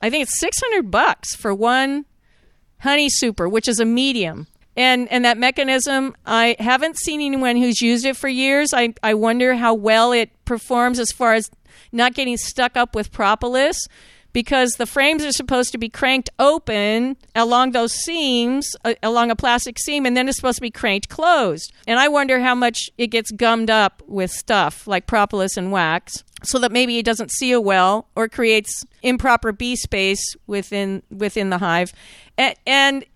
I 0.00 0.10
think 0.10 0.22
it's 0.22 0.38
600 0.38 0.90
bucks 0.90 1.34
for 1.34 1.52
one 1.52 2.04
honey 2.80 3.08
super, 3.08 3.48
which 3.48 3.68
is 3.68 3.80
a 3.80 3.84
medium. 3.84 4.46
And 4.76 5.10
and 5.10 5.24
that 5.24 5.38
mechanism, 5.38 6.14
I 6.26 6.54
haven't 6.58 6.98
seen 6.98 7.22
anyone 7.22 7.56
who's 7.56 7.80
used 7.80 8.04
it 8.04 8.16
for 8.16 8.28
years. 8.28 8.74
I, 8.74 8.94
I 9.02 9.14
wonder 9.14 9.54
how 9.54 9.74
well 9.74 10.12
it 10.12 10.30
performs 10.44 10.98
as 10.98 11.10
far 11.10 11.32
as 11.32 11.50
not 11.92 12.14
getting 12.14 12.36
stuck 12.36 12.76
up 12.76 12.94
with 12.94 13.10
propolis 13.10 13.88
because 14.36 14.72
the 14.72 14.84
frames 14.84 15.24
are 15.24 15.32
supposed 15.32 15.72
to 15.72 15.78
be 15.78 15.88
cranked 15.88 16.28
open 16.38 17.16
along 17.34 17.70
those 17.70 17.90
seams, 17.90 18.68
uh, 18.84 18.92
along 19.02 19.30
a 19.30 19.34
plastic 19.34 19.78
seam, 19.78 20.04
and 20.04 20.14
then 20.14 20.28
it's 20.28 20.36
supposed 20.36 20.56
to 20.56 20.60
be 20.60 20.70
cranked 20.70 21.08
closed. 21.08 21.72
And 21.86 21.98
I 21.98 22.08
wonder 22.08 22.40
how 22.40 22.54
much 22.54 22.90
it 22.98 23.06
gets 23.06 23.30
gummed 23.30 23.70
up 23.70 24.02
with 24.06 24.30
stuff 24.30 24.86
like 24.86 25.06
propolis 25.06 25.56
and 25.56 25.72
wax 25.72 26.22
so 26.42 26.58
that 26.58 26.70
maybe 26.70 26.98
it 26.98 27.06
doesn't 27.06 27.30
seal 27.30 27.64
well 27.64 28.08
or 28.14 28.28
creates 28.28 28.84
improper 29.02 29.52
bee 29.52 29.74
space 29.74 30.22
within 30.46 31.02
within 31.10 31.48
the 31.48 31.56
hive. 31.56 31.94
And, 32.36 32.54
and 32.66 33.06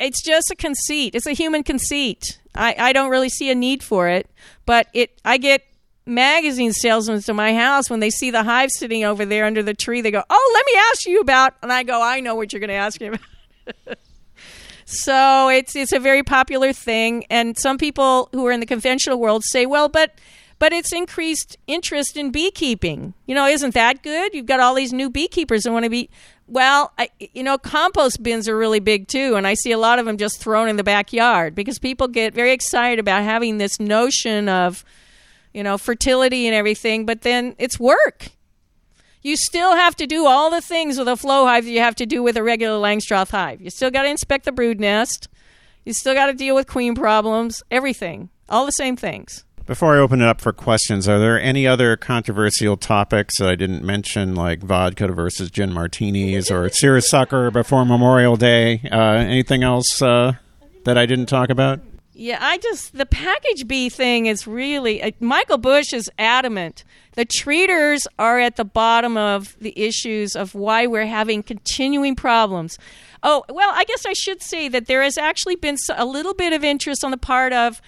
it's 0.00 0.24
just 0.24 0.50
a 0.50 0.56
conceit. 0.56 1.14
It's 1.14 1.28
a 1.28 1.34
human 1.34 1.62
conceit. 1.62 2.40
I, 2.56 2.74
I 2.76 2.92
don't 2.92 3.10
really 3.10 3.28
see 3.28 3.48
a 3.48 3.54
need 3.54 3.84
for 3.84 4.08
it, 4.08 4.28
but 4.66 4.88
it 4.92 5.20
I 5.24 5.38
get 5.38 5.62
magazine 6.06 6.72
salesmen 6.72 7.20
to 7.22 7.34
my 7.34 7.54
house 7.54 7.88
when 7.88 8.00
they 8.00 8.10
see 8.10 8.30
the 8.30 8.42
hive 8.42 8.70
sitting 8.70 9.04
over 9.04 9.24
there 9.24 9.44
under 9.44 9.62
the 9.62 9.74
tree. 9.74 10.00
They 10.00 10.10
go, 10.10 10.22
"Oh, 10.28 10.52
let 10.54 10.66
me 10.66 10.80
ask 10.90 11.06
you 11.06 11.20
about," 11.20 11.54
and 11.62 11.72
I 11.72 11.82
go, 11.82 12.02
"I 12.02 12.20
know 12.20 12.34
what 12.34 12.52
you're 12.52 12.60
going 12.60 12.68
to 12.68 12.74
ask 12.74 13.00
me 13.00 13.08
about." 13.08 13.98
so 14.84 15.48
it's 15.48 15.74
it's 15.74 15.92
a 15.92 15.98
very 15.98 16.22
popular 16.22 16.72
thing, 16.72 17.24
and 17.30 17.56
some 17.58 17.78
people 17.78 18.28
who 18.32 18.46
are 18.46 18.52
in 18.52 18.60
the 18.60 18.66
conventional 18.66 19.18
world 19.18 19.44
say, 19.44 19.66
"Well, 19.66 19.88
but." 19.88 20.14
But 20.60 20.72
it's 20.72 20.92
increased 20.92 21.58
interest 21.66 22.16
in 22.16 22.30
beekeeping. 22.30 23.12
You 23.26 23.34
know, 23.34 23.46
isn't 23.46 23.74
that 23.74 24.04
good? 24.04 24.32
You've 24.32 24.46
got 24.46 24.60
all 24.60 24.74
these 24.74 24.92
new 24.92 25.10
beekeepers 25.10 25.64
that 25.64 25.72
want 25.72 25.82
to 25.82 25.90
be. 25.90 26.08
Well, 26.46 26.92
I, 26.96 27.10
you 27.18 27.42
know, 27.42 27.58
compost 27.58 28.22
bins 28.22 28.48
are 28.48 28.56
really 28.56 28.78
big 28.78 29.08
too, 29.08 29.34
and 29.34 29.48
I 29.48 29.54
see 29.54 29.72
a 29.72 29.78
lot 29.78 29.98
of 29.98 30.06
them 30.06 30.16
just 30.16 30.40
thrown 30.40 30.68
in 30.68 30.76
the 30.76 30.84
backyard 30.84 31.56
because 31.56 31.80
people 31.80 32.06
get 32.06 32.34
very 32.34 32.52
excited 32.52 33.00
about 33.00 33.24
having 33.24 33.58
this 33.58 33.80
notion 33.80 34.48
of 34.48 34.84
you 35.54 35.62
know, 35.62 35.78
fertility 35.78 36.46
and 36.46 36.54
everything, 36.54 37.06
but 37.06 37.22
then 37.22 37.54
it's 37.58 37.80
work. 37.80 38.30
You 39.22 39.36
still 39.36 39.74
have 39.74 39.96
to 39.96 40.06
do 40.06 40.26
all 40.26 40.50
the 40.50 40.60
things 40.60 40.98
with 40.98 41.08
a 41.08 41.16
flow 41.16 41.46
hive 41.46 41.64
that 41.64 41.70
you 41.70 41.80
have 41.80 41.94
to 41.94 42.04
do 42.04 42.22
with 42.22 42.36
a 42.36 42.42
regular 42.42 42.78
Langstroth 42.78 43.30
hive. 43.30 43.62
You 43.62 43.70
still 43.70 43.90
got 43.90 44.02
to 44.02 44.10
inspect 44.10 44.44
the 44.44 44.52
brood 44.52 44.78
nest. 44.78 45.28
You 45.86 45.94
still 45.94 46.12
got 46.12 46.26
to 46.26 46.34
deal 46.34 46.54
with 46.54 46.66
queen 46.66 46.94
problems, 46.94 47.62
everything. 47.70 48.28
All 48.50 48.66
the 48.66 48.72
same 48.72 48.96
things. 48.96 49.44
Before 49.66 49.96
I 49.96 49.98
open 49.98 50.20
it 50.20 50.28
up 50.28 50.42
for 50.42 50.52
questions, 50.52 51.08
are 51.08 51.18
there 51.18 51.40
any 51.40 51.66
other 51.66 51.96
controversial 51.96 52.76
topics 52.76 53.38
that 53.38 53.48
I 53.48 53.54
didn't 53.54 53.82
mention, 53.82 54.34
like 54.34 54.62
vodka 54.62 55.08
versus 55.08 55.50
gin 55.50 55.72
martinis 55.72 56.50
or 56.50 56.68
seersucker 56.68 57.50
before 57.50 57.86
Memorial 57.86 58.36
Day? 58.36 58.82
Uh, 58.92 58.98
anything 58.98 59.62
else 59.62 60.02
uh, 60.02 60.34
that 60.84 60.98
I 60.98 61.06
didn't 61.06 61.26
talk 61.26 61.48
about? 61.48 61.80
Yeah, 62.16 62.38
I 62.40 62.58
just 62.58 62.96
the 62.96 63.06
package 63.06 63.66
bee 63.66 63.88
thing 63.88 64.26
is 64.26 64.46
really 64.46 65.02
uh, 65.02 65.10
Michael 65.18 65.58
Bush 65.58 65.92
is 65.92 66.08
adamant. 66.16 66.84
The 67.14 67.24
treaters 67.24 68.06
are 68.20 68.38
at 68.38 68.54
the 68.54 68.64
bottom 68.64 69.16
of 69.16 69.56
the 69.60 69.76
issues 69.76 70.36
of 70.36 70.54
why 70.54 70.86
we're 70.86 71.06
having 71.06 71.42
continuing 71.42 72.14
problems. 72.14 72.78
Oh, 73.24 73.42
well, 73.48 73.70
I 73.72 73.84
guess 73.84 74.06
I 74.06 74.12
should 74.12 74.42
say 74.42 74.68
that 74.68 74.86
there 74.86 75.02
has 75.02 75.18
actually 75.18 75.56
been 75.56 75.76
a 75.94 76.04
little 76.04 76.34
bit 76.34 76.52
of 76.52 76.62
interest 76.62 77.04
on 77.04 77.10
the 77.10 77.16
part 77.16 77.52
of 77.52 77.82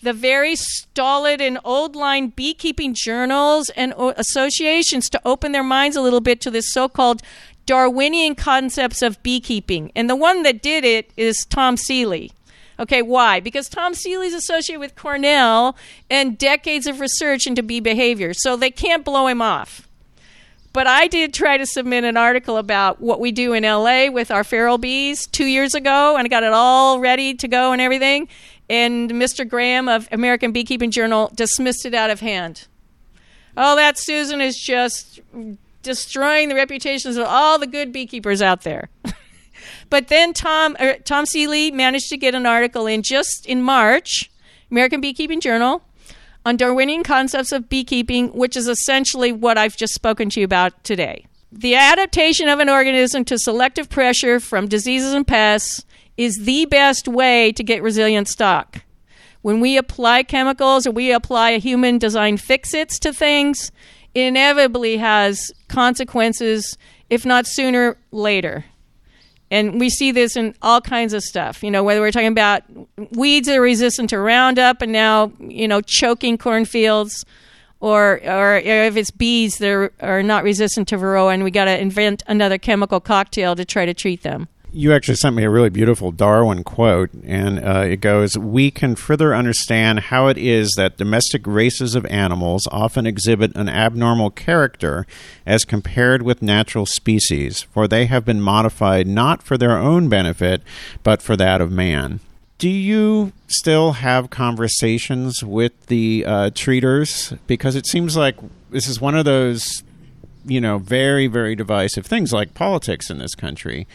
the 0.00 0.12
very 0.12 0.54
stolid 0.54 1.40
and 1.40 1.58
old 1.64 1.96
line 1.96 2.28
beekeeping 2.28 2.94
journals 2.94 3.68
and 3.70 3.94
associations 3.96 5.08
to 5.10 5.20
open 5.24 5.52
their 5.52 5.62
minds 5.62 5.96
a 5.96 6.02
little 6.02 6.20
bit 6.20 6.40
to 6.42 6.50
this 6.50 6.72
so 6.72 6.88
called 6.88 7.22
Darwinian 7.66 8.34
concepts 8.34 9.02
of 9.02 9.22
beekeeping. 9.22 9.90
And 9.96 10.10
the 10.10 10.16
one 10.16 10.42
that 10.42 10.62
did 10.62 10.84
it 10.84 11.12
is 11.16 11.46
Tom 11.48 11.76
Seeley. 11.76 12.32
Okay, 12.78 13.02
why? 13.02 13.40
Because 13.40 13.68
Tom 13.68 13.94
Seeley's 13.94 14.34
associated 14.34 14.80
with 14.80 14.96
Cornell 14.96 15.76
and 16.10 16.38
decades 16.38 16.86
of 16.86 17.00
research 17.00 17.46
into 17.46 17.62
bee 17.62 17.80
behavior, 17.80 18.32
so 18.34 18.56
they 18.56 18.70
can't 18.70 19.04
blow 19.04 19.26
him 19.26 19.42
off. 19.42 19.88
But 20.72 20.86
I 20.86 21.06
did 21.06 21.34
try 21.34 21.58
to 21.58 21.66
submit 21.66 22.04
an 22.04 22.16
article 22.16 22.56
about 22.56 23.00
what 23.00 23.20
we 23.20 23.30
do 23.30 23.52
in 23.52 23.62
LA 23.62 24.10
with 24.10 24.30
our 24.30 24.42
feral 24.42 24.78
bees 24.78 25.26
two 25.26 25.44
years 25.44 25.74
ago, 25.74 26.16
and 26.16 26.24
I 26.24 26.28
got 26.28 26.44
it 26.44 26.52
all 26.52 26.98
ready 26.98 27.34
to 27.34 27.48
go 27.48 27.72
and 27.72 27.80
everything. 27.80 28.28
And 28.70 29.10
Mr. 29.10 29.46
Graham 29.46 29.86
of 29.86 30.08
American 30.10 30.50
Beekeeping 30.50 30.90
Journal 30.90 31.30
dismissed 31.34 31.84
it 31.84 31.92
out 31.92 32.08
of 32.08 32.20
hand. 32.20 32.68
Oh, 33.54 33.76
that 33.76 33.98
Susan 33.98 34.40
is 34.40 34.56
just 34.56 35.20
destroying 35.82 36.48
the 36.48 36.54
reputations 36.54 37.18
of 37.18 37.26
all 37.26 37.58
the 37.58 37.66
good 37.66 37.92
beekeepers 37.92 38.40
out 38.40 38.62
there. 38.62 38.88
But 39.90 40.08
then 40.08 40.32
Tom 40.32 40.76
er, 40.80 40.96
Tom 41.04 41.26
Seeley 41.26 41.70
managed 41.70 42.08
to 42.10 42.16
get 42.16 42.34
an 42.34 42.46
article 42.46 42.86
in 42.86 43.02
just 43.02 43.46
in 43.46 43.62
March, 43.62 44.30
American 44.70 45.00
Beekeeping 45.00 45.40
Journal, 45.40 45.82
on 46.44 46.56
Darwinian 46.56 47.02
concepts 47.02 47.52
of 47.52 47.68
beekeeping, 47.68 48.28
which 48.28 48.56
is 48.56 48.68
essentially 48.68 49.32
what 49.32 49.58
I've 49.58 49.76
just 49.76 49.94
spoken 49.94 50.28
to 50.30 50.40
you 50.40 50.44
about 50.44 50.82
today. 50.84 51.26
The 51.50 51.74
adaptation 51.74 52.48
of 52.48 52.60
an 52.60 52.68
organism 52.68 53.24
to 53.26 53.38
selective 53.38 53.88
pressure 53.88 54.40
from 54.40 54.68
diseases 54.68 55.12
and 55.12 55.26
pests 55.26 55.84
is 56.16 56.38
the 56.42 56.66
best 56.66 57.06
way 57.06 57.52
to 57.52 57.62
get 57.62 57.82
resilient 57.82 58.28
stock. 58.28 58.82
When 59.42 59.60
we 59.60 59.76
apply 59.76 60.22
chemicals 60.22 60.86
or 60.86 60.92
we 60.92 61.12
apply 61.12 61.50
a 61.50 61.58
human 61.58 61.98
designed 61.98 62.40
fix 62.40 62.74
its 62.74 62.98
to 63.00 63.12
things, 63.12 63.70
it 64.14 64.22
inevitably 64.22 64.98
has 64.98 65.50
consequences, 65.68 66.76
if 67.10 67.26
not 67.26 67.46
sooner, 67.46 67.96
later. 68.10 68.64
And 69.52 69.78
we 69.78 69.90
see 69.90 70.12
this 70.12 70.34
in 70.34 70.54
all 70.62 70.80
kinds 70.80 71.12
of 71.12 71.22
stuff. 71.22 71.62
You 71.62 71.70
know, 71.70 71.84
whether 71.84 72.00
we're 72.00 72.10
talking 72.10 72.28
about 72.28 72.62
weeds 73.10 73.48
that 73.48 73.58
are 73.58 73.60
resistant 73.60 74.08
to 74.08 74.18
Roundup 74.18 74.80
and 74.80 74.90
now, 74.90 75.30
you 75.38 75.68
know, 75.68 75.82
choking 75.82 76.38
cornfields, 76.38 77.26
or 77.78 78.18
or 78.24 78.56
if 78.56 78.96
it's 78.96 79.10
bees 79.10 79.58
that 79.58 79.70
are, 79.70 79.92
are 80.00 80.22
not 80.22 80.42
resistant 80.42 80.88
to 80.88 80.96
Varroa, 80.96 81.34
and 81.34 81.44
we 81.44 81.50
got 81.50 81.66
to 81.66 81.78
invent 81.78 82.22
another 82.26 82.56
chemical 82.56 82.98
cocktail 82.98 83.54
to 83.54 83.66
try 83.66 83.84
to 83.84 83.92
treat 83.92 84.22
them. 84.22 84.48
You 84.72 84.92
actually 84.92 85.16
sent 85.16 85.36
me 85.36 85.44
a 85.44 85.50
really 85.50 85.68
beautiful 85.68 86.10
Darwin 86.10 86.64
quote, 86.64 87.10
and 87.24 87.62
uh, 87.62 87.80
it 87.80 88.00
goes 88.00 88.38
We 88.38 88.70
can 88.70 88.96
further 88.96 89.34
understand 89.34 90.00
how 90.00 90.28
it 90.28 90.38
is 90.38 90.72
that 90.76 90.96
domestic 90.96 91.46
races 91.46 91.94
of 91.94 92.06
animals 92.06 92.66
often 92.72 93.06
exhibit 93.06 93.54
an 93.54 93.68
abnormal 93.68 94.30
character 94.30 95.06
as 95.44 95.64
compared 95.64 96.22
with 96.22 96.42
natural 96.42 96.86
species, 96.86 97.62
for 97.62 97.86
they 97.86 98.06
have 98.06 98.24
been 98.24 98.40
modified 98.40 99.06
not 99.06 99.42
for 99.42 99.58
their 99.58 99.76
own 99.76 100.08
benefit, 100.08 100.62
but 101.02 101.20
for 101.20 101.36
that 101.36 101.60
of 101.60 101.70
man. 101.70 102.20
Do 102.58 102.68
you 102.70 103.32
still 103.48 103.92
have 103.92 104.30
conversations 104.30 105.42
with 105.44 105.86
the 105.86 106.24
uh, 106.26 106.50
treaters? 106.54 107.34
Because 107.46 107.74
it 107.74 107.86
seems 107.86 108.16
like 108.16 108.36
this 108.70 108.86
is 108.88 109.00
one 109.00 109.16
of 109.16 109.24
those, 109.24 109.82
you 110.46 110.60
know, 110.60 110.78
very, 110.78 111.26
very 111.26 111.56
divisive 111.56 112.06
things 112.06 112.32
like 112.32 112.54
politics 112.54 113.10
in 113.10 113.18
this 113.18 113.34
country. 113.34 113.86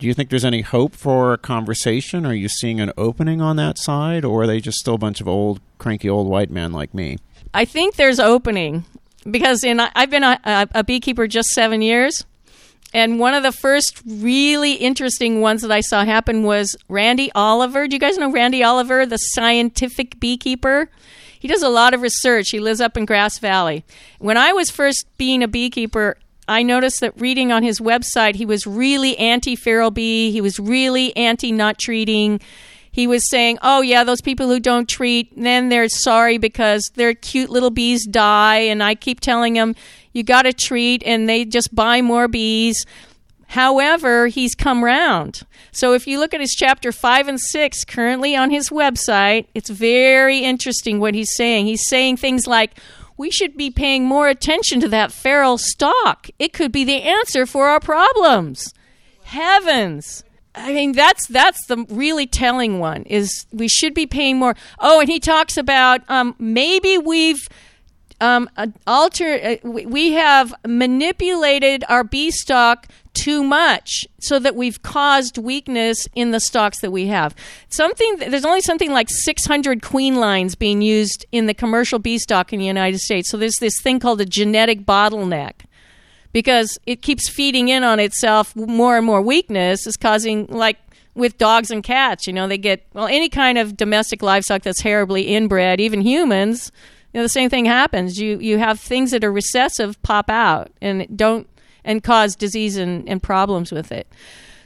Do 0.00 0.06
you 0.06 0.14
think 0.14 0.30
there's 0.30 0.46
any 0.46 0.62
hope 0.62 0.96
for 0.96 1.34
a 1.34 1.38
conversation? 1.38 2.24
Are 2.24 2.32
you 2.32 2.48
seeing 2.48 2.80
an 2.80 2.90
opening 2.96 3.42
on 3.42 3.56
that 3.56 3.76
side, 3.76 4.24
or 4.24 4.42
are 4.42 4.46
they 4.46 4.58
just 4.58 4.78
still 4.78 4.94
a 4.94 4.98
bunch 4.98 5.20
of 5.20 5.28
old, 5.28 5.60
cranky 5.76 6.08
old 6.08 6.26
white 6.26 6.50
men 6.50 6.72
like 6.72 6.94
me? 6.94 7.18
I 7.52 7.66
think 7.66 7.96
there's 7.96 8.18
opening 8.18 8.86
because 9.30 9.62
in 9.62 9.78
I've 9.78 10.08
been 10.08 10.24
a, 10.24 10.40
a 10.74 10.82
beekeeper 10.82 11.26
just 11.26 11.50
seven 11.50 11.82
years, 11.82 12.24
and 12.94 13.20
one 13.20 13.34
of 13.34 13.42
the 13.42 13.52
first 13.52 14.00
really 14.06 14.72
interesting 14.72 15.42
ones 15.42 15.60
that 15.60 15.70
I 15.70 15.82
saw 15.82 16.02
happen 16.02 16.44
was 16.44 16.74
Randy 16.88 17.30
Oliver. 17.34 17.86
Do 17.86 17.94
you 17.94 18.00
guys 18.00 18.16
know 18.16 18.32
Randy 18.32 18.64
Oliver, 18.64 19.04
the 19.04 19.18
scientific 19.18 20.18
beekeeper? 20.18 20.88
He 21.38 21.46
does 21.46 21.62
a 21.62 21.68
lot 21.68 21.92
of 21.92 22.00
research. 22.00 22.48
He 22.48 22.58
lives 22.58 22.80
up 22.80 22.96
in 22.96 23.04
Grass 23.04 23.38
Valley. 23.38 23.84
When 24.18 24.38
I 24.38 24.54
was 24.54 24.70
first 24.70 25.04
being 25.18 25.42
a 25.42 25.48
beekeeper, 25.48 26.16
I 26.50 26.64
noticed 26.64 26.98
that 27.00 27.18
reading 27.20 27.52
on 27.52 27.62
his 27.62 27.78
website, 27.78 28.34
he 28.34 28.44
was 28.44 28.66
really 28.66 29.16
anti 29.18 29.54
feral 29.54 29.92
bee. 29.92 30.32
He 30.32 30.40
was 30.40 30.58
really 30.58 31.16
anti 31.16 31.52
not 31.52 31.78
treating. 31.78 32.40
He 32.90 33.06
was 33.06 33.30
saying, 33.30 33.58
oh, 33.62 33.82
yeah, 33.82 34.02
those 34.02 34.20
people 34.20 34.48
who 34.48 34.58
don't 34.58 34.88
treat, 34.88 35.32
then 35.40 35.68
they're 35.68 35.88
sorry 35.88 36.38
because 36.38 36.90
their 36.96 37.14
cute 37.14 37.50
little 37.50 37.70
bees 37.70 38.04
die. 38.04 38.56
And 38.56 38.82
I 38.82 38.96
keep 38.96 39.20
telling 39.20 39.54
them, 39.54 39.76
you 40.12 40.24
got 40.24 40.42
to 40.42 40.52
treat, 40.52 41.04
and 41.06 41.28
they 41.28 41.44
just 41.44 41.72
buy 41.72 42.02
more 42.02 42.26
bees. 42.26 42.84
However, 43.46 44.26
he's 44.26 44.56
come 44.56 44.82
round. 44.82 45.42
So 45.70 45.94
if 45.94 46.08
you 46.08 46.18
look 46.18 46.34
at 46.34 46.40
his 46.40 46.56
chapter 46.58 46.90
5 46.90 47.28
and 47.28 47.40
6 47.40 47.84
currently 47.84 48.34
on 48.34 48.50
his 48.50 48.70
website, 48.70 49.46
it's 49.54 49.70
very 49.70 50.38
interesting 50.38 50.98
what 50.98 51.14
he's 51.14 51.34
saying. 51.36 51.66
He's 51.66 51.86
saying 51.86 52.16
things 52.16 52.48
like, 52.48 52.72
we 53.20 53.30
should 53.30 53.54
be 53.54 53.70
paying 53.70 54.06
more 54.06 54.28
attention 54.28 54.80
to 54.80 54.88
that 54.88 55.12
feral 55.12 55.58
stock. 55.58 56.28
It 56.38 56.54
could 56.54 56.72
be 56.72 56.84
the 56.84 57.02
answer 57.02 57.44
for 57.44 57.68
our 57.68 57.78
problems. 57.78 58.72
Heavens. 59.24 60.24
I 60.54 60.72
mean 60.72 60.92
that's 60.92 61.26
that's 61.26 61.66
the 61.66 61.84
really 61.90 62.26
telling 62.26 62.78
one 62.78 63.02
is 63.02 63.44
we 63.52 63.68
should 63.68 63.92
be 63.92 64.06
paying 64.06 64.38
more. 64.38 64.56
Oh, 64.78 65.00
and 65.00 65.08
he 65.10 65.20
talks 65.20 65.58
about 65.58 66.00
um, 66.08 66.34
maybe 66.38 66.96
we've 66.96 67.46
um, 68.22 68.48
alter. 68.86 69.58
Uh, 69.64 69.68
we 69.68 70.12
have 70.12 70.54
manipulated 70.66 71.84
our 71.90 72.02
bee 72.02 72.30
stock 72.30 72.86
too 73.14 73.42
much 73.42 74.06
so 74.20 74.38
that 74.38 74.54
we've 74.56 74.82
caused 74.82 75.38
weakness 75.38 76.08
in 76.14 76.30
the 76.30 76.40
stocks 76.40 76.80
that 76.80 76.90
we 76.90 77.06
have. 77.06 77.34
Something 77.68 78.16
there's 78.30 78.44
only 78.44 78.60
something 78.60 78.92
like 78.92 79.08
600 79.10 79.82
queen 79.82 80.16
lines 80.16 80.54
being 80.54 80.82
used 80.82 81.26
in 81.32 81.46
the 81.46 81.54
commercial 81.54 81.98
bee 81.98 82.18
stock 82.18 82.52
in 82.52 82.58
the 82.58 82.66
United 82.66 82.98
States. 82.98 83.30
So 83.30 83.36
there's 83.36 83.56
this 83.60 83.80
thing 83.80 84.00
called 84.00 84.20
a 84.20 84.26
genetic 84.26 84.84
bottleneck 84.86 85.64
because 86.32 86.78
it 86.86 87.02
keeps 87.02 87.28
feeding 87.28 87.68
in 87.68 87.82
on 87.82 87.98
itself 87.98 88.54
more 88.54 88.96
and 88.96 89.06
more 89.06 89.22
weakness 89.22 89.86
is 89.86 89.96
causing 89.96 90.46
like 90.46 90.78
with 91.14 91.36
dogs 91.38 91.70
and 91.70 91.82
cats, 91.82 92.26
you 92.26 92.32
know, 92.32 92.46
they 92.46 92.58
get 92.58 92.86
well 92.92 93.06
any 93.06 93.28
kind 93.28 93.58
of 93.58 93.76
domestic 93.76 94.22
livestock 94.22 94.62
that's 94.62 94.80
terribly 94.80 95.22
inbred, 95.22 95.80
even 95.80 96.00
humans, 96.00 96.70
you 97.12 97.18
know, 97.18 97.24
the 97.24 97.28
same 97.28 97.50
thing 97.50 97.64
happens. 97.64 98.18
You 98.18 98.38
you 98.38 98.58
have 98.58 98.78
things 98.78 99.10
that 99.10 99.24
are 99.24 99.32
recessive 99.32 100.00
pop 100.02 100.30
out 100.30 100.70
and 100.80 101.06
don't 101.16 101.48
and 101.84 102.02
cause 102.02 102.36
disease 102.36 102.76
and, 102.76 103.08
and 103.08 103.22
problems 103.22 103.72
with 103.72 103.92
it. 103.92 104.06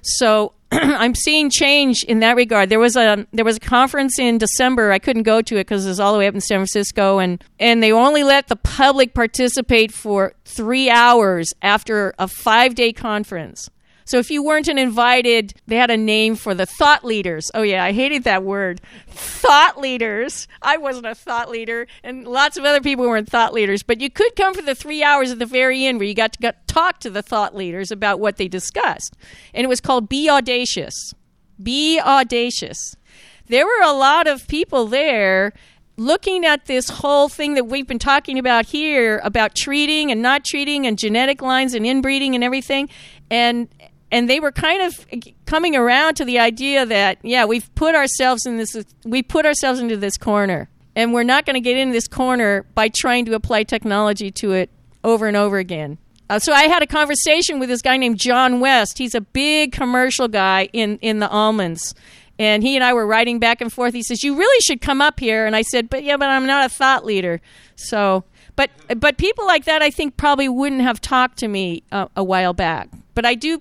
So 0.03 0.53
I'm 0.73 1.15
seeing 1.15 1.51
change 1.51 2.05
in 2.05 2.21
that 2.21 2.37
regard. 2.37 2.69
There 2.69 2.79
was 2.79 2.97
a 2.97 3.27
there 3.33 3.45
was 3.45 3.57
a 3.57 3.61
conference 3.61 4.19
in 4.19 4.39
December. 4.39 4.93
I 4.93 4.99
couldn't 4.99 5.23
go 5.23 5.41
to 5.43 5.57
it 5.57 5.67
because 5.67 5.87
it 5.87 5.89
was 5.89 6.01
all 6.01 6.13
the 6.13 6.19
way 6.19 6.27
up 6.27 6.35
in 6.35 6.41
San 6.41 6.59
Francisco, 6.59 7.19
and 7.19 7.43
and 7.59 7.83
they 7.83 7.93
only 7.93 8.25
let 8.25 8.49
the 8.49 8.57
public 8.57 9.15
participate 9.15 9.93
for 9.93 10.35
three 10.45 10.91
hours 10.91 11.53
after 11.63 12.15
a 12.19 12.29
five 12.29 12.75
day 12.75 12.93
conference. 12.93 13.69
So 14.05 14.19
if 14.19 14.31
you 14.31 14.43
weren't 14.43 14.69
an 14.69 14.79
invited, 14.79 15.55
they 15.67 15.77
had 15.77 15.91
a 15.91 15.97
name 15.97 16.37
for 16.37 16.55
the 16.55 16.67
thought 16.67 17.05
leaders. 17.05 17.51
Oh 17.55 17.63
yeah, 17.63 17.85
I 17.85 17.93
hated 17.93 18.25
that 18.25 18.43
word. 18.43 18.81
Thought 19.09 19.81
leaders. 19.81 20.47
I 20.61 20.77
wasn't 20.77 21.07
a 21.07 21.15
thought 21.15 21.51
leader, 21.51 21.87
and 22.03 22.27
lots 22.27 22.57
of 22.57 22.65
other 22.65 22.81
people 22.81 23.07
weren't 23.07 23.29
thought 23.29 23.55
leaders. 23.55 23.83
But 23.83 24.01
you 24.01 24.11
could 24.11 24.37
come 24.37 24.55
for 24.55 24.63
the 24.63 24.75
three 24.75 25.03
hours 25.03 25.31
at 25.31 25.39
the 25.39 25.47
very 25.47 25.85
end 25.85 25.99
where 25.99 26.09
you 26.09 26.15
got 26.15 26.35
to 26.35 26.39
get, 26.39 26.67
talk 26.69 27.01
to 27.01 27.11
the 27.11 27.23
thought 27.23 27.55
leaders 27.55 27.91
about 27.91 28.21
what 28.21 28.37
they 28.37 28.49
discussed, 28.49 29.17
and 29.55 29.65
it 29.65 29.69
was 29.69 29.81
called 29.81 30.09
"Bee 30.09 30.29
Audacious." 30.29 31.15
Bee 31.63 32.01
audacious. 32.01 32.97
There 33.47 33.65
were 33.65 33.83
a 33.85 33.93
lot 33.93 34.27
of 34.27 34.49
people 34.49 34.87
there 34.87 35.53
looking 35.97 36.45
at 36.45 36.67
this 36.67 36.89
whole 36.89 37.29
thing 37.29 37.55
that 37.55 37.67
we've 37.67 37.87
been 37.87 37.99
talking 37.99 38.39
about 38.39 38.67
here 38.67 39.21
about 39.23 39.55
treating 39.55 40.11
and 40.11 40.21
not 40.21 40.45
treating 40.45 40.87
and 40.87 40.99
genetic 40.99 41.41
lines 41.41 41.73
and 41.75 41.87
inbreeding 41.87 42.35
and 42.35 42.43
everything 42.43 42.89
and 43.31 43.69
and 44.11 44.29
they 44.29 44.41
were 44.41 44.53
kind 44.53 44.83
of 44.83 45.07
coming 45.47 45.75
around 45.77 46.15
to 46.17 46.25
the 46.25 46.39
idea 46.39 46.87
that 46.87 47.19
yeah 47.23 47.45
we've 47.45 47.73
put 47.75 47.95
ourselves 47.95 48.47
in 48.47 48.57
this 48.57 48.77
we 49.05 49.23
put 49.23 49.47
ourselves 49.47 49.81
into 49.81 49.97
this 49.97 50.17
corner. 50.17 50.69
And 50.97 51.13
we're 51.13 51.25
not 51.25 51.45
going 51.45 51.55
to 51.55 51.61
get 51.61 51.77
in 51.77 51.91
this 51.91 52.07
corner 52.07 52.65
by 52.75 52.89
trying 52.89 53.25
to 53.25 53.35
apply 53.35 53.65
technology 53.65 54.31
to 54.31 54.53
it 54.53 54.71
over 55.03 55.27
and 55.27 55.37
over 55.37 55.59
again. 55.59 55.99
Uh, 56.31 56.39
so 56.39 56.53
i 56.53 56.63
had 56.63 56.83
a 56.83 56.87
conversation 56.87 57.59
with 57.59 57.69
this 57.69 57.83
guy 57.83 57.97
named 57.97 58.19
john 58.19 58.61
west. 58.61 58.97
He's 58.97 59.15
a 59.15 59.21
big 59.21 59.73
commercial 59.73 60.29
guy 60.29 60.69
in, 60.73 60.99
in 60.99 61.19
the 61.19 61.29
almonds. 61.29 61.95
And 62.39 62.63
he 62.63 62.77
and 62.77 62.85
i 62.85 62.95
were 62.95 63.07
writing 63.07 63.39
back 63.39 63.61
and 63.61 63.73
forth. 63.73 63.93
He 63.93 64.03
says 64.03 64.23
you 64.23 64.37
really 64.37 64.61
should 64.61 64.81
come 64.81 65.03
up 65.03 65.21
here. 65.21 65.47
And 65.47 65.55
i 65.55 65.63
said 65.63 65.91
but 65.91 66.03
yeah 66.03 66.17
but 66.17 66.29
i'm 66.29 66.47
not 66.47 66.65
a 66.65 66.69
thought 66.69 67.05
leader. 67.05 67.41
So 67.77 68.25
but 68.57 68.71
but 68.97 69.19
people 69.19 69.47
like 69.47 69.65
that 69.65 69.83
i 69.83 69.91
think 69.91 70.17
probably 70.17 70.49
wouldn't 70.49 70.81
have 70.81 71.01
talked 71.01 71.39
to 71.39 71.49
me 71.49 71.83
uh, 71.93 72.07
a 72.17 72.25
while 72.25 72.55
back. 72.55 72.89
But 73.15 73.27
i 73.27 73.35
do 73.35 73.61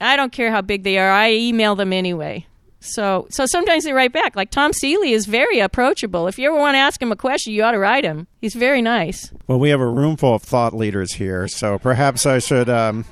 I 0.00 0.16
don't 0.16 0.32
care 0.32 0.50
how 0.50 0.62
big 0.62 0.82
they 0.82 0.98
are. 0.98 1.10
I 1.10 1.32
email 1.32 1.76
them 1.76 1.92
anyway. 1.92 2.46
So 2.80 3.26
so 3.30 3.44
sometimes 3.46 3.84
they 3.84 3.92
write 3.92 4.12
back. 4.12 4.34
Like 4.34 4.50
Tom 4.50 4.72
Seeley 4.72 5.12
is 5.12 5.26
very 5.26 5.60
approachable. 5.60 6.26
If 6.26 6.38
you 6.38 6.48
ever 6.48 6.58
want 6.58 6.74
to 6.74 6.78
ask 6.78 7.00
him 7.00 7.12
a 7.12 7.16
question, 7.16 7.52
you 7.52 7.62
ought 7.62 7.72
to 7.72 7.78
write 7.78 8.04
him. 8.04 8.26
He's 8.40 8.54
very 8.54 8.80
nice. 8.80 9.32
Well, 9.46 9.58
we 9.58 9.68
have 9.68 9.80
a 9.80 9.86
room 9.86 10.16
full 10.16 10.34
of 10.34 10.42
thought 10.42 10.74
leaders 10.74 11.14
here, 11.14 11.46
so 11.46 11.78
perhaps 11.78 12.24
I 12.24 12.38
should 12.38 12.70
um, 12.70 13.04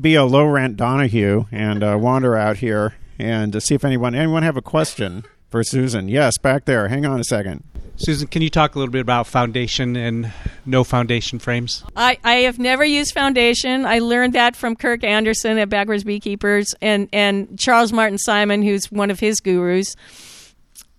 be 0.00 0.14
a 0.14 0.24
low 0.24 0.46
rent 0.46 0.76
Donahue 0.78 1.44
and 1.52 1.84
uh, 1.84 1.98
wander 2.00 2.34
out 2.34 2.58
here 2.58 2.94
and 3.18 3.52
to 3.52 3.60
see 3.60 3.74
if 3.74 3.84
anyone 3.84 4.14
anyone 4.14 4.42
have 4.42 4.56
a 4.56 4.62
question 4.62 5.24
for 5.50 5.62
Susan. 5.62 6.08
Yes, 6.08 6.38
back 6.38 6.64
there. 6.64 6.88
Hang 6.88 7.04
on 7.04 7.20
a 7.20 7.24
second. 7.24 7.64
Susan, 7.98 8.28
can 8.28 8.42
you 8.42 8.50
talk 8.50 8.76
a 8.76 8.78
little 8.78 8.92
bit 8.92 9.00
about 9.00 9.26
foundation 9.26 9.96
and 9.96 10.32
no 10.64 10.84
foundation 10.84 11.40
frames? 11.40 11.82
I, 11.96 12.18
I 12.22 12.34
have 12.36 12.58
never 12.58 12.84
used 12.84 13.12
foundation. 13.12 13.84
I 13.84 13.98
learned 13.98 14.34
that 14.34 14.54
from 14.54 14.76
Kirk 14.76 15.02
Anderson 15.02 15.58
at 15.58 15.68
Backwards 15.68 16.04
Beekeepers 16.04 16.76
and, 16.80 17.08
and 17.12 17.58
Charles 17.58 17.92
Martin 17.92 18.16
Simon, 18.16 18.62
who's 18.62 18.90
one 18.92 19.10
of 19.10 19.18
his 19.18 19.40
gurus. 19.40 19.96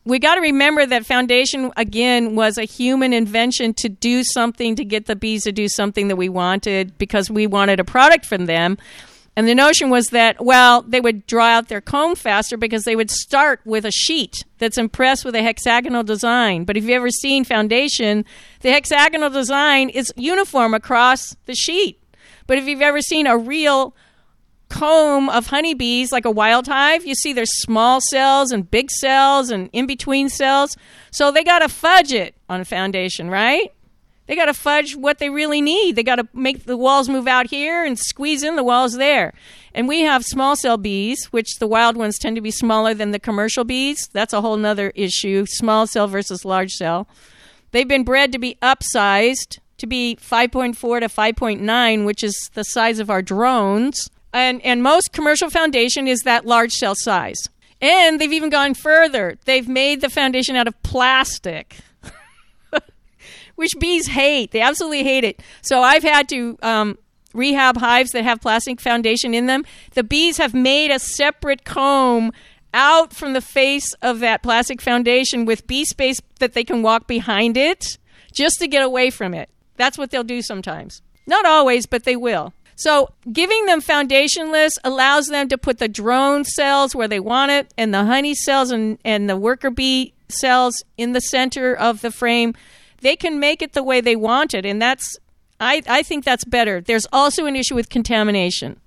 We 0.03 0.19
got 0.19 0.35
to 0.35 0.41
remember 0.41 0.85
that 0.85 1.05
foundation, 1.05 1.71
again, 1.77 2.35
was 2.35 2.57
a 2.57 2.65
human 2.65 3.13
invention 3.13 3.73
to 3.75 3.87
do 3.87 4.23
something, 4.23 4.75
to 4.75 4.83
get 4.83 5.05
the 5.05 5.15
bees 5.15 5.43
to 5.43 5.53
do 5.53 5.69
something 5.69 6.09
that 6.09 6.17
we 6.17 6.27
wanted 6.27 6.97
because 6.97 7.31
we 7.31 7.47
wanted 7.47 7.79
a 7.79 7.85
product 7.85 8.25
from 8.25 8.45
them. 8.45 8.77
And 9.39 9.47
the 9.47 9.55
notion 9.55 9.89
was 9.89 10.07
that, 10.07 10.43
well, 10.43 10.81
they 10.81 10.99
would 10.99 11.25
draw 11.25 11.45
out 11.45 11.69
their 11.69 11.79
comb 11.79 12.17
faster 12.17 12.57
because 12.57 12.83
they 12.83 12.97
would 12.97 13.09
start 13.09 13.61
with 13.63 13.85
a 13.85 13.89
sheet 13.89 14.43
that's 14.57 14.77
impressed 14.77 15.23
with 15.23 15.33
a 15.33 15.41
hexagonal 15.41 16.03
design. 16.03 16.65
But 16.65 16.75
if 16.75 16.83
you've 16.83 16.91
ever 16.91 17.09
seen 17.09 17.45
foundation, 17.45 18.25
the 18.59 18.71
hexagonal 18.71 19.29
design 19.29 19.87
is 19.87 20.11
uniform 20.17 20.73
across 20.73 21.37
the 21.45 21.55
sheet. 21.55 22.03
But 22.47 22.57
if 22.57 22.67
you've 22.67 22.81
ever 22.81 22.99
seen 22.99 23.27
a 23.27 23.37
real 23.37 23.95
comb 24.67 25.29
of 25.29 25.47
honeybees, 25.47 26.11
like 26.11 26.25
a 26.25 26.31
wild 26.31 26.67
hive, 26.67 27.05
you 27.05 27.15
see 27.15 27.31
there's 27.31 27.61
small 27.61 28.01
cells 28.01 28.51
and 28.51 28.69
big 28.69 28.91
cells 28.91 29.51
and 29.51 29.69
in 29.71 29.87
between 29.87 30.27
cells. 30.27 30.75
So 31.11 31.31
they 31.31 31.45
got 31.45 31.59
to 31.59 31.69
fudge 31.69 32.11
it 32.11 32.35
on 32.49 32.65
foundation, 32.65 33.29
right? 33.29 33.71
They 34.29 34.35
got 34.35 34.45
to 34.45 34.53
fudge 34.53 34.95
what 34.95 35.17
they 35.17 35.31
really 35.31 35.59
need. 35.59 35.95
They 35.95 36.03
got 36.03 36.17
to 36.17 36.27
make 36.35 36.65
the 36.65 36.77
walls 36.77 37.09
move 37.09 37.27
out 37.27 37.47
here 37.47 37.83
and 37.83 37.97
squeeze 37.97 38.43
in 38.43 38.57
the 38.57 38.63
walls 38.63 38.93
there. 38.93 39.33
And 39.73 39.87
we 39.87 40.01
have 40.01 40.23
small 40.23 40.55
cell 40.55 40.77
bees, 40.77 41.25
which 41.31 41.57
the 41.57 41.65
wild 41.65 41.97
ones 41.97 42.19
tend 42.19 42.35
to 42.35 42.41
be 42.41 42.51
smaller 42.51 42.93
than 42.93 43.09
the 43.09 43.17
commercial 43.17 43.63
bees. 43.63 44.07
That's 44.13 44.31
a 44.31 44.41
whole 44.41 44.55
nother 44.55 44.91
issue 44.93 45.47
small 45.47 45.87
cell 45.87 46.07
versus 46.07 46.45
large 46.45 46.73
cell. 46.73 47.07
They've 47.71 47.87
been 47.87 48.03
bred 48.03 48.31
to 48.33 48.37
be 48.37 48.55
upsized 48.61 49.57
to 49.79 49.87
be 49.87 50.15
5.4 50.21 50.75
to 50.99 51.07
5.9, 51.07 52.05
which 52.05 52.23
is 52.23 52.51
the 52.53 52.63
size 52.63 52.99
of 52.99 53.09
our 53.09 53.23
drones. 53.23 54.11
and 54.31 54.61
and 54.63 54.83
most 54.83 55.11
commercial 55.11 55.49
foundation 55.49 56.07
is 56.07 56.19
that 56.19 56.45
large 56.45 56.73
cell 56.73 56.93
size. 56.93 57.49
And 57.81 58.21
they've 58.21 58.31
even 58.31 58.51
gone 58.51 58.75
further. 58.75 59.39
They've 59.45 59.67
made 59.67 60.01
the 60.01 60.09
foundation 60.09 60.55
out 60.55 60.67
of 60.67 60.79
plastic. 60.83 61.77
Which 63.59 63.77
bees 63.77 64.07
hate. 64.07 64.51
They 64.51 64.61
absolutely 64.61 65.03
hate 65.03 65.25
it. 65.25 65.41
So 65.61 65.81
I've 65.81 66.01
had 66.01 66.29
to 66.29 66.57
um, 66.61 66.97
rehab 67.33 67.75
hives 67.75 68.11
that 68.11 68.23
have 68.23 68.39
plastic 68.39 68.79
foundation 68.79 69.33
in 69.33 69.47
them. 69.47 69.65
The 69.95 70.03
bees 70.03 70.37
have 70.37 70.53
made 70.53 70.91
a 70.91 70.97
separate 70.97 71.65
comb 71.65 72.31
out 72.73 73.11
from 73.11 73.33
the 73.33 73.41
face 73.41 73.91
of 74.01 74.21
that 74.21 74.43
plastic 74.43 74.79
foundation 74.79 75.43
with 75.43 75.67
bee 75.67 75.83
space 75.83 76.21
that 76.39 76.53
they 76.53 76.63
can 76.63 76.81
walk 76.83 77.05
behind 77.05 77.57
it 77.57 77.97
just 78.31 78.59
to 78.59 78.67
get 78.69 78.81
away 78.81 79.09
from 79.09 79.33
it. 79.33 79.49
That's 79.75 79.97
what 79.97 80.11
they'll 80.11 80.23
do 80.23 80.41
sometimes. 80.41 81.01
Not 81.27 81.45
always, 81.45 81.85
but 81.85 82.05
they 82.05 82.15
will. 82.15 82.53
So, 82.77 83.09
giving 83.29 83.65
them 83.65 83.81
foundationless 83.81 84.71
allows 84.85 85.27
them 85.27 85.49
to 85.49 85.57
put 85.57 85.79
the 85.79 85.89
drone 85.89 86.45
cells 86.45 86.95
where 86.95 87.09
they 87.09 87.19
want 87.19 87.51
it 87.51 87.73
and 87.77 87.93
the 87.93 88.05
honey 88.05 88.35
cells 88.35 88.71
and, 88.71 88.97
and 89.03 89.29
the 89.29 89.35
worker 89.35 89.69
bee 89.69 90.13
cells 90.29 90.81
in 90.97 91.11
the 91.11 91.19
center 91.19 91.75
of 91.75 91.99
the 91.99 92.09
frame. 92.09 92.55
They 93.01 93.15
can 93.15 93.39
make 93.39 93.61
it 93.61 93.73
the 93.73 93.83
way 93.83 94.01
they 94.01 94.15
want 94.15 94.53
it, 94.53 94.65
and 94.65 94.81
that's 94.81 95.17
I, 95.59 95.81
I 95.87 96.03
think 96.03 96.23
that's 96.23 96.45
better. 96.45 96.79
There's 96.81 97.05
also 97.11 97.45
an 97.45 97.55
issue 97.55 97.75
with 97.75 97.89
contamination. 97.89 98.79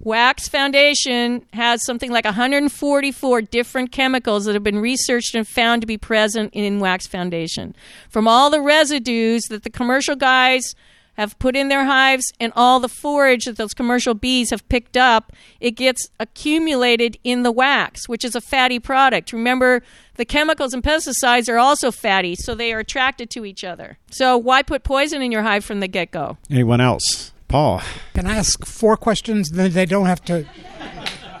Wax 0.00 0.46
foundation 0.46 1.46
has 1.54 1.82
something 1.84 2.10
like 2.10 2.26
144 2.26 3.42
different 3.42 3.92
chemicals 3.92 4.44
that 4.44 4.52
have 4.52 4.62
been 4.62 4.78
researched 4.78 5.34
and 5.34 5.48
found 5.48 5.80
to 5.80 5.86
be 5.86 5.96
present 5.96 6.50
in 6.52 6.80
wax 6.80 7.06
foundation. 7.06 7.74
From 8.10 8.28
all 8.28 8.50
the 8.50 8.60
residues 8.60 9.44
that 9.48 9.62
the 9.62 9.70
commercial 9.70 10.14
guys 10.14 10.74
have 11.16 11.38
put 11.38 11.56
in 11.56 11.68
their 11.68 11.84
hives 11.84 12.32
and 12.38 12.52
all 12.56 12.80
the 12.80 12.88
forage 12.88 13.44
that 13.44 13.56
those 13.56 13.74
commercial 13.74 14.14
bees 14.14 14.50
have 14.50 14.68
picked 14.68 14.96
up, 14.96 15.32
it 15.60 15.72
gets 15.72 16.08
accumulated 16.20 17.18
in 17.24 17.42
the 17.42 17.52
wax, 17.52 18.08
which 18.08 18.24
is 18.24 18.34
a 18.34 18.40
fatty 18.40 18.78
product. 18.78 19.32
Remember, 19.32 19.82
the 20.16 20.24
chemicals 20.24 20.74
and 20.74 20.82
pesticides 20.82 21.48
are 21.48 21.58
also 21.58 21.90
fatty, 21.90 22.34
so 22.34 22.54
they 22.54 22.72
are 22.72 22.78
attracted 22.78 23.30
to 23.30 23.44
each 23.44 23.64
other. 23.64 23.98
So 24.10 24.36
why 24.36 24.62
put 24.62 24.82
poison 24.82 25.22
in 25.22 25.32
your 25.32 25.42
hive 25.42 25.64
from 25.64 25.80
the 25.80 25.88
get 25.88 26.10
go? 26.10 26.38
Anyone 26.50 26.80
else? 26.80 27.32
Paul. 27.48 27.82
Can 28.14 28.26
I 28.26 28.36
ask 28.36 28.64
four 28.66 28.96
questions? 28.96 29.50
Then 29.50 29.72
they 29.72 29.86
don't 29.86 30.06
have 30.06 30.24
to 30.24 30.46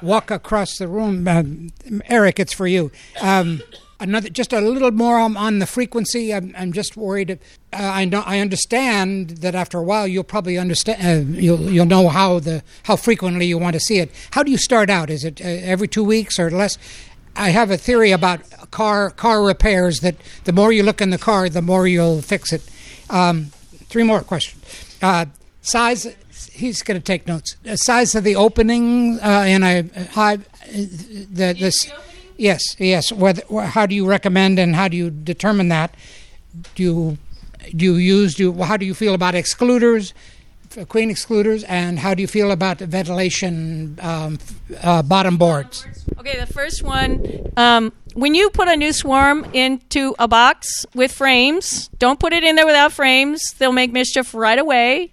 walk 0.02 0.30
across 0.30 0.78
the 0.78 0.88
room. 0.88 1.26
Um, 1.26 1.72
Erik, 2.06 2.38
it's 2.38 2.52
for 2.52 2.66
you. 2.66 2.92
Um, 3.20 3.62
another 4.00 4.28
just 4.28 4.52
a 4.52 4.60
little 4.60 4.90
more 4.90 5.18
on, 5.18 5.36
on 5.36 5.58
the 5.58 5.66
frequency. 5.66 6.32
I'm, 6.34 6.54
I'm 6.56 6.72
just 6.72 6.96
worried 6.96 7.30
uh, 7.30 7.36
i 7.72 8.04
know 8.04 8.22
i 8.26 8.38
understand 8.38 9.30
that 9.42 9.54
after 9.54 9.78
a 9.78 9.82
while 9.82 10.06
you'll 10.06 10.24
probably 10.24 10.56
understand 10.58 11.36
uh, 11.36 11.38
you'll 11.38 11.70
you'll 11.70 11.86
know 11.86 12.08
how 12.08 12.38
the 12.38 12.62
how 12.84 12.96
frequently 12.96 13.46
you 13.46 13.58
want 13.58 13.74
to 13.74 13.80
see 13.80 13.98
it. 13.98 14.10
How 14.30 14.42
do 14.42 14.50
you 14.50 14.58
start 14.58 14.90
out? 14.90 15.10
Is 15.10 15.24
it 15.24 15.40
uh, 15.40 15.44
every 15.44 15.88
2 15.88 16.04
weeks 16.04 16.38
or 16.38 16.50
less? 16.50 16.78
I 17.34 17.50
have 17.50 17.70
a 17.70 17.76
theory 17.76 18.12
about 18.12 18.40
car 18.70 19.10
car 19.10 19.42
repairs 19.42 20.00
that 20.00 20.16
the 20.44 20.52
more 20.52 20.72
you 20.72 20.82
look 20.82 21.00
in 21.00 21.10
the 21.10 21.18
car 21.18 21.48
the 21.48 21.62
more 21.62 21.86
you'll 21.86 22.22
fix 22.22 22.52
it. 22.52 22.62
Um, 23.10 23.46
three 23.88 24.02
more 24.02 24.22
questions. 24.22 24.62
Uh, 25.02 25.26
size 25.62 26.06
he's 26.52 26.82
going 26.82 26.98
to 26.98 27.04
take 27.04 27.26
notes. 27.26 27.56
Uh, 27.68 27.76
size 27.76 28.14
of 28.14 28.24
the 28.24 28.36
opening 28.36 29.18
uh, 29.20 29.44
in 29.46 29.62
a 29.62 29.82
high 30.12 30.38
the 30.66 31.54
this 31.58 31.90
Yes, 32.36 32.62
yes. 32.78 33.12
Whether, 33.12 33.42
how 33.64 33.86
do 33.86 33.94
you 33.94 34.06
recommend 34.06 34.58
and 34.58 34.74
how 34.74 34.88
do 34.88 34.96
you 34.96 35.10
determine 35.10 35.68
that? 35.68 35.94
Do 36.74 36.82
you 36.82 37.18
do 37.74 37.84
you 37.84 37.94
use 37.96 38.34
do 38.34 38.44
you, 38.44 38.62
how 38.62 38.76
do 38.76 38.86
you 38.86 38.94
feel 38.94 39.14
about 39.14 39.34
excluders, 39.34 40.12
queen 40.88 41.10
excluders, 41.10 41.64
and 41.68 41.98
how 41.98 42.14
do 42.14 42.22
you 42.22 42.28
feel 42.28 42.52
about 42.52 42.78
ventilation 42.78 43.98
um, 44.00 44.38
uh, 44.82 45.02
bottom 45.02 45.36
boards? 45.36 45.86
Okay, 46.18 46.38
the 46.38 46.46
first 46.46 46.82
one. 46.82 47.50
Um, 47.56 47.92
when 48.14 48.34
you 48.34 48.50
put 48.50 48.68
a 48.68 48.76
new 48.76 48.92
swarm 48.92 49.44
into 49.52 50.14
a 50.18 50.28
box 50.28 50.86
with 50.94 51.12
frames, 51.12 51.88
don't 51.98 52.20
put 52.20 52.32
it 52.32 52.44
in 52.44 52.56
there 52.56 52.66
without 52.66 52.92
frames. 52.92 53.54
They'll 53.58 53.72
make 53.72 53.92
mischief 53.92 54.34
right 54.34 54.58
away. 54.58 55.12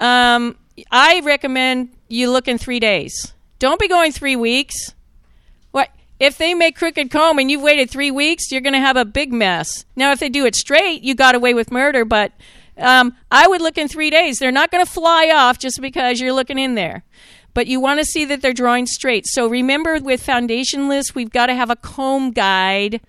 Um, 0.00 0.56
I 0.90 1.20
recommend 1.20 1.90
you 2.08 2.30
look 2.30 2.48
in 2.48 2.58
three 2.58 2.80
days. 2.80 3.34
Don't 3.58 3.78
be 3.78 3.88
going 3.88 4.12
three 4.12 4.36
weeks 4.36 4.94
if 6.20 6.36
they 6.36 6.52
make 6.52 6.76
crooked 6.76 7.10
comb 7.10 7.38
and 7.38 7.50
you've 7.50 7.62
waited 7.62 7.90
three 7.90 8.10
weeks, 8.10 8.52
you're 8.52 8.60
going 8.60 8.74
to 8.74 8.78
have 8.78 8.96
a 8.96 9.06
big 9.06 9.32
mess. 9.32 9.86
Now, 9.96 10.12
if 10.12 10.20
they 10.20 10.28
do 10.28 10.44
it 10.44 10.54
straight, 10.54 11.02
you 11.02 11.14
got 11.14 11.34
away 11.34 11.54
with 11.54 11.72
murder, 11.72 12.04
but 12.04 12.32
um, 12.76 13.16
I 13.30 13.48
would 13.48 13.62
look 13.62 13.78
in 13.78 13.88
three 13.88 14.10
days. 14.10 14.38
They're 14.38 14.52
not 14.52 14.70
going 14.70 14.84
to 14.84 14.90
fly 14.90 15.30
off 15.34 15.58
just 15.58 15.80
because 15.80 16.20
you're 16.20 16.34
looking 16.34 16.58
in 16.58 16.74
there. 16.74 17.04
But 17.54 17.66
you 17.66 17.80
want 17.80 17.98
to 17.98 18.04
see 18.04 18.24
that 18.26 18.42
they're 18.42 18.52
drawing 18.52 18.86
straight. 18.86 19.26
So 19.26 19.48
remember, 19.48 19.98
with 19.98 20.24
foundationless, 20.24 21.14
we've 21.14 21.32
got 21.32 21.46
to 21.46 21.54
have 21.54 21.70
a 21.70 21.76
comb 21.76 22.30
guide 22.30 23.00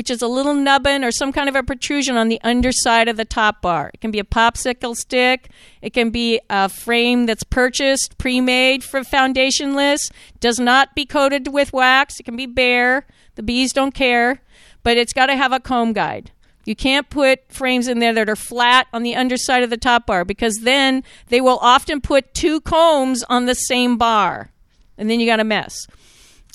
which 0.00 0.08
is 0.08 0.22
a 0.22 0.26
little 0.26 0.54
nubbin 0.54 1.04
or 1.04 1.10
some 1.10 1.30
kind 1.30 1.46
of 1.46 1.54
a 1.54 1.62
protrusion 1.62 2.16
on 2.16 2.30
the 2.30 2.40
underside 2.42 3.06
of 3.06 3.18
the 3.18 3.24
top 3.26 3.60
bar. 3.60 3.90
It 3.92 4.00
can 4.00 4.10
be 4.10 4.18
a 4.18 4.24
popsicle 4.24 4.96
stick. 4.96 5.50
It 5.82 5.92
can 5.92 6.08
be 6.08 6.40
a 6.48 6.70
frame 6.70 7.26
that's 7.26 7.42
purchased, 7.42 8.16
pre-made 8.16 8.82
for 8.82 9.02
foundationless. 9.02 10.10
Does 10.40 10.58
not 10.58 10.94
be 10.94 11.04
coated 11.04 11.48
with 11.48 11.74
wax. 11.74 12.18
It 12.18 12.22
can 12.22 12.34
be 12.34 12.46
bare. 12.46 13.06
The 13.34 13.42
bees 13.42 13.74
don't 13.74 13.92
care, 13.92 14.40
but 14.82 14.96
it's 14.96 15.12
got 15.12 15.26
to 15.26 15.36
have 15.36 15.52
a 15.52 15.60
comb 15.60 15.92
guide. 15.92 16.30
You 16.64 16.74
can't 16.74 17.10
put 17.10 17.52
frames 17.52 17.86
in 17.86 17.98
there 17.98 18.14
that 18.14 18.30
are 18.30 18.36
flat 18.36 18.86
on 18.94 19.02
the 19.02 19.14
underside 19.14 19.62
of 19.62 19.68
the 19.68 19.76
top 19.76 20.06
bar 20.06 20.24
because 20.24 20.60
then 20.60 21.04
they 21.26 21.42
will 21.42 21.58
often 21.60 22.00
put 22.00 22.32
two 22.32 22.62
combs 22.62 23.22
on 23.24 23.44
the 23.44 23.54
same 23.54 23.98
bar, 23.98 24.50
and 24.96 25.10
then 25.10 25.20
you 25.20 25.26
got 25.26 25.40
a 25.40 25.44
mess. 25.44 25.86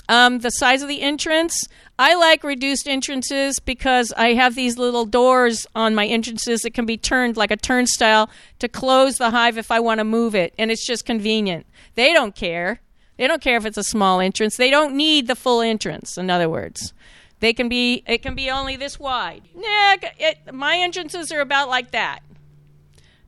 Um, 0.08 0.40
the 0.40 0.52
size 0.52 0.82
of 0.82 0.88
the 0.88 1.02
entrance, 1.02 1.68
I 1.98 2.14
like 2.16 2.44
reduced 2.44 2.90
entrances 2.90 3.60
because 3.60 4.12
I 4.18 4.34
have 4.34 4.56
these 4.56 4.78
little 4.78 5.06
doors 5.06 5.66
on 5.74 5.96
my 5.96 6.06
entrances 6.06 6.62
that 6.62 6.74
can 6.74 6.86
be 6.86 6.98
turned 6.98 7.38
like 7.38 7.52
a 7.52 7.58
turnstile 7.58 8.30
to 8.60 8.68
close 8.68 9.18
the 9.18 9.30
hive 9.30 9.58
if 9.58 9.72
I 9.72 9.80
want 9.80 10.00
to 10.00 10.04
move 10.04 10.36
it, 10.36 10.54
and 10.58 10.72
it's 10.72 10.86
just 10.86 11.06
convenient. 11.06 11.66
They 11.96 12.12
don't 12.12 12.36
care. 12.36 12.82
They 13.18 13.28
don't 13.28 13.42
care 13.42 13.56
if 13.56 13.66
it's 13.66 13.78
a 13.78 13.84
small 13.84 14.20
entrance. 14.20 14.58
They 14.58 14.70
don't 14.70 14.96
need 14.96 15.28
the 15.28 15.36
full 15.36 15.62
entrance. 15.62 16.18
In 16.18 16.30
other 16.30 16.50
words, 16.50 16.94
they 17.40 17.54
can 17.54 17.70
be. 17.70 18.04
It 18.06 18.22
can 18.22 18.36
be 18.36 18.52
only 18.52 18.76
this 18.76 19.00
wide. 19.00 19.44
Yeah, 19.56 19.96
it, 20.20 20.54
my 20.54 20.78
entrances 20.78 21.32
are 21.32 21.40
about 21.40 21.70
like 21.70 21.92
that 21.92 22.20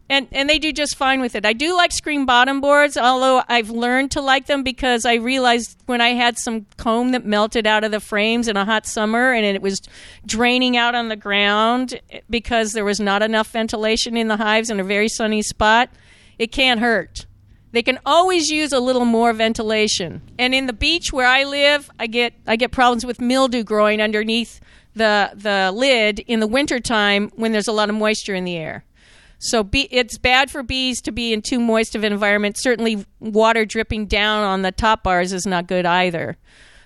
and 0.09 0.27
and 0.31 0.49
they 0.49 0.59
do 0.59 0.71
just 0.71 0.95
fine 0.95 1.19
with 1.19 1.35
it. 1.35 1.45
I 1.45 1.53
do 1.53 1.75
like 1.75 1.91
screen 1.91 2.25
bottom 2.25 2.61
boards, 2.61 2.97
although 2.97 3.43
I've 3.47 3.69
learned 3.69 4.11
to 4.11 4.21
like 4.21 4.45
them 4.45 4.63
because 4.63 5.05
I 5.05 5.15
realized 5.15 5.77
when 5.85 6.01
I 6.01 6.09
had 6.09 6.37
some 6.37 6.65
comb 6.77 7.11
that 7.11 7.25
melted 7.25 7.67
out 7.67 7.83
of 7.83 7.91
the 7.91 7.99
frames 7.99 8.47
in 8.47 8.57
a 8.57 8.65
hot 8.65 8.85
summer 8.85 9.33
and 9.33 9.45
it 9.45 9.61
was 9.61 9.81
draining 10.25 10.77
out 10.77 10.95
on 10.95 11.09
the 11.09 11.15
ground 11.15 11.99
because 12.29 12.73
there 12.73 12.85
was 12.85 12.99
not 12.99 13.21
enough 13.21 13.51
ventilation 13.51 14.15
in 14.15 14.27
the 14.27 14.37
hives 14.37 14.69
in 14.69 14.79
a 14.79 14.83
very 14.83 15.09
sunny 15.09 15.41
spot, 15.41 15.89
it 16.39 16.51
can't 16.51 16.79
hurt. 16.79 17.25
They 17.73 17.83
can 17.83 17.99
always 18.05 18.49
use 18.49 18.71
a 18.71 18.79
little 18.79 19.05
more 19.05 19.33
ventilation. 19.33 20.21
And 20.39 20.55
in 20.55 20.67
the 20.67 20.73
beach 20.73 21.11
where 21.11 21.27
I 21.27 21.43
live, 21.43 21.91
I 21.99 22.07
get 22.07 22.33
I 22.47 22.55
get 22.55 22.71
problems 22.71 23.05
with 23.05 23.19
mildew 23.19 23.63
growing 23.63 24.01
underneath 24.01 24.61
the 24.95 25.31
the 25.35 25.71
lid 25.73 26.19
in 26.19 26.39
the 26.39 26.47
wintertime 26.47 27.29
when 27.35 27.51
there's 27.51 27.67
a 27.67 27.73
lot 27.73 27.89
of 27.89 27.95
moisture 27.95 28.33
in 28.33 28.45
the 28.45 28.55
air. 28.55 28.83
So 29.39 29.67
it's 29.71 30.17
bad 30.17 30.49
for 30.49 30.63
bees 30.63 31.01
to 31.01 31.11
be 31.11 31.31
in 31.31 31.41
too 31.41 31.59
moist 31.59 31.95
of 31.95 32.03
an 32.03 32.11
environment. 32.11 32.57
Certainly, 32.59 33.05
water 33.19 33.65
dripping 33.65 34.07
down 34.07 34.43
on 34.43 34.63
the 34.63 34.71
top 34.71 35.03
bars 35.03 35.31
is 35.31 35.45
not 35.45 35.67
good 35.67 35.85
either. 35.85 36.37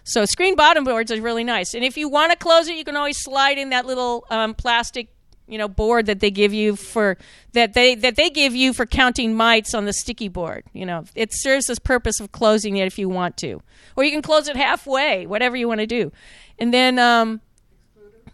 So 0.04 0.26
screen 0.26 0.56
bottom 0.56 0.84
boards 0.84 1.12
are 1.12 1.22
really 1.22 1.44
nice. 1.44 1.74
And 1.74 1.84
if 1.84 1.96
you 1.96 2.10
want 2.10 2.32
to 2.32 2.38
close 2.38 2.68
it, 2.68 2.76
you 2.76 2.84
can 2.84 2.96
always 2.96 3.22
slide 3.22 3.58
in 3.58 3.70
that 3.70 3.86
little 3.86 4.26
um, 4.30 4.54
plastic, 4.54 5.10
you 5.48 5.58
know, 5.58 5.68
board 5.68 6.08
that 6.08 6.20
they 6.20 6.32
give 6.32 6.54
you 6.54 6.76
for 6.76 7.18
that 7.54 7.74
they 7.74 7.96
that 7.96 8.16
they 8.16 8.30
give 8.30 8.56
you 8.56 8.74
for 8.74 8.86
counting 8.86 9.36
mites 9.36 9.74
on 9.74 9.86
the 9.86 9.94
sticky 9.94 10.28
board. 10.28 10.64
You 10.74 10.86
know, 10.86 11.06
it 11.16 11.30
serves 11.32 11.68
this 11.68 11.80
purpose 11.80 12.20
of 12.20 12.32
closing 12.32 12.78
it 12.78 12.88
if 12.88 12.98
you 12.98 13.10
want 13.10 13.38
to, 13.38 13.62
or 13.96 14.04
you 14.04 14.12
can 14.12 14.22
close 14.22 14.48
it 14.48 14.56
halfway, 14.56 15.26
whatever 15.26 15.56
you 15.56 15.68
want 15.68 15.82
to 15.82 15.88
do. 15.88 16.12
And 16.58 16.74
then 16.74 17.00
um, 17.00 17.42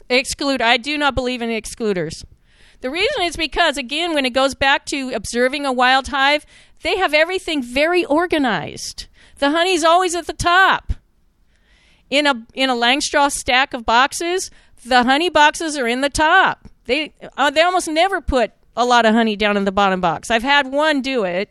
exclude. 0.10 0.62
I 0.62 0.78
do 0.78 0.98
not 0.98 1.16
believe 1.16 1.42
in 1.42 1.50
excluders. 1.50 2.24
The 2.82 2.90
reason 2.90 3.24
is 3.24 3.36
because, 3.36 3.78
again, 3.78 4.14
when 4.14 4.26
it 4.26 4.32
goes 4.34 4.54
back 4.54 4.86
to 4.88 5.12
observing 5.14 5.66
a 5.66 5.74
wild 5.74 6.10
hive, 6.10 6.46
they 6.84 6.98
have 6.98 7.14
everything 7.14 7.64
very 7.64 8.06
organized. 8.06 9.08
The 9.40 9.52
honey's 9.52 9.84
always 9.84 10.16
at 10.16 10.28
the 10.28 10.34
top. 10.34 10.94
In 12.10 12.26
a 12.26 12.46
in 12.54 12.70
a 12.70 12.76
Langstroth 12.76 13.34
stack 13.34 13.74
of 13.74 13.86
boxes, 13.86 14.50
the 14.86 15.04
honey 15.04 15.30
boxes 15.30 15.78
are 15.78 15.88
in 15.88 16.02
the 16.02 16.10
top. 16.10 16.68
They 16.86 17.14
uh, 17.36 17.50
they 17.50 17.62
almost 17.62 17.90
never 17.90 18.22
put 18.22 18.52
a 18.76 18.86
lot 18.86 19.06
of 19.06 19.14
honey 19.14 19.36
down 19.36 19.58
in 19.58 19.66
the 19.66 19.72
bottom 19.72 20.00
box. 20.00 20.32
I've 20.32 20.44
had 20.44 20.72
one 20.72 21.02
do 21.02 21.24
it, 21.24 21.50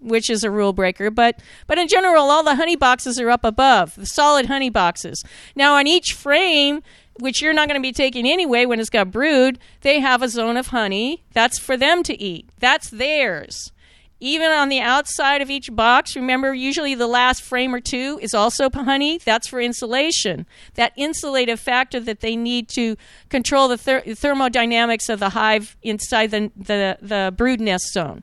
which 0.00 0.30
is 0.30 0.44
a 0.44 0.50
rule 0.50 0.72
breaker, 0.72 1.10
but 1.10 1.40
but 1.66 1.78
in 1.78 1.88
general, 1.88 2.30
all 2.30 2.44
the 2.44 2.54
honey 2.54 2.76
boxes 2.76 3.18
are 3.18 3.30
up 3.30 3.44
above, 3.44 3.96
the 3.96 4.06
solid 4.06 4.46
honey 4.46 4.70
boxes. 4.70 5.24
Now 5.56 5.74
on 5.74 5.86
each 5.86 6.12
frame, 6.12 6.82
which 7.18 7.40
you're 7.42 7.52
not 7.52 7.68
going 7.68 7.80
to 7.80 7.86
be 7.86 7.92
taking 7.92 8.26
anyway 8.26 8.66
when 8.66 8.80
it's 8.80 8.90
got 8.90 9.10
brood, 9.10 9.58
they 9.82 10.00
have 10.00 10.22
a 10.22 10.28
zone 10.28 10.56
of 10.56 10.68
honey. 10.68 11.24
That's 11.32 11.58
for 11.58 11.76
them 11.76 12.02
to 12.04 12.20
eat. 12.20 12.48
That's 12.58 12.90
theirs. 12.90 13.72
even 14.18 14.50
on 14.50 14.70
the 14.70 14.80
outside 14.80 15.42
of 15.42 15.50
each 15.50 15.74
box, 15.74 16.16
remember, 16.16 16.54
usually 16.54 16.94
the 16.94 17.06
last 17.06 17.42
frame 17.42 17.74
or 17.74 17.80
two 17.80 18.18
is 18.22 18.32
also 18.32 18.70
honey. 18.70 19.18
That's 19.18 19.46
for 19.46 19.60
insulation. 19.60 20.46
That 20.74 20.96
insulative 20.96 21.58
factor 21.58 22.00
that 22.00 22.20
they 22.20 22.34
need 22.34 22.68
to 22.70 22.96
control 23.28 23.68
the 23.68 23.76
ther- 23.76 24.14
thermodynamics 24.14 25.08
of 25.10 25.20
the 25.20 25.30
hive 25.30 25.76
inside 25.82 26.30
the, 26.30 26.50
the, 26.56 26.98
the 27.02 27.34
brood 27.36 27.60
nest 27.60 27.92
zone. 27.92 28.22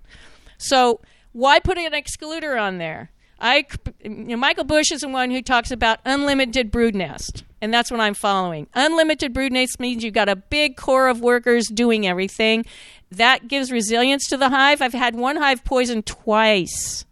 So, 0.57 1.01
why 1.31 1.59
put 1.59 1.77
an 1.77 1.91
excluder 1.93 2.59
on 2.59 2.77
there? 2.77 3.11
I, 3.39 3.65
you 4.03 4.09
know, 4.09 4.37
Michael 4.37 4.63
Bush 4.63 4.91
is 4.91 5.01
the 5.01 5.09
one 5.09 5.29
who 5.29 5.41
talks 5.41 5.69
about 5.71 5.99
unlimited 6.05 6.71
brood 6.71 6.95
nest, 6.95 7.43
and 7.63 7.73
that's 7.73 7.89
what 7.89 8.01
I'm 8.01 8.13
following. 8.13 8.67
Unlimited 8.73 9.33
brood 9.33 9.53
nest 9.53 9.79
means 9.79 10.03
you've 10.03 10.13
got 10.13 10.27
a 10.27 10.35
big 10.35 10.75
core 10.75 11.07
of 11.07 11.21
workers 11.21 11.69
doing 11.69 12.05
everything. 12.05 12.65
That 13.09 13.47
gives 13.47 13.71
resilience 13.71 14.27
to 14.27 14.37
the 14.37 14.49
hive. 14.49 14.81
I've 14.81 14.91
had 14.91 15.15
one 15.15 15.37
hive 15.37 15.63
poisoned 15.63 16.05
twice. 16.05 17.05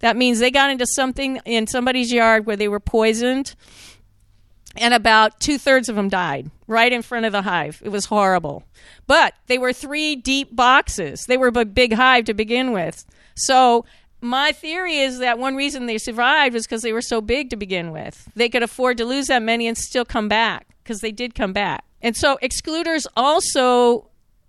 That 0.00 0.14
means 0.14 0.40
they 0.40 0.50
got 0.50 0.68
into 0.68 0.84
something 0.84 1.40
in 1.46 1.66
somebody's 1.66 2.12
yard 2.12 2.44
where 2.44 2.56
they 2.56 2.68
were 2.68 2.80
poisoned, 2.80 3.54
and 4.76 4.92
about 4.92 5.40
two 5.40 5.56
thirds 5.56 5.88
of 5.88 5.96
them 5.96 6.10
died 6.10 6.50
right 6.66 6.92
in 6.92 7.00
front 7.00 7.24
of 7.24 7.32
the 7.32 7.40
hive. 7.40 7.80
It 7.82 7.88
was 7.88 8.04
horrible. 8.04 8.64
But 9.06 9.32
they 9.46 9.56
were 9.56 9.72
three 9.72 10.16
deep 10.16 10.54
boxes. 10.54 11.24
They 11.24 11.38
were 11.38 11.50
a 11.54 11.64
big 11.64 11.94
hive 11.94 12.26
to 12.26 12.34
begin 12.34 12.72
with. 12.72 13.06
So 13.36 13.86
my 14.22 14.52
theory 14.52 14.98
is 14.98 15.18
that 15.18 15.38
one 15.38 15.56
reason 15.56 15.86
they 15.86 15.98
survived 15.98 16.54
was 16.54 16.64
because 16.64 16.82
they 16.82 16.92
were 16.92 17.02
so 17.02 17.20
big 17.20 17.50
to 17.50 17.56
begin 17.56 17.90
with. 17.90 18.28
They 18.34 18.48
could 18.48 18.62
afford 18.62 18.96
to 18.98 19.04
lose 19.04 19.26
that 19.26 19.42
many 19.42 19.66
and 19.66 19.76
still 19.76 20.04
come 20.04 20.28
back 20.28 20.68
because 20.82 21.00
they 21.00 21.12
did 21.12 21.34
come 21.34 21.52
back. 21.52 21.84
And 22.00 22.16
so 22.16 22.38
excluders 22.42 23.06
also 23.16 24.08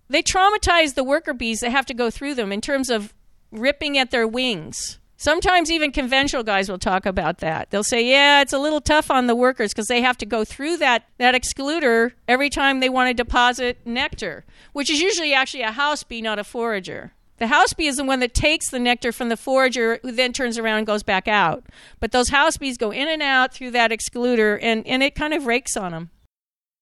they 0.10 0.22
traumatize 0.22 0.94
the 0.94 1.04
worker 1.04 1.34
bees 1.34 1.62
that 1.62 1.72
have 1.72 1.88
to 1.88 1.94
go 1.94 2.12
through 2.12 2.36
them 2.36 2.52
in 2.52 2.62
terms 2.62 2.90
of 2.90 3.14
ripping 3.52 3.98
at 3.98 4.12
their 4.12 4.28
wings. 4.28 5.00
Sometimes 5.18 5.72
even 5.72 5.92
conventional 5.92 6.44
guys 6.44 6.70
will 6.70 6.78
talk 6.78 7.06
about 7.06 7.38
that. 7.38 7.70
They'll 7.70 7.84
say, 7.84 8.04
"Yeah, 8.04 8.42
it's 8.42 8.52
a 8.54 8.60
little 8.60 8.82
tough 8.82 9.10
on 9.10 9.28
the 9.28 9.36
workers 9.36 9.72
because 9.72 9.88
they 9.88 10.02
have 10.02 10.18
to 10.18 10.26
go 10.26 10.44
through 10.44 10.78
that 10.78 11.08
that 11.18 11.34
excluder 11.34 12.12
every 12.28 12.50
time 12.50 12.80
they 12.80 12.90
want 12.90 13.10
to 13.10 13.14
deposit 13.14 13.80
nectar, 13.86 14.44
which 14.74 14.90
is 14.90 15.02
usually 15.02 15.34
actually 15.34 15.64
a 15.64 15.72
house 15.72 16.04
bee, 16.04 16.22
not 16.22 16.40
a 16.40 16.44
forager." 16.44 17.14
The 17.44 17.48
house 17.48 17.74
bee 17.74 17.88
is 17.88 17.98
the 17.98 18.06
one 18.06 18.22
that 18.22 18.34
takes 18.34 18.70
the 18.70 18.80
nectar 18.80 19.12
from 19.12 19.28
the 19.28 19.36
forager, 19.36 20.00
who 20.02 20.14
then 20.14 20.32
turns 20.32 20.58
around 20.58 20.78
and 20.78 20.88
goes 20.88 21.04
back 21.04 21.28
out. 21.28 21.66
But 22.00 22.14
those 22.14 22.30
house 22.30 22.56
bees 22.56 22.78
go 22.78 22.92
in 22.92 23.10
and 23.10 23.22
out 23.22 23.54
through 23.54 23.72
that 23.72 23.92
excluder, 23.92 24.58
and, 24.62 24.88
and 24.88 25.04
it 25.04 25.14
kind 25.14 25.34
of 25.34 25.46
rakes 25.46 25.76
on 25.76 25.92
them. 25.92 26.10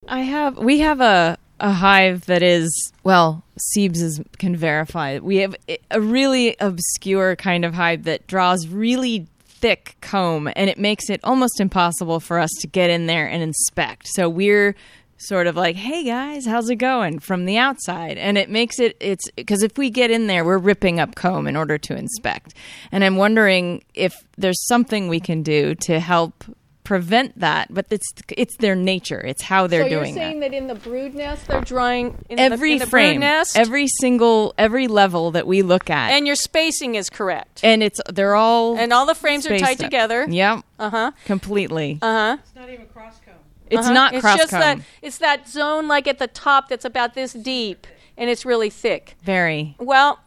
I 0.08 0.20
have 0.20 0.60
we 0.60 0.78
have 0.78 1.02
a 1.02 1.40
a 1.60 1.72
hive 1.72 2.28
that 2.28 2.44
is 2.44 2.70
well, 3.04 3.44
Siebes 3.74 4.04
is, 4.04 4.22
can 4.38 4.56
verify. 4.56 5.18
We 5.18 5.38
have 5.38 5.56
a 5.90 6.00
really 6.00 6.56
obscure 6.60 7.36
kind 7.38 7.66
of 7.66 7.74
hive 7.74 8.04
that 8.04 8.28
draws 8.28 8.68
really 8.68 9.26
thick 9.44 9.96
comb, 10.02 10.48
and 10.56 10.70
it 10.70 10.78
makes 10.78 11.10
it 11.10 11.22
almost 11.24 11.60
impossible 11.60 12.20
for 12.20 12.38
us 12.38 12.52
to 12.60 12.68
get 12.68 12.92
in 12.92 13.08
there 13.08 13.28
and 13.28 13.42
inspect. 13.42 14.10
So 14.10 14.30
we're 14.30 14.76
sort 15.22 15.48
of 15.48 15.56
like, 15.56 15.76
"Hey 15.76 16.04
guys, 16.04 16.46
how's 16.46 16.70
it 16.70 16.76
going?" 16.76 17.20
from 17.20 17.46
the 17.46 17.58
outside, 17.58 18.18
and 18.18 18.38
it 18.38 18.50
makes 18.50 18.80
it 18.80 18.98
it's 19.00 19.30
because 19.32 19.64
if 19.64 19.78
we 19.78 19.90
get 19.90 20.12
in 20.12 20.28
there, 20.28 20.44
we're 20.44 20.58
ripping 20.58 21.00
up 21.00 21.16
comb 21.16 21.48
in 21.48 21.56
order 21.56 21.78
to 21.78 21.96
inspect. 21.96 22.54
And 22.92 23.04
I'm 23.04 23.16
wondering 23.18 23.84
if 23.94 24.14
there's 24.38 24.66
something 24.68 25.08
we 25.08 25.20
can 25.20 25.44
do 25.44 25.76
to 25.76 26.00
help 26.00 26.44
prevent 26.84 27.40
that, 27.40 27.72
but 27.74 27.86
it's 27.92 28.08
it's 28.30 28.58
their 28.58 28.76
nature. 28.76 29.20
It's 29.22 29.44
how 29.44 29.68
they're 29.68 29.84
so 29.84 29.90
doing 29.90 30.16
you're 30.16 30.24
saying 30.24 30.40
that. 30.42 30.52
that. 30.52 30.58
in 30.58 30.68
the 30.68 30.76
brood 30.76 31.14
nest 31.14 31.48
they're 31.48 31.62
drawing 31.62 32.18
in 32.28 32.40
Every 32.40 32.70
the, 32.72 32.74
in 32.74 32.80
the 32.80 32.88
frame, 32.88 33.14
brood 33.16 33.20
nest, 33.22 33.58
every 33.58 33.88
single, 33.88 34.54
every 34.58 34.88
level 34.88 35.32
that 35.32 35.46
we 35.46 35.62
look 35.62 35.90
at, 35.90 36.12
and 36.12 36.26
your 36.26 36.36
spacing 36.36 36.96
is 36.96 37.10
correct, 37.10 37.62
and 37.64 37.84
it's 37.84 38.02
they're 38.12 38.36
all 38.36 38.78
and 38.78 38.92
all 38.92 39.06
the 39.06 39.16
frames 39.16 39.46
are 39.46 39.58
tied 39.58 39.74
up. 39.80 39.86
together. 39.86 40.26
Yep, 40.28 40.64
Uh 40.80 40.90
huh. 40.90 41.12
completely. 41.26 42.00
Uh 42.02 42.12
huh. 42.12 42.38
It's 42.42 42.56
not 42.56 42.70
even 42.70 42.88
cross 42.88 43.20
comb. 43.24 43.31
It's 43.72 43.82
Uh-huh. 43.86 43.94
not 43.94 44.14
It's 44.14 44.22
cross 44.22 44.38
just 44.38 44.52
that 44.52 44.80
it's 45.02 45.18
that 45.18 45.48
zone 45.48 45.88
like 45.88 46.08
at 46.08 46.20
the 46.20 46.28
top 46.28 46.70
that's 46.70 46.86
about 46.86 47.14
this 47.16 47.34
deep 47.34 47.88
and 48.18 48.30
it's 48.30 48.46
really 48.46 48.70
thick. 48.70 49.16
Very. 49.24 49.76
Well, 49.80 50.20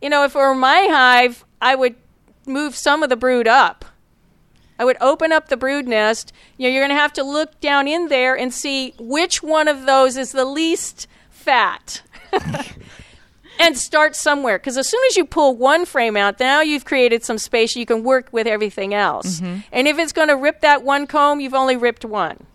you 0.00 0.08
know, 0.08 0.24
if 0.24 0.34
it 0.34 0.38
were 0.38 0.54
my 0.54 0.86
hive, 0.90 1.44
I 1.60 1.74
would 1.74 1.96
move 2.46 2.76
some 2.76 3.02
of 3.02 3.08
the 3.08 3.16
brood 3.16 3.48
up. 3.48 3.84
I 4.78 4.84
would 4.84 4.96
open 5.00 5.30
up 5.32 5.48
the 5.48 5.56
brood 5.58 5.86
nest. 5.86 6.32
You 6.56 6.68
know, 6.68 6.72
you're 6.74 6.82
going 6.86 6.96
to 6.96 7.00
have 7.02 7.12
to 7.14 7.22
look 7.22 7.60
down 7.60 7.86
in 7.86 8.08
there 8.08 8.34
and 8.36 8.52
see 8.52 8.94
which 8.98 9.42
one 9.42 9.68
of 9.68 9.84
those 9.84 10.16
is 10.16 10.32
the 10.32 10.44
least 10.46 11.06
fat. 11.28 12.02
and 13.58 13.76
start 13.76 14.16
somewhere 14.16 14.58
because 14.58 14.78
as 14.78 14.88
soon 14.88 15.00
as 15.10 15.16
you 15.18 15.24
pull 15.26 15.54
one 15.54 15.84
frame 15.84 16.16
out, 16.16 16.40
now 16.40 16.60
you've 16.62 16.84
created 16.86 17.22
some 17.24 17.36
space 17.36 17.76
you 17.76 17.84
can 17.84 18.02
work 18.02 18.28
with 18.32 18.46
everything 18.46 18.94
else. 18.94 19.40
And 19.40 19.86
if 19.86 19.98
it's 19.98 20.12
going 20.12 20.28
to 20.28 20.36
rip 20.36 20.60
that 20.62 20.82
one 20.82 21.06
comb, 21.06 21.40
you've 21.40 21.52
only 21.54 21.76
ripped 21.76 22.04
one. 22.04 22.46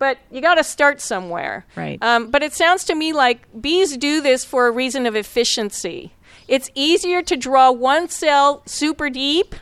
But 0.00 0.18
you 0.30 0.40
got 0.40 0.54
to 0.54 0.64
start 0.64 1.00
somewhere. 1.02 1.66
Right. 1.76 2.02
Um, 2.02 2.30
but 2.30 2.42
it 2.42 2.54
sounds 2.54 2.84
to 2.84 2.94
me 2.94 3.12
like 3.12 3.46
bees 3.60 3.98
do 3.98 4.22
this 4.22 4.46
for 4.46 4.66
a 4.66 4.70
reason 4.70 5.04
of 5.04 5.14
efficiency. 5.14 6.12
It's 6.48 6.70
easier 6.74 7.22
to 7.22 7.36
draw 7.36 7.70
one 7.70 8.08
cell 8.08 8.62
super 8.64 9.10
deep 9.10 9.54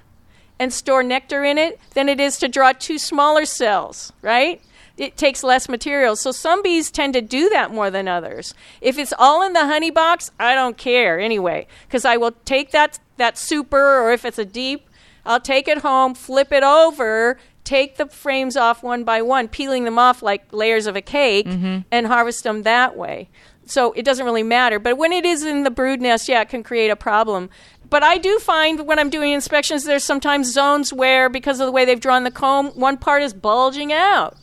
and 0.60 0.72
store 0.72 1.02
nectar 1.02 1.44
in 1.44 1.58
it 1.58 1.80
than 1.94 2.08
it 2.08 2.20
is 2.20 2.38
to 2.38 2.48
draw 2.48 2.72
two 2.72 2.98
smaller 2.98 3.44
cells, 3.44 4.12
right? 4.22 4.62
It 4.96 5.16
takes 5.16 5.42
less 5.42 5.68
material. 5.68 6.14
So 6.14 6.30
some 6.30 6.62
bees 6.62 6.92
tend 6.92 7.14
to 7.14 7.20
do 7.20 7.48
that 7.50 7.72
more 7.72 7.90
than 7.90 8.06
others. 8.06 8.54
If 8.80 8.96
it's 8.96 9.12
all 9.18 9.42
in 9.42 9.54
the 9.54 9.66
honey 9.66 9.90
box, 9.90 10.30
I 10.38 10.54
don't 10.54 10.76
care 10.76 11.18
anyway, 11.18 11.66
because 11.86 12.04
I 12.04 12.16
will 12.16 12.32
take 12.44 12.70
that 12.70 13.00
that 13.16 13.36
super 13.36 14.00
or 14.00 14.12
if 14.12 14.24
it's 14.24 14.38
a 14.38 14.44
deep, 14.44 14.88
I'll 15.26 15.40
take 15.40 15.66
it 15.66 15.78
home, 15.78 16.14
flip 16.14 16.52
it 16.52 16.62
over, 16.62 17.38
take 17.68 17.98
the 17.98 18.06
frames 18.06 18.56
off 18.56 18.82
one 18.82 19.04
by 19.04 19.20
one, 19.20 19.46
peeling 19.46 19.84
them 19.84 19.98
off 19.98 20.22
like 20.22 20.50
layers 20.52 20.86
of 20.86 20.96
a 20.96 21.02
cake, 21.02 21.46
mm-hmm. 21.46 21.80
and 21.92 22.06
harvest 22.06 22.42
them 22.42 22.62
that 22.62 22.96
way. 22.96 23.28
So 23.66 23.92
it 23.92 24.06
doesn't 24.06 24.24
really 24.24 24.42
matter. 24.42 24.78
But 24.78 24.96
when 24.96 25.12
it 25.12 25.26
is 25.26 25.44
in 25.44 25.64
the 25.64 25.70
brood 25.70 26.00
nest, 26.00 26.30
yeah, 26.30 26.40
it 26.40 26.48
can 26.48 26.62
create 26.62 26.88
a 26.88 26.96
problem. 26.96 27.50
But 27.90 28.02
I 28.02 28.16
do 28.16 28.38
find 28.38 28.86
when 28.86 28.98
I'm 28.98 29.10
doing 29.10 29.32
inspections, 29.32 29.84
there's 29.84 30.02
sometimes 30.02 30.50
zones 30.50 30.94
where, 30.94 31.28
because 31.28 31.60
of 31.60 31.66
the 31.66 31.72
way 31.72 31.84
they've 31.84 32.00
drawn 32.00 32.24
the 32.24 32.30
comb, 32.30 32.68
one 32.68 32.96
part 32.96 33.22
is 33.22 33.34
bulging 33.34 33.92
out. 33.92 34.38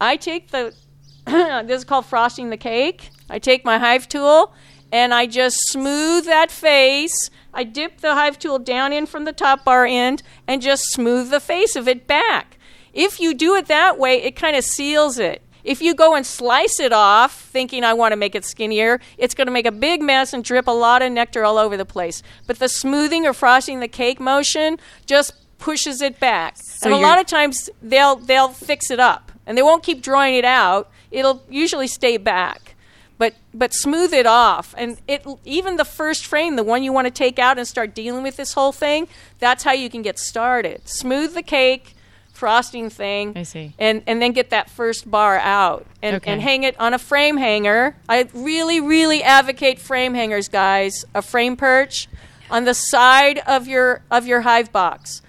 I 0.00 0.16
take 0.16 0.50
the, 0.50 0.74
this 1.26 1.78
is 1.78 1.84
called 1.84 2.06
frosting 2.06 2.48
the 2.48 2.56
cake. 2.56 3.10
I 3.28 3.38
take 3.38 3.62
my 3.62 3.76
hive 3.76 4.08
tool 4.08 4.54
and 4.92 5.12
I 5.12 5.26
just 5.26 5.68
smooth 5.68 6.24
that 6.24 6.50
face. 6.50 7.30
I 7.52 7.64
dip 7.64 8.00
the 8.00 8.14
hive 8.14 8.38
tool 8.38 8.58
down 8.58 8.92
in 8.92 9.06
from 9.06 9.24
the 9.24 9.32
top 9.32 9.64
bar 9.64 9.84
end 9.86 10.22
and 10.46 10.62
just 10.62 10.84
smooth 10.92 11.30
the 11.30 11.40
face 11.40 11.76
of 11.76 11.88
it 11.88 12.06
back. 12.06 12.58
If 12.92 13.20
you 13.20 13.34
do 13.34 13.54
it 13.54 13.66
that 13.66 13.98
way, 13.98 14.22
it 14.22 14.36
kind 14.36 14.56
of 14.56 14.64
seals 14.64 15.18
it. 15.18 15.42
If 15.64 15.82
you 15.82 15.94
go 15.94 16.14
and 16.14 16.24
slice 16.24 16.80
it 16.80 16.92
off, 16.92 17.42
thinking 17.42 17.84
I 17.84 17.92
want 17.92 18.12
to 18.12 18.16
make 18.16 18.34
it 18.34 18.44
skinnier, 18.44 19.00
it's 19.18 19.34
going 19.34 19.46
to 19.46 19.52
make 19.52 19.66
a 19.66 19.72
big 19.72 20.00
mess 20.00 20.32
and 20.32 20.42
drip 20.42 20.66
a 20.66 20.70
lot 20.72 21.02
of 21.02 21.12
nectar 21.12 21.44
all 21.44 21.58
over 21.58 21.76
the 21.76 21.84
place. 21.84 22.22
But 22.46 22.58
the 22.58 22.68
smoothing 22.68 23.26
or 23.26 23.34
frosting 23.34 23.80
the 23.80 23.88
cake 23.88 24.20
motion 24.20 24.78
just 25.04 25.34
pushes 25.58 26.00
it 26.00 26.18
back. 26.20 26.56
and 26.82 26.94
a 26.94 26.96
lot 27.02 27.18
of 27.20 27.26
times 27.26 27.68
they'll 27.82 28.16
they'll 28.16 28.48
fix 28.48 28.90
it 28.90 29.00
up 29.00 29.32
and 29.46 29.58
they 29.58 29.62
won't 29.62 29.82
keep 29.82 30.02
drawing 30.02 30.36
it 30.36 30.44
out. 30.44 30.90
It'll 31.10 31.42
usually 31.50 31.88
stay 31.88 32.16
back. 32.16 32.76
But 33.18 33.34
but 33.52 33.74
smooth 33.74 34.14
it 34.14 34.26
off 34.26 34.74
and 34.78 34.98
it 35.08 35.26
even 35.44 35.76
the 35.76 35.84
first 35.84 36.24
frame, 36.24 36.54
the 36.56 36.62
one 36.62 36.82
you 36.84 36.92
want 36.92 37.06
to 37.06 37.10
take 37.10 37.38
out 37.38 37.58
and 37.58 37.66
start 37.66 37.94
dealing 37.94 38.22
with 38.22 38.36
this 38.36 38.52
whole 38.52 38.72
thing, 38.72 39.08
that's 39.40 39.64
how 39.64 39.72
you 39.72 39.90
can 39.90 40.02
get 40.02 40.18
started. 40.20 40.88
Smooth 40.88 41.34
the 41.34 41.42
cake, 41.42 41.96
frosting 42.32 42.88
thing. 42.88 43.32
I 43.36 43.42
see. 43.42 43.72
And 43.78 44.02
and 44.06 44.22
then 44.22 44.30
get 44.30 44.50
that 44.50 44.70
first 44.70 45.10
bar 45.10 45.36
out 45.38 45.84
and, 46.00 46.16
Okay. 46.16 46.30
and 46.30 46.40
hang 46.40 46.62
it 46.62 46.78
on 46.78 46.94
a 46.94 46.98
frame 46.98 47.36
hanger. 47.38 47.96
I 48.08 48.28
really, 48.32 48.80
really 48.80 49.24
advocate 49.24 49.80
frame 49.80 50.14
hangers, 50.14 50.46
guys. 50.48 51.04
A 51.12 51.20
frame 51.20 51.56
perch 51.56 52.06
on 52.50 52.64
the 52.64 52.74
side 52.74 53.38
of 53.48 53.66
your 53.66 54.02
of 54.12 54.28
your 54.28 54.42
hive 54.42 54.70
box. 54.70 55.22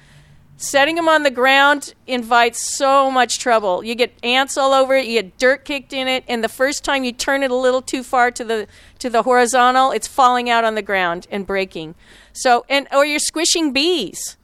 Setting 0.62 0.96
them 0.96 1.08
on 1.08 1.24
the 1.24 1.32
ground 1.32 1.94
invites 2.06 2.60
so 2.60 3.10
much 3.10 3.40
trouble. 3.40 3.82
You 3.82 3.96
get 3.96 4.14
ants 4.24 4.58
all 4.58 4.74
over 4.74 4.94
it, 4.94 5.06
you 5.06 5.22
get 5.22 5.38
dirt 5.38 5.64
kicked 5.64 5.94
in 5.94 6.10
it, 6.10 6.26
and 6.28 6.44
the 6.44 6.50
first 6.50 6.84
time 6.84 7.06
you 7.06 7.14
turn 7.14 7.44
it 7.44 7.50
a 7.50 7.56
little 7.56 7.82
too 7.82 8.04
far 8.04 8.30
to 8.32 8.44
the 8.44 8.68
to 9.00 9.10
the 9.10 9.24
horizontal, 9.24 9.92
it's 9.92 10.06
falling 10.06 10.50
out 10.50 10.66
on 10.66 10.76
the 10.76 10.82
ground 10.82 11.28
and 11.32 11.48
breaking. 11.48 11.96
So 12.34 12.66
and 12.68 12.90
or 12.92 13.06
you're 13.06 13.20
squishing 13.20 13.72
bees. 13.72 14.36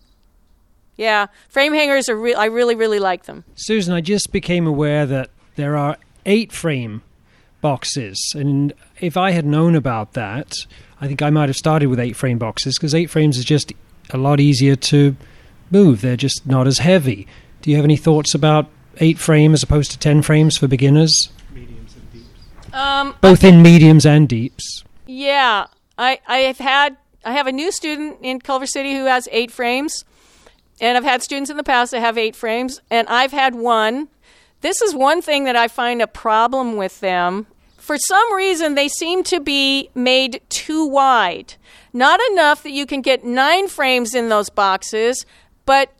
Yeah, 0.95 1.27
frame 1.49 1.73
hangers 1.73 2.07
are 2.07 2.15
real. 2.15 2.37
I 2.37 2.45
really, 2.45 2.75
really 2.75 2.99
like 2.99 3.25
them. 3.25 3.43
Susan, 3.55 3.93
I 3.93 3.99
just 3.99 4.31
became 4.31 4.65
aware 4.65 5.05
that 5.05 5.31
there 5.57 5.75
are 5.75 5.97
eight 6.25 6.53
frame 6.53 7.01
boxes. 7.59 8.17
And 8.33 8.73
if 9.01 9.17
I 9.17 9.31
had 9.31 9.45
known 9.45 9.75
about 9.75 10.13
that, 10.13 10.53
I 11.01 11.07
think 11.07 11.21
I 11.21 11.29
might 11.29 11.49
have 11.49 11.57
started 11.57 11.87
with 11.87 11.99
eight 11.99 12.15
frame 12.15 12.37
boxes 12.37 12.77
because 12.77 12.95
eight 12.95 13.09
frames 13.09 13.37
is 13.37 13.43
just 13.43 13.73
a 14.11 14.17
lot 14.17 14.39
easier 14.39 14.77
to 14.77 15.17
move. 15.71 16.01
They're 16.01 16.15
just 16.17 16.45
not 16.45 16.67
as 16.67 16.79
heavy. 16.79 17.27
Do 17.61 17.69
you 17.69 17.75
have 17.77 17.85
any 17.85 17.97
thoughts 17.97 18.33
about 18.35 18.67
eight 18.97 19.17
frame 19.19 19.53
as 19.53 19.63
opposed 19.63 19.91
to 19.91 19.99
ten 19.99 20.21
frames 20.21 20.57
for 20.57 20.67
beginners? 20.67 21.29
Mediums 21.53 21.95
and 21.95 22.11
deeps. 22.13 22.73
Um, 22.73 23.15
Both 23.21 23.43
in 23.43 23.61
mediums 23.61 24.05
and 24.05 24.27
deeps. 24.29 24.83
Yeah, 25.05 25.67
I 25.97 26.19
I 26.27 26.37
have 26.39 26.59
had 26.59 26.97
I 27.23 27.33
have 27.33 27.47
a 27.47 27.51
new 27.51 27.71
student 27.71 28.17
in 28.21 28.39
Culver 28.39 28.67
City 28.67 28.93
who 28.93 29.05
has 29.05 29.27
eight 29.31 29.51
frames, 29.51 30.05
and 30.79 30.97
I've 30.97 31.03
had 31.03 31.23
students 31.23 31.49
in 31.49 31.57
the 31.57 31.63
past 31.63 31.91
that 31.91 32.01
have 32.01 32.17
eight 32.17 32.35
frames, 32.35 32.81
and 32.89 33.07
I've 33.07 33.31
had 33.31 33.55
one. 33.55 34.09
This 34.61 34.81
is 34.81 34.95
one 34.95 35.21
thing 35.21 35.43
that 35.43 35.55
I 35.55 35.67
find 35.67 36.01
a 36.01 36.07
problem 36.07 36.75
with 36.75 36.99
them. 36.99 37.47
For 37.77 37.97
some 37.97 38.33
reason, 38.33 38.73
they 38.73 38.87
seem 38.87 39.23
to 39.25 39.39
be 39.39 39.89
made 39.93 40.41
too 40.49 40.87
wide. 40.87 41.53
Not 41.93 42.19
enough 42.31 42.63
that 42.63 42.71
you 42.71 42.87
can 42.87 43.01
get 43.01 43.23
nine 43.23 43.67
frames 43.67 44.15
in 44.15 44.29
those 44.29 44.49
boxes, 44.49 45.25
but 45.65 45.91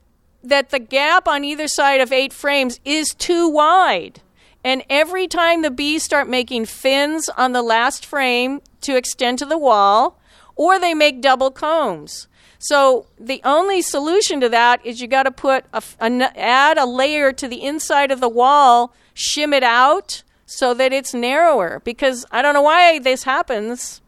that 0.44 0.70
the 0.70 0.80
gap 0.80 1.28
on 1.28 1.44
either 1.44 1.68
side 1.68 2.02
of 2.02 2.12
eight 2.12 2.34
frames 2.34 2.80
is 2.86 3.14
too 3.14 3.50
wide. 3.50 4.22
And 4.64 4.84
every 4.90 5.28
time 5.28 5.62
the 5.62 5.72
bees 5.72 6.04
start 6.04 6.28
making 6.28 6.66
fins 6.66 7.30
on 7.30 7.52
the 7.52 7.62
last 7.62 8.06
frame 8.06 8.62
to 8.82 8.96
extend 8.96 9.40
to 9.40 9.46
the 9.46 9.58
wall, 9.58 10.20
or 10.56 10.80
they 10.80 10.94
make 10.94 11.22
double 11.22 11.52
combs. 11.52 12.28
So 12.58 13.06
the 13.20 13.42
only 13.44 13.82
solution 13.82 14.40
to 14.42 14.50
that 14.50 14.84
is 14.84 15.02
you 15.02 15.08
got 15.08 15.24
to 15.24 15.32
put 15.32 15.66
a, 15.74 15.84
a, 16.00 16.40
add 16.40 16.78
a 16.78 16.86
layer 16.86 17.32
to 17.34 17.48
the 17.48 17.62
inside 17.62 18.12
of 18.12 18.22
the 18.22 18.30
wall, 18.30 18.94
shim 19.16 19.54
it 19.54 19.64
out 19.64 20.24
so 20.48 20.74
that 20.74 20.94
it's 20.94 21.14
narrower. 21.14 21.82
Because 21.84 22.26
I 22.32 22.42
don't 22.42 22.54
know 22.54 22.62
why 22.64 22.98
this 22.98 23.24
happens. 23.24 24.02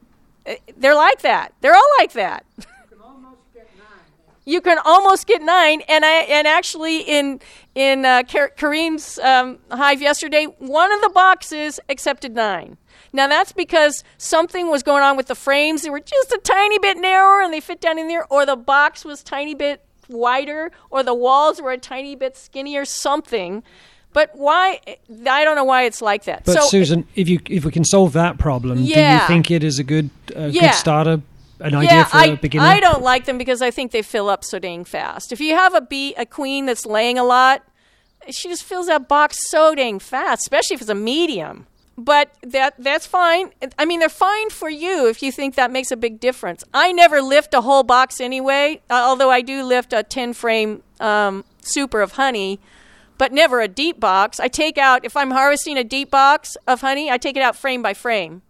Eh, 0.45 0.57
they're 0.75 0.95
like 0.95 1.21
that. 1.21 1.53
They're 1.61 1.75
all 1.75 1.91
like 1.99 2.13
that. 2.13 2.45
you 4.47 4.61
can 4.61 4.79
almost 4.85 5.27
get 5.27 5.41
nine. 5.41 5.81
And 5.89 6.05
I 6.05 6.21
and 6.23 6.47
actually 6.47 7.01
in 7.01 7.41
in 7.75 8.05
uh, 8.05 8.23
Kareem's 8.23 9.19
um, 9.19 9.59
hive 9.69 10.01
yesterday, 10.01 10.45
one 10.57 10.91
of 10.91 11.01
the 11.01 11.09
boxes 11.09 11.79
accepted 11.89 12.33
nine. 12.33 12.77
Now 13.13 13.27
that's 13.27 13.51
because 13.51 14.03
something 14.17 14.71
was 14.71 14.83
going 14.83 15.03
on 15.03 15.17
with 15.17 15.27
the 15.27 15.35
frames; 15.35 15.81
they 15.83 15.89
were 15.89 15.99
just 15.99 16.31
a 16.31 16.39
tiny 16.43 16.79
bit 16.79 16.97
narrower 16.97 17.41
and 17.41 17.53
they 17.53 17.59
fit 17.59 17.81
down 17.81 17.99
in 17.99 18.07
there, 18.07 18.25
or 18.31 18.45
the 18.45 18.55
box 18.55 19.03
was 19.03 19.21
tiny 19.21 19.53
bit 19.53 19.83
wider, 20.07 20.71
or 20.89 21.03
the 21.03 21.13
walls 21.13 21.61
were 21.61 21.71
a 21.71 21.77
tiny 21.77 22.15
bit 22.15 22.37
skinnier, 22.37 22.85
something. 22.85 23.63
But 24.13 24.31
why? 24.33 24.79
I 25.29 25.43
don't 25.43 25.57
know 25.57 25.65
why 25.65 25.83
it's 25.83 26.01
like 26.01 26.23
that. 26.23 26.45
But 26.45 26.53
so, 26.53 26.67
Susan, 26.67 27.05
if 27.15 27.27
you 27.27 27.39
if 27.49 27.65
we 27.65 27.71
can 27.71 27.83
solve 27.83 28.13
that 28.13 28.37
problem, 28.37 28.79
yeah. 28.79 29.17
do 29.17 29.23
you 29.23 29.27
think 29.27 29.51
it 29.51 29.63
is 29.63 29.77
a 29.77 29.83
good 29.83 30.09
uh, 30.35 30.45
yeah. 30.45 30.61
good 30.61 30.73
starter 30.73 31.21
an 31.59 31.75
idea 31.75 31.89
yeah, 31.91 32.03
for 32.05 32.17
I, 32.17 32.25
a 32.25 32.37
beginner? 32.37 32.65
I 32.65 32.79
don't 32.79 33.01
like 33.01 33.25
them 33.25 33.37
because 33.37 33.61
I 33.61 33.71
think 33.71 33.91
they 33.91 34.01
fill 34.01 34.29
up 34.29 34.43
so 34.43 34.59
dang 34.59 34.85
fast. 34.85 35.31
If 35.31 35.39
you 35.39 35.55
have 35.55 35.73
a 35.73 35.81
bee, 35.81 36.13
a 36.15 36.25
queen 36.25 36.65
that's 36.65 36.85
laying 36.85 37.17
a 37.17 37.23
lot, 37.23 37.63
she 38.29 38.49
just 38.49 38.63
fills 38.63 38.87
that 38.87 39.07
box 39.07 39.49
so 39.49 39.75
dang 39.75 39.99
fast, 39.99 40.41
especially 40.41 40.75
if 40.75 40.81
it's 40.81 40.89
a 40.89 40.95
medium. 40.95 41.67
But 41.99 42.29
that 42.43 42.75
that's 42.77 43.07
fine. 43.07 43.51
I 43.79 43.85
mean, 43.85 43.99
they're 43.99 44.09
fine 44.09 44.51
for 44.51 44.69
you 44.69 45.07
if 45.07 45.23
you 45.23 45.31
think 45.31 45.55
that 45.55 45.71
makes 45.71 45.91
a 45.91 45.97
big 45.97 46.19
difference. 46.19 46.63
I 46.71 46.91
never 46.91 47.21
lift 47.21 47.55
a 47.55 47.61
whole 47.61 47.81
box 47.81 48.21
anyway, 48.21 48.81
uh, 48.89 49.01
although 49.05 49.31
I 49.31 49.41
do 49.41 49.63
lift 49.63 49.93
a 49.93 50.03
10 50.03 50.33
frame 50.33 50.83
um, 50.99 51.43
super 51.61 52.01
of 52.01 52.13
honey, 52.13 52.59
but 53.17 53.31
never 53.31 53.61
a 53.61 53.67
deep 53.67 53.99
box. 53.99 54.39
I 54.39 54.47
take 54.47 54.77
out, 54.77 55.05
if 55.05 55.17
I'm 55.17 55.31
harvesting 55.31 55.75
a 55.75 55.83
deep 55.83 56.11
box 56.11 56.55
of 56.67 56.81
honey, 56.81 57.09
I 57.09 57.17
take 57.17 57.35
it 57.35 57.41
out 57.41 57.55
frame 57.55 57.81
by 57.81 57.95
frame 57.95 58.43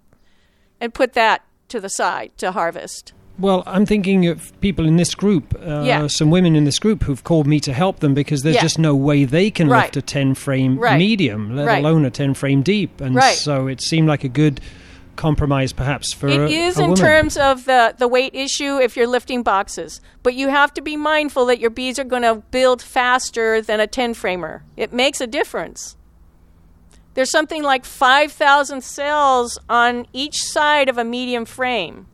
and 0.81 0.93
put 0.93 1.13
that 1.13 1.46
to 1.69 1.79
the 1.79 1.89
side 1.89 2.31
to 2.37 2.51
harvest. 2.51 3.13
Well, 3.39 3.61
I'm 3.67 3.85
thinking 3.85 4.25
of 4.27 4.59
people 4.61 4.87
in 4.87 4.97
this 4.97 5.13
group, 5.13 5.53
uh, 5.63 5.83
Yeah. 5.83 6.07
some 6.07 6.31
women 6.31 6.55
in 6.55 6.63
this 6.63 6.79
group 6.79 7.03
who've 7.03 7.23
called 7.23 7.45
me 7.45 7.59
to 7.61 7.73
help 7.73 7.99
them 7.99 8.15
because 8.15 8.41
there's 8.41 8.55
Yeah. 8.55 8.61
just 8.63 8.79
no 8.79 8.95
way 8.95 9.25
they 9.25 9.51
can 9.51 9.69
Right. 9.69 9.83
lift 9.83 9.97
a 9.97 10.01
10 10.01 10.33
frame 10.33 10.79
Right. 10.79 10.97
medium, 10.97 11.55
let 11.55 11.67
Right. 11.67 11.77
alone 11.83 12.03
a 12.03 12.09
10 12.09 12.33
frame 12.33 12.63
deep. 12.63 12.99
And 12.99 13.21
so 13.23 13.67
it 13.67 13.79
seemed 13.79 14.07
like 14.07 14.23
a 14.23 14.27
good 14.29 14.59
compromise 15.15 15.71
perhaps 15.73 16.13
for 16.13 16.27
It 16.27 16.39
a, 16.39 16.47
is 16.47 16.77
a 16.77 16.83
in 16.83 16.89
woman. 16.91 17.05
terms 17.05 17.37
of 17.37 17.65
the, 17.65 17.93
the 17.97 18.07
weight 18.07 18.33
issue 18.35 18.77
if 18.77 18.95
you're 18.97 19.07
lifting 19.07 19.43
boxes. 19.43 19.99
But 20.23 20.33
you 20.35 20.47
have 20.49 20.73
to 20.75 20.81
be 20.81 20.95
mindful 20.95 21.45
that 21.47 21.59
your 21.59 21.69
bees 21.71 21.99
are 21.99 22.03
going 22.03 22.21
to 22.23 22.41
build 22.51 22.81
faster 22.81 23.61
than 23.61 23.79
a 23.79 23.87
10 23.87 24.13
framer. 24.15 24.63
It 24.75 24.93
makes 24.93 25.19
a 25.21 25.27
difference. 25.27 25.95
There's 27.17 27.31
something 27.31 27.63
like 27.63 27.83
5,000 27.83 28.83
cells 28.83 29.57
on 29.67 30.05
each 30.13 30.43
side 30.43 30.87
of 30.87 30.99
a 30.99 31.03
medium 31.03 31.45
frame. 31.45 32.05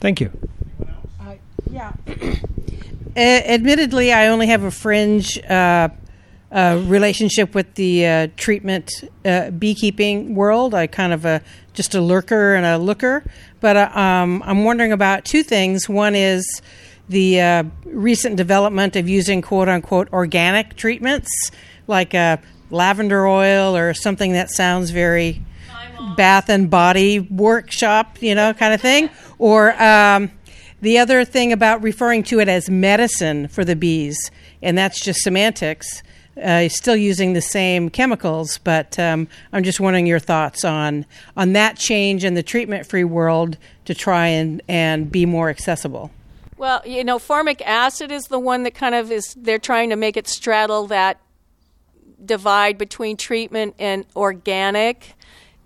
Thank 0.00 0.22
you. 0.22 0.30
Yeah. 1.70 1.92
A- 3.14 3.44
admittedly, 3.54 4.10
I 4.10 4.28
only 4.28 4.46
have 4.46 4.62
a 4.62 4.70
fringe 4.70 5.38
uh, 5.44 5.90
uh, 6.50 6.82
relationship 6.86 7.54
with 7.54 7.74
the 7.74 8.06
uh, 8.06 8.28
treatment 8.38 8.90
uh, 9.26 9.50
beekeeping 9.50 10.34
world. 10.34 10.72
I 10.72 10.86
kind 10.86 11.12
of 11.12 11.26
a 11.26 11.42
just 11.74 11.94
a 11.94 12.00
lurker 12.00 12.54
and 12.54 12.64
a 12.64 12.78
looker. 12.78 13.24
But 13.60 13.76
uh, 13.76 13.90
um, 13.92 14.42
I'm 14.46 14.64
wondering 14.64 14.92
about 14.92 15.26
two 15.26 15.42
things. 15.42 15.90
One 15.90 16.14
is 16.14 16.62
the 17.06 17.38
uh, 17.38 17.64
recent 17.84 18.36
development 18.36 18.96
of 18.96 19.10
using 19.10 19.42
quote 19.42 19.68
unquote 19.68 20.10
organic 20.10 20.74
treatments 20.76 21.50
like 21.86 22.14
uh, 22.14 22.38
lavender 22.72 23.26
oil 23.26 23.76
or 23.76 23.94
something 23.94 24.32
that 24.32 24.50
sounds 24.50 24.90
very 24.90 25.42
bath 26.16 26.48
and 26.48 26.68
body 26.68 27.20
workshop, 27.20 28.20
you 28.20 28.34
know, 28.34 28.52
kind 28.54 28.74
of 28.74 28.80
thing. 28.80 29.08
Or 29.38 29.80
um, 29.80 30.30
the 30.80 30.98
other 30.98 31.24
thing 31.24 31.52
about 31.52 31.82
referring 31.82 32.24
to 32.24 32.40
it 32.40 32.48
as 32.48 32.68
medicine 32.68 33.48
for 33.48 33.64
the 33.64 33.76
bees, 33.76 34.30
and 34.62 34.76
that's 34.76 35.00
just 35.00 35.20
semantics. 35.20 36.02
Uh, 36.42 36.66
still 36.66 36.96
using 36.96 37.34
the 37.34 37.42
same 37.42 37.90
chemicals, 37.90 38.56
but 38.56 38.98
um, 38.98 39.28
I'm 39.52 39.62
just 39.62 39.80
wondering 39.80 40.06
your 40.06 40.18
thoughts 40.18 40.64
on 40.64 41.04
on 41.36 41.52
that 41.52 41.76
change 41.76 42.24
in 42.24 42.32
the 42.32 42.42
treatment-free 42.42 43.04
world 43.04 43.58
to 43.84 43.94
try 43.94 44.28
and, 44.28 44.62
and 44.66 45.12
be 45.12 45.26
more 45.26 45.50
accessible. 45.50 46.10
Well, 46.56 46.80
you 46.86 47.04
know, 47.04 47.18
formic 47.18 47.60
acid 47.60 48.10
is 48.10 48.28
the 48.28 48.38
one 48.38 48.62
that 48.62 48.74
kind 48.74 48.94
of 48.94 49.12
is, 49.12 49.34
they're 49.36 49.58
trying 49.58 49.90
to 49.90 49.96
make 49.96 50.16
it 50.16 50.26
straddle 50.26 50.86
that 50.86 51.18
divide 52.24 52.78
between 52.78 53.16
treatment 53.16 53.74
and 53.78 54.04
organic. 54.16 55.14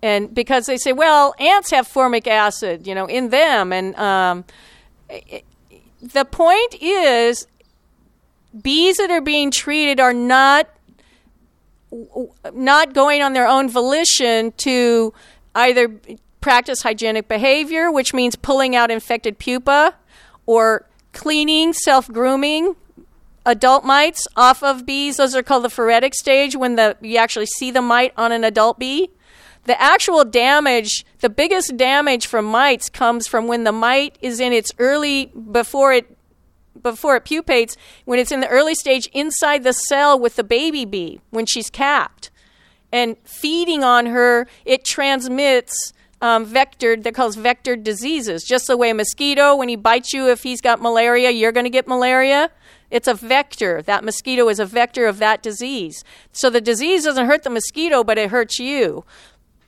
And 0.02 0.34
because 0.34 0.66
they 0.66 0.76
say, 0.76 0.92
well, 0.92 1.34
ants 1.38 1.70
have 1.70 1.88
formic 1.88 2.26
acid, 2.26 2.86
you 2.86 2.94
know, 2.94 3.06
in 3.06 3.30
them. 3.30 3.72
And 3.72 3.96
um, 3.96 4.44
it, 5.08 5.44
the 6.00 6.24
point 6.24 6.76
is, 6.80 7.46
bees 8.60 8.96
that 8.98 9.10
are 9.10 9.20
being 9.20 9.50
treated 9.50 10.00
are 10.00 10.14
not 10.14 10.68
not 12.52 12.92
going 12.92 13.22
on 13.22 13.32
their 13.32 13.46
own 13.46 13.70
volition 13.70 14.52
to 14.58 15.14
either 15.54 15.88
practice 16.40 16.82
hygienic 16.82 17.28
behavior, 17.28 17.90
which 17.90 18.12
means 18.12 18.36
pulling 18.36 18.76
out 18.76 18.90
infected 18.90 19.38
pupa, 19.38 19.94
or 20.46 20.86
cleaning, 21.12 21.72
self 21.72 22.08
grooming 22.08 22.76
adult 23.46 23.84
mites 23.84 24.26
off 24.36 24.62
of 24.62 24.84
bees. 24.84 25.16
Those 25.16 25.34
are 25.34 25.42
called 25.42 25.64
the 25.64 25.70
phoretic 25.70 26.14
stage 26.14 26.54
when 26.54 26.74
the 26.74 26.98
you 27.00 27.16
actually 27.16 27.46
see 27.46 27.70
the 27.70 27.80
mite 27.80 28.12
on 28.16 28.32
an 28.32 28.44
adult 28.44 28.78
bee. 28.78 29.10
The 29.64 29.80
actual 29.80 30.24
damage, 30.24 31.04
the 31.20 31.30
biggest 31.30 31.76
damage 31.76 32.26
from 32.26 32.44
mites 32.44 32.88
comes 32.88 33.26
from 33.26 33.48
when 33.48 33.64
the 33.64 33.72
mite 33.72 34.18
is 34.20 34.38
in 34.38 34.52
its 34.52 34.70
early 34.78 35.32
before 35.50 35.92
it 35.92 36.16
before 36.82 37.16
it 37.16 37.24
pupates, 37.24 37.76
when 38.04 38.18
it's 38.18 38.30
in 38.30 38.40
the 38.40 38.48
early 38.48 38.74
stage 38.74 39.08
inside 39.12 39.64
the 39.64 39.72
cell 39.72 40.18
with 40.18 40.36
the 40.36 40.44
baby 40.44 40.84
bee 40.84 41.20
when 41.30 41.46
she's 41.46 41.70
capped. 41.70 42.30
And 42.92 43.16
feeding 43.24 43.82
on 43.82 44.06
her, 44.06 44.46
it 44.64 44.84
transmits 44.84 45.92
um, 46.20 46.46
vectored, 46.46 47.02
they're 47.02 47.12
called 47.12 47.36
vectored 47.36 47.82
diseases. 47.84 48.44
Just 48.44 48.66
the 48.66 48.76
way 48.76 48.90
a 48.90 48.94
mosquito, 48.94 49.54
when 49.54 49.68
he 49.68 49.76
bites 49.76 50.12
you, 50.12 50.28
if 50.28 50.42
he's 50.42 50.60
got 50.60 50.80
malaria, 50.80 51.30
you're 51.30 51.52
going 51.52 51.64
to 51.64 51.70
get 51.70 51.86
malaria. 51.86 52.50
It's 52.90 53.08
a 53.08 53.14
vector. 53.14 53.82
That 53.82 54.04
mosquito 54.04 54.48
is 54.48 54.60
a 54.60 54.64
vector 54.64 55.06
of 55.06 55.18
that 55.18 55.42
disease. 55.42 56.04
So 56.32 56.50
the 56.50 56.60
disease 56.60 57.04
doesn't 57.04 57.26
hurt 57.26 57.42
the 57.42 57.50
mosquito, 57.50 58.04
but 58.04 58.18
it 58.18 58.30
hurts 58.30 58.58
you. 58.58 59.04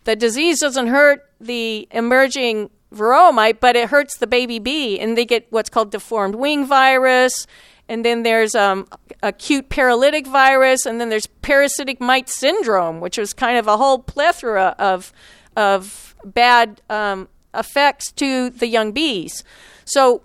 The 0.05 0.16
disease 0.16 0.61
doesn't 0.61 0.86
hurt 0.86 1.28
the 1.40 1.88
emerging 1.90 2.70
varroa 2.94 3.34
mite, 3.34 3.61
but 3.61 3.76
it 3.76 3.90
hurts 3.90 4.16
the 4.16 4.26
baby 4.26 4.59
bee, 4.59 4.99
and 4.99 5.18
they 5.18 5.26
get 5.26 5.46
what's 5.51 5.68
called 5.68 5.90
deformed 5.90 6.34
wing 6.34 6.64
virus. 6.64 7.46
And 7.90 8.05
then 8.05 8.22
there's 8.22 8.55
um, 8.55 8.86
acute 9.22 9.68
paralytic 9.68 10.26
virus, 10.26 10.86
and 10.86 11.01
then 11.01 11.09
there's 11.09 11.26
parasitic 11.26 12.01
mite 12.01 12.28
syndrome, 12.28 13.01
which 13.01 13.18
is 13.18 13.32
kind 13.32 13.59
of 13.59 13.66
a 13.66 13.76
whole 13.76 13.99
plethora 13.99 14.74
of 14.78 15.12
of 15.59 16.14
bad 16.24 16.80
um, 16.88 17.28
effects 17.52 18.12
to 18.12 18.48
the 18.48 18.68
young 18.68 18.92
bees. 18.92 19.42
So 19.84 20.22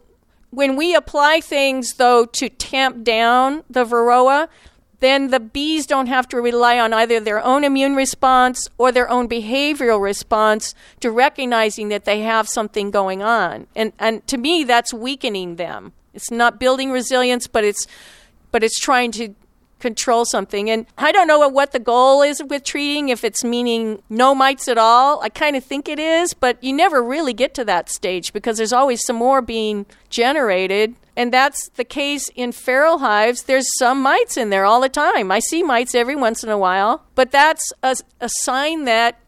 when 0.52 0.76
we 0.76 0.94
apply 0.94 1.42
things, 1.42 1.94
though, 1.98 2.26
to 2.26 2.50
tamp 2.50 3.04
down 3.04 3.64
the 3.68 3.84
varroa, 3.84 4.48
then 5.00 5.32
the 5.32 5.40
bees 5.40 5.88
don't 5.88 6.06
have 6.06 6.28
to 6.30 6.40
rely 6.40 6.80
on 6.80 6.94
either 6.94 7.20
their 7.20 7.44
own 7.44 7.64
immune 7.64 7.96
response 7.96 8.70
or 8.78 8.92
their 8.92 9.10
own 9.10 9.28
behavioral 9.28 10.02
response 10.02 10.76
to 11.00 11.10
recognizing 11.10 11.90
that 11.90 12.06
they 12.06 12.22
have 12.22 12.48
something 12.48 12.92
going 12.92 13.24
on. 13.24 13.68
And 13.76 13.92
and 14.00 14.26
to 14.28 14.38
me 14.38 14.64
that's 14.64 14.94
weakening 14.94 15.56
them. 15.56 15.92
It's 16.14 16.32
not 16.32 16.60
building 16.60 16.92
resilience, 16.92 17.48
but 17.48 17.64
it's 17.64 17.88
but 18.52 18.64
it's 18.64 18.80
trying 18.80 19.12
to 19.14 19.36
control 19.84 20.24
something. 20.24 20.70
And 20.70 20.86
I 20.98 21.12
don't 21.12 21.28
know 21.28 21.46
what 21.50 21.74
the 21.74 21.80
goal 21.80 22.22
is 22.22 22.42
with 22.42 22.64
treating, 22.64 23.10
if 23.10 23.26
it's 23.26 23.44
meaning 23.44 24.02
no 24.10 24.34
mites 24.34 24.70
at 24.70 24.78
all. 24.78 25.22
I 25.22 25.28
kind 25.28 25.58
of 25.58 25.64
think 25.64 25.90
it 25.90 26.00
is, 26.00 26.34
but 26.34 26.64
you 26.64 26.72
never 26.74 27.04
really 27.04 27.34
get 27.34 27.54
to 27.56 27.66
that 27.66 27.90
stage 27.90 28.32
because 28.32 28.56
there's 28.58 28.72
always 28.72 29.04
some 29.04 29.18
more 29.18 29.42
being 29.42 29.86
generated. 30.10 30.96
And 31.18 31.34
that's 31.34 31.70
the 31.76 31.84
case 31.84 32.30
in 32.34 32.54
feral 32.54 33.00
hives. 33.00 33.44
There's 33.44 33.68
some 33.78 34.02
mites 34.02 34.38
in 34.38 34.50
there 34.50 34.66
all 34.66 34.80
the 34.80 34.90
time. 34.90 35.32
I 35.32 35.40
see 35.40 35.62
mites 35.62 35.94
every 35.94 36.16
once 36.16 36.44
in 36.44 36.50
a 36.50 36.58
while, 36.58 37.04
but 37.14 37.32
that's 37.32 37.74
a, 37.84 37.96
a 38.22 38.30
sign 38.30 38.86
that 38.86 39.20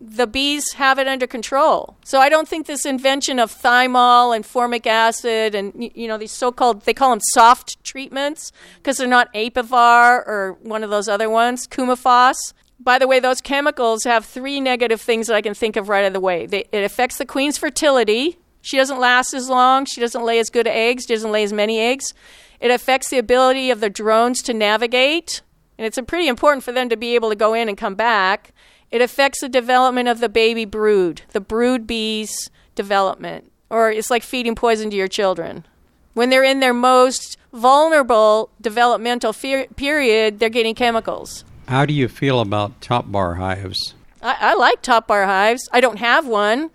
the 0.00 0.26
bees 0.26 0.72
have 0.72 0.98
it 0.98 1.08
under 1.08 1.26
control. 1.26 1.96
So 2.04 2.18
I 2.20 2.28
don't 2.28 2.46
think 2.46 2.66
this 2.66 2.84
invention 2.84 3.38
of 3.38 3.50
thymol 3.50 4.36
and 4.36 4.44
formic 4.44 4.86
acid 4.86 5.54
and 5.54 5.90
you 5.94 6.06
know 6.06 6.18
these 6.18 6.32
so-called 6.32 6.82
they 6.82 6.92
call 6.92 7.10
them 7.10 7.20
soft 7.32 7.82
treatments 7.82 8.52
because 8.76 8.98
they're 8.98 9.06
not 9.08 9.32
Apivar 9.32 10.26
or 10.26 10.58
one 10.62 10.84
of 10.84 10.90
those 10.90 11.08
other 11.08 11.30
ones, 11.30 11.66
Coumaphos. 11.66 12.36
By 12.78 12.98
the 12.98 13.08
way, 13.08 13.20
those 13.20 13.40
chemicals 13.40 14.04
have 14.04 14.26
three 14.26 14.60
negative 14.60 15.00
things 15.00 15.28
that 15.28 15.34
I 15.34 15.40
can 15.40 15.54
think 15.54 15.76
of 15.76 15.88
right 15.88 16.04
of 16.04 16.12
the 16.12 16.20
way. 16.20 16.44
They, 16.44 16.66
it 16.72 16.84
affects 16.84 17.16
the 17.16 17.24
queen's 17.24 17.56
fertility. 17.56 18.38
She 18.60 18.76
doesn't 18.76 19.00
last 19.00 19.32
as 19.32 19.48
long. 19.48 19.86
She 19.86 20.00
doesn't 20.00 20.22
lay 20.22 20.38
as 20.38 20.50
good 20.50 20.66
eggs. 20.66 21.04
She 21.08 21.14
doesn't 21.14 21.32
lay 21.32 21.42
as 21.42 21.54
many 21.54 21.80
eggs. 21.80 22.12
It 22.60 22.70
affects 22.70 23.08
the 23.08 23.18
ability 23.18 23.70
of 23.70 23.80
the 23.80 23.88
drones 23.88 24.42
to 24.42 24.52
navigate, 24.54 25.42
and 25.78 25.86
it's 25.86 25.98
pretty 26.06 26.28
important 26.28 26.64
for 26.64 26.72
them 26.72 26.88
to 26.88 26.96
be 26.96 27.14
able 27.14 27.30
to 27.30 27.36
go 27.36 27.54
in 27.54 27.68
and 27.68 27.78
come 27.78 27.94
back. 27.94 28.52
It 28.90 29.00
affects 29.00 29.40
the 29.40 29.48
development 29.48 30.08
of 30.08 30.20
the 30.20 30.28
baby 30.28 30.64
brood, 30.64 31.22
the 31.32 31.40
brood 31.40 31.86
bees' 31.86 32.50
development, 32.74 33.50
or 33.68 33.90
it's 33.90 34.10
like 34.10 34.22
feeding 34.22 34.54
poison 34.54 34.90
to 34.90 34.96
your 34.96 35.08
children. 35.08 35.64
When 36.14 36.30
they're 36.30 36.44
in 36.44 36.60
their 36.60 36.72
most 36.74 37.36
vulnerable 37.52 38.50
developmental 38.60 39.32
fe- 39.32 39.66
period, 39.76 40.38
they're 40.38 40.48
getting 40.48 40.74
chemicals. 40.74 41.44
How 41.68 41.84
do 41.84 41.92
you 41.92 42.08
feel 42.08 42.40
about 42.40 42.80
top 42.80 43.10
bar 43.10 43.34
hives? 43.34 43.94
I, 44.22 44.36
I 44.40 44.54
like 44.54 44.82
top 44.82 45.08
bar 45.08 45.26
hives. 45.26 45.68
I 45.72 45.80
don't 45.80 45.98
have 45.98 46.26
one. 46.26 46.70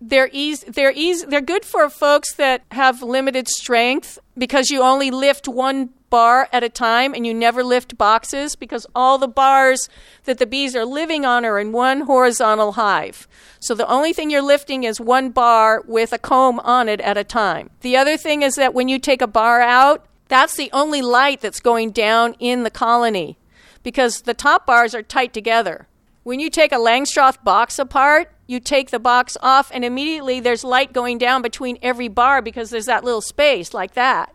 They're 0.00 0.30
easy. 0.32 0.70
They're 0.70 0.92
easy. 0.94 1.26
They're 1.26 1.40
good 1.40 1.64
for 1.64 1.88
folks 1.88 2.34
that 2.34 2.62
have 2.72 3.02
limited 3.02 3.48
strength 3.48 4.18
because 4.36 4.70
you 4.70 4.82
only 4.82 5.10
lift 5.10 5.48
one 5.48 5.90
bar 6.10 6.48
at 6.52 6.62
a 6.62 6.68
time 6.68 7.12
and 7.12 7.26
you 7.26 7.34
never 7.34 7.64
lift 7.64 7.98
boxes 7.98 8.54
because 8.54 8.86
all 8.94 9.18
the 9.18 9.26
bars 9.26 9.88
that 10.24 10.38
the 10.38 10.46
bees 10.46 10.76
are 10.76 10.84
living 10.84 11.24
on 11.24 11.44
are 11.44 11.58
in 11.58 11.72
one 11.72 12.02
horizontal 12.02 12.72
hive. 12.72 13.26
So 13.58 13.74
the 13.74 13.88
only 13.88 14.12
thing 14.12 14.30
you're 14.30 14.40
lifting 14.42 14.84
is 14.84 15.00
one 15.00 15.30
bar 15.30 15.82
with 15.86 16.12
a 16.12 16.18
comb 16.18 16.60
on 16.60 16.88
it 16.88 17.00
at 17.00 17.16
a 17.16 17.24
time. 17.24 17.70
The 17.80 17.96
other 17.96 18.16
thing 18.16 18.42
is 18.42 18.54
that 18.54 18.74
when 18.74 18.88
you 18.88 18.98
take 18.98 19.22
a 19.22 19.26
bar 19.26 19.60
out, 19.60 20.06
that's 20.28 20.56
the 20.56 20.70
only 20.72 21.02
light 21.02 21.40
that's 21.40 21.60
going 21.60 21.90
down 21.90 22.36
in 22.38 22.62
the 22.62 22.70
colony 22.70 23.36
because 23.82 24.22
the 24.22 24.34
top 24.34 24.66
bars 24.66 24.94
are 24.94 25.02
tight 25.02 25.32
together. 25.32 25.88
When 26.24 26.40
you 26.40 26.50
take 26.50 26.72
a 26.72 26.76
Langstroth 26.76 27.44
box 27.44 27.78
apart, 27.78 28.32
you 28.46 28.58
take 28.58 28.90
the 28.90 28.98
box 28.98 29.36
off, 29.40 29.70
and 29.72 29.84
immediately 29.84 30.40
there's 30.40 30.64
light 30.64 30.92
going 30.92 31.18
down 31.18 31.40
between 31.40 31.78
every 31.80 32.08
bar 32.08 32.42
because 32.42 32.70
there's 32.70 32.86
that 32.86 33.04
little 33.04 33.20
space 33.20 33.72
like 33.72 33.94
that 33.94 34.34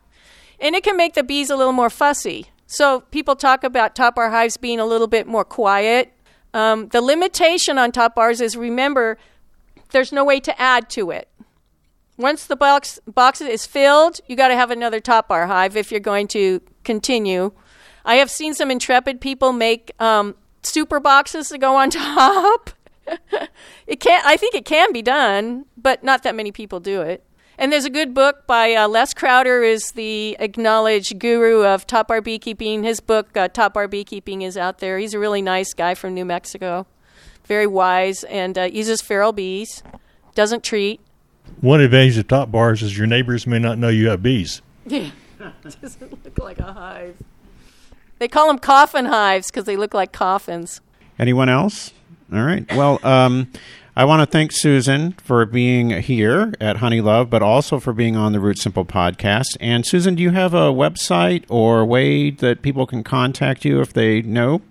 and 0.59 0.75
it 0.75 0.83
can 0.83 0.97
make 0.97 1.13
the 1.13 1.23
bees 1.23 1.49
a 1.49 1.55
little 1.55 1.73
more 1.73 1.89
fussy. 1.89 2.47
So 2.67 3.01
people 3.11 3.35
talk 3.35 3.63
about 3.63 3.95
top 3.95 4.15
bar 4.15 4.29
hives 4.29 4.57
being 4.57 4.79
a 4.79 4.85
little 4.85 5.07
bit 5.07 5.25
more 5.27 5.45
quiet. 5.45 6.13
Um, 6.53 6.89
the 6.89 7.01
limitation 7.01 7.77
on 7.77 7.91
top 7.91 8.15
bars 8.15 8.41
is 8.41 8.55
remember, 8.55 9.17
there's 9.91 10.11
no 10.11 10.23
way 10.23 10.39
to 10.41 10.61
add 10.61 10.89
to 10.91 11.11
it. 11.11 11.27
Once 12.17 12.45
the 12.45 12.55
box 12.55 12.99
box 13.07 13.39
is 13.39 13.65
filled, 13.65 14.19
you 14.27 14.35
got 14.35 14.49
to 14.49 14.55
have 14.55 14.71
another 14.71 14.99
top 14.99 15.29
bar 15.29 15.47
hive 15.47 15.77
if 15.77 15.89
you're 15.89 15.99
going 16.01 16.27
to 16.27 16.61
continue. 16.83 17.51
I 18.03 18.15
have 18.15 18.29
seen 18.29 18.53
some 18.53 18.69
intrepid 18.69 19.21
people 19.21 19.53
make 19.53 19.91
um, 19.99 20.35
super 20.69 20.99
boxes 20.99 21.49
to 21.49 21.57
go 21.57 21.75
on 21.75 21.89
top. 21.91 22.71
it 23.87 23.99
can 23.99 24.21
I 24.25 24.37
think 24.37 24.55
it 24.55 24.65
can 24.65 24.93
be 24.93 25.01
done, 25.01 25.65
but 25.77 26.03
not 26.03 26.23
that 26.23 26.35
many 26.35 26.51
people 26.51 26.79
do 26.79 27.01
it. 27.01 27.23
And 27.57 27.73
there's 27.73 27.83
a 27.83 27.89
good 27.89 28.13
book 28.13 28.47
by 28.47 28.73
uh, 28.73 28.87
Les 28.87 29.13
Crowder, 29.13 29.63
is 29.63 29.91
the 29.91 30.37
acknowledged 30.39 31.19
guru 31.19 31.65
of 31.65 31.85
top 31.85 32.07
bar 32.07 32.21
beekeeping. 32.21 32.83
His 32.83 33.01
book, 33.01 33.35
uh, 33.35 33.49
Top 33.49 33.73
Bar 33.73 33.89
Beekeeping, 33.89 34.43
is 34.43 34.55
out 34.55 34.79
there. 34.79 34.97
He's 34.97 35.13
a 35.13 35.19
really 35.19 35.41
nice 35.41 35.73
guy 35.73 35.93
from 35.93 36.13
New 36.13 36.23
Mexico, 36.23 36.87
very 37.47 37.67
wise, 37.67 38.23
and 38.23 38.57
uh, 38.57 38.61
uses 38.63 39.01
feral 39.01 39.33
bees. 39.33 39.83
Doesn't 40.35 40.63
treat. 40.63 41.01
One 41.59 41.81
advantage 41.81 42.17
of 42.17 42.29
top 42.29 42.49
bars 42.49 42.81
is 42.81 42.97
your 42.97 43.07
neighbors 43.07 43.45
may 43.45 43.59
not 43.59 43.77
know 43.77 43.89
you 43.89 44.07
have 44.07 44.23
bees. 44.23 44.61
Yeah, 44.85 45.09
doesn't 45.81 46.11
look 46.23 46.39
like 46.39 46.59
a 46.59 46.71
hive. 46.71 47.17
They 48.19 48.27
call 48.27 48.47
them 48.47 48.59
coffin 48.59 49.05
hives 49.05 49.49
because 49.49 49.65
they 49.65 49.77
look 49.77 49.93
like 49.93 50.11
coffins. 50.11 50.81
Anyone 51.17 51.49
else? 51.49 51.93
All 52.31 52.43
right. 52.43 52.65
Well, 52.75 52.99
um, 53.03 53.51
I 53.95 54.05
want 54.05 54.21
to 54.21 54.25
thank 54.25 54.51
Susan 54.51 55.13
for 55.13 55.45
being 55.45 55.89
here 55.89 56.53
at 56.61 56.77
Honey 56.77 57.01
Love, 57.01 57.29
but 57.29 57.41
also 57.41 57.79
for 57.79 57.91
being 57.91 58.15
on 58.15 58.33
the 58.33 58.39
Root 58.39 58.59
Simple 58.59 58.85
podcast. 58.85 59.57
And 59.59 59.85
Susan, 59.85 60.15
do 60.15 60.23
you 60.23 60.29
have 60.29 60.53
a 60.53 60.71
website 60.71 61.43
or 61.49 61.81
a 61.81 61.85
way 61.85 62.29
that 62.29 62.61
people 62.61 62.85
can 62.85 63.03
contact 63.03 63.65
you 63.65 63.81
if 63.81 63.93
they 63.93 64.21
know? 64.21 64.61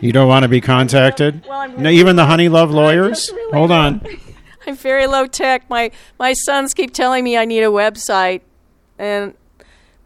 You 0.00 0.12
don't 0.12 0.28
want 0.28 0.44
to 0.44 0.48
be 0.48 0.60
contacted? 0.60 1.44
Well, 1.46 1.60
I'm 1.60 1.82
no, 1.82 1.90
even 1.90 2.16
the 2.16 2.26
Honey 2.26 2.48
Love 2.48 2.70
lawyers? 2.70 3.30
really 3.30 3.52
Hold 3.52 3.70
on. 3.70 4.06
I'm 4.66 4.76
very 4.76 5.06
low 5.06 5.26
tech. 5.26 5.68
My 5.68 5.90
my 6.18 6.32
sons 6.32 6.72
keep 6.72 6.92
telling 6.94 7.24
me 7.24 7.36
I 7.36 7.44
need 7.44 7.62
a 7.62 7.70
website, 7.70 8.42
and 8.98 9.34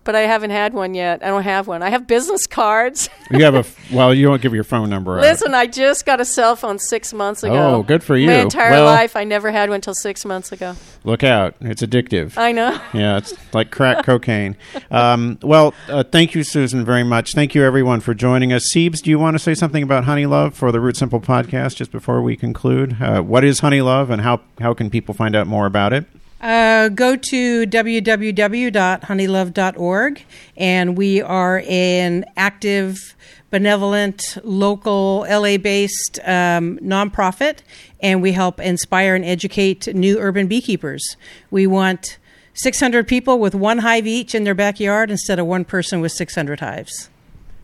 but 0.05 0.14
I 0.14 0.20
haven't 0.20 0.50
had 0.50 0.72
one 0.74 0.94
yet. 0.94 1.24
I 1.24 1.28
don't 1.28 1.42
have 1.42 1.66
one. 1.66 1.82
I 1.82 1.90
have 1.90 2.07
business 2.07 2.46
cards. 2.46 3.09
You 3.30 3.44
have 3.44 3.55
a 3.55 3.59
f- 3.59 3.76
well. 3.92 4.14
You 4.14 4.26
don't 4.26 4.40
give 4.42 4.55
your 4.55 4.64
phone 4.64 4.90
number. 4.90 5.16
out. 5.18 5.22
Listen, 5.22 5.55
I 5.55 5.66
just 5.66 6.07
got 6.07 6.20
a 6.20 6.24
cell 6.24 6.57
phone 6.57 6.78
six 6.78 7.12
months 7.12 7.42
ago. 7.42 7.76
Oh, 7.76 7.82
good 7.82 8.02
for 8.05 8.16
you. 8.16 8.28
My 8.28 8.34
entire 8.34 8.70
Well- 8.72 8.84
life, 8.84 9.16
I 9.16 9.24
never 9.24 9.50
had 9.50 9.68
one 9.70 9.76
until 9.76 9.94
six 9.94 10.24
months 10.24 10.52
ago. 10.52 10.74
Look 11.05 11.22
out! 11.24 11.55
It's 11.61 11.82
addictive. 11.82 12.38
I 12.38 12.52
know. 12.52 12.80
Yeah, 12.92 13.18
it's 13.18 13.34
like 13.55 13.70
crack 13.70 14.05
cocaine. 14.05 14.57
Um, 14.90 15.38
well, 15.42 15.74
uh, 15.88 16.02
thank 16.05 16.34
you, 16.34 16.42
Susan, 16.44 16.84
very 16.84 17.02
much. 17.05 17.34
Thank 17.34 17.55
you, 17.55 17.62
everyone, 17.62 18.00
for 18.00 18.14
joining 18.14 18.52
us. 18.52 18.70
Siebes, 18.72 19.02
do 19.02 19.11
you 19.11 19.18
want 19.18 19.34
to 19.34 19.38
say 19.38 19.55
something 19.55 19.82
about 19.82 20.05
Honey 20.05 20.26
Love 20.26 20.55
for 20.55 20.72
the 20.72 20.80
Root 20.80 20.96
Simple 20.96 21.20
podcast 21.20 21.76
just 21.76 21.90
before 21.92 22.22
we 22.22 22.36
conclude? 22.36 22.96
Uh, 23.02 23.20
what 23.22 23.44
is 23.44 23.61
Honey 23.61 23.80
Love, 23.82 24.11
and 24.11 24.22
how 24.22 24.40
how 24.61 24.72
can 24.74 24.88
people 24.90 25.14
find 25.14 25.34
out 25.36 25.46
more 25.46 25.66
about 25.66 25.92
it? 25.92 26.05
Uh, 26.45 26.88
go 26.90 27.16
to 27.16 27.66
www.honeylove.org, 27.66 30.24
and 30.59 30.99
we 30.99 31.22
are 31.22 31.62
an 31.66 32.26
active, 32.36 33.16
benevolent, 33.51 34.36
local, 34.45 35.24
LA 35.26 35.57
based 35.57 36.20
um, 36.26 36.78
nonprofit, 36.80 37.61
and 38.03 38.20
we 38.20 38.32
help 38.32 38.61
inspire 38.61 39.14
and 39.14 39.24
educate 39.24 39.86
new 39.95 40.18
urban 40.18 40.47
beekeepers. 40.47 41.16
We 41.51 41.66
want 41.66 42.18
600 42.53 43.09
people 43.09 43.38
with 43.38 43.55
one 43.55 43.78
hive 43.78 44.07
each 44.07 44.34
in 44.34 44.45
their 44.45 44.55
backyard 44.55 45.11
instead 45.11 45.38
of 45.38 45.47
one 45.47 45.64
person 45.64 46.03
with 46.03 46.12
600 46.12 46.61
hives. 46.61 47.09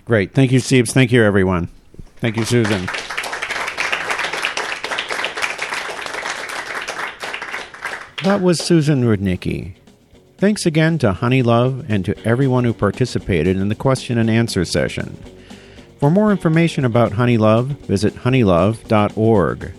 Great. 0.06 0.32
Thank 0.32 0.52
you, 0.52 0.58
Siebes. 0.58 0.92
Thank 0.92 1.12
you, 1.12 1.22
everyone. 1.22 1.68
Thank 2.16 2.38
you, 2.38 2.46
Susan. 2.46 2.88
That 8.22 8.42
was 8.42 8.60
Susan 8.60 9.02
Rudnicki. 9.02 9.72
Thanks 10.36 10.66
again 10.66 10.98
to 10.98 11.14
Honey 11.14 11.42
Love 11.42 11.86
and 11.88 12.04
to 12.04 12.18
everyone 12.26 12.64
who 12.64 12.74
participated 12.74 13.56
in 13.56 13.68
the 13.68 13.74
question 13.74 14.18
and 14.18 14.28
answer 14.28 14.66
session. 14.66 15.16
For 16.00 16.10
more 16.10 16.30
information 16.30 16.84
about 16.84 17.12
Honey 17.12 17.38
Love, 17.38 17.68
visit 17.68 18.14
honeylove.org. 18.16 19.72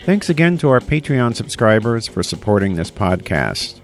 Thanks 0.00 0.30
again 0.30 0.56
to 0.58 0.70
our 0.70 0.80
Patreon 0.80 1.36
subscribers 1.36 2.06
for 2.06 2.22
supporting 2.22 2.76
this 2.76 2.90
podcast. 2.90 3.80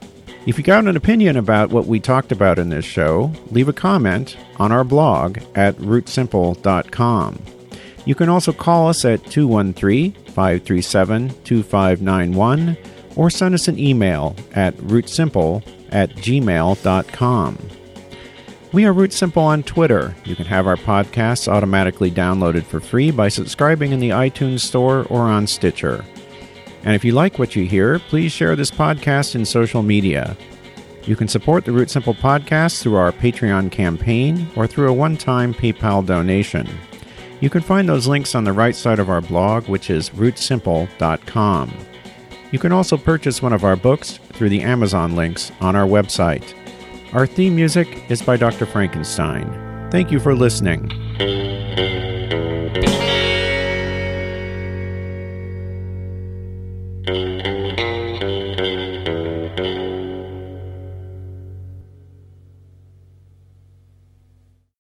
If 0.47 0.57
you 0.57 0.65
got 0.65 0.87
an 0.87 0.97
opinion 0.97 1.37
about 1.37 1.69
what 1.69 1.87
we 1.87 2.01
talked 2.01 2.33
about 2.33 2.59
in 2.59 2.71
this 2.71 2.87
show, 2.87 3.31
leave 3.51 3.69
a 3.69 3.75
comment 3.75 4.35
on 4.57 4.73
our 4.73 4.85
blog 4.85 5.39
at 5.55 5.77
rootsimple.com. 5.77 7.43
You 8.07 8.15
can 8.15 8.31
also 8.31 8.55
call 8.55 8.89
us 8.89 9.05
at 9.05 9.27
213 9.27 10.13
537 10.13 11.35
2591 11.45 12.79
or 13.21 13.29
send 13.29 13.55
us 13.55 13.69
an 13.69 13.79
email 13.79 14.35
at 14.55 14.75
rootsimple 14.79 15.63
at 15.91 16.09
gmail.com. 16.17 17.59
We 18.73 18.87
are 18.87 18.95
Root 18.95 19.13
Simple 19.13 19.43
on 19.43 19.63
Twitter. 19.63 20.17
You 20.25 20.35
can 20.35 20.47
have 20.47 20.67
our 20.67 20.77
podcasts 20.77 21.47
automatically 21.47 22.11
downloaded 22.11 22.63
for 22.63 22.81
free 22.81 23.11
by 23.11 23.29
subscribing 23.29 23.93
in 23.93 24.01
the 24.01 24.09
iTunes 24.09 24.61
Store 24.61 25.05
or 25.11 25.21
on 25.21 25.47
Stitcher. 25.47 26.03
And 26.83 26.95
if 26.95 27.05
you 27.05 27.13
like 27.13 27.39
what 27.39 27.55
you 27.55 27.67
hear, 27.67 27.99
please 27.99 28.33
share 28.33 28.57
this 28.57 28.71
podcast 28.71 29.35
in 29.35 29.45
social 29.45 29.83
media. 29.83 30.35
You 31.05 31.15
can 31.15 31.29
support 31.29 31.67
the 31.67 31.73
Root 31.73 31.91
Simple 31.91 32.15
podcast 32.15 32.81
through 32.81 32.95
our 32.95 33.13
Patreon 33.13 33.71
campaign 33.71 34.49
or 34.57 34.67
through 34.67 34.89
a 34.89 34.95
one 34.95 35.19
time 35.19 35.53
PayPal 35.53 36.07
donation. 36.07 36.67
You 37.41 37.51
can 37.51 37.61
find 37.61 37.87
those 37.87 38.07
links 38.07 38.35
on 38.35 38.45
the 38.45 38.55
right 38.55 38.75
side 38.75 38.99
of 38.99 39.11
our 39.11 39.21
blog, 39.21 39.69
which 39.69 39.91
is 39.91 40.09
rootsimple.com. 40.09 41.90
You 42.51 42.59
can 42.59 42.73
also 42.73 42.97
purchase 42.97 43.41
one 43.41 43.53
of 43.53 43.65
our 43.65 43.77
books 43.77 44.19
through 44.33 44.49
the 44.49 44.63
Amazon 44.63 45.15
links 45.15 45.53
on 45.61 45.77
our 45.77 45.87
website. 45.87 46.55
Our 47.13 47.27
theme 47.27 47.55
music 47.55 48.11
is 48.11 48.23
by 48.23 48.37
Dr. 48.37 48.67
Frankenstein. 48.67 49.89
Thank 49.91 50.11
you 50.11 50.21
for 50.21 50.35
listening. 50.35 50.91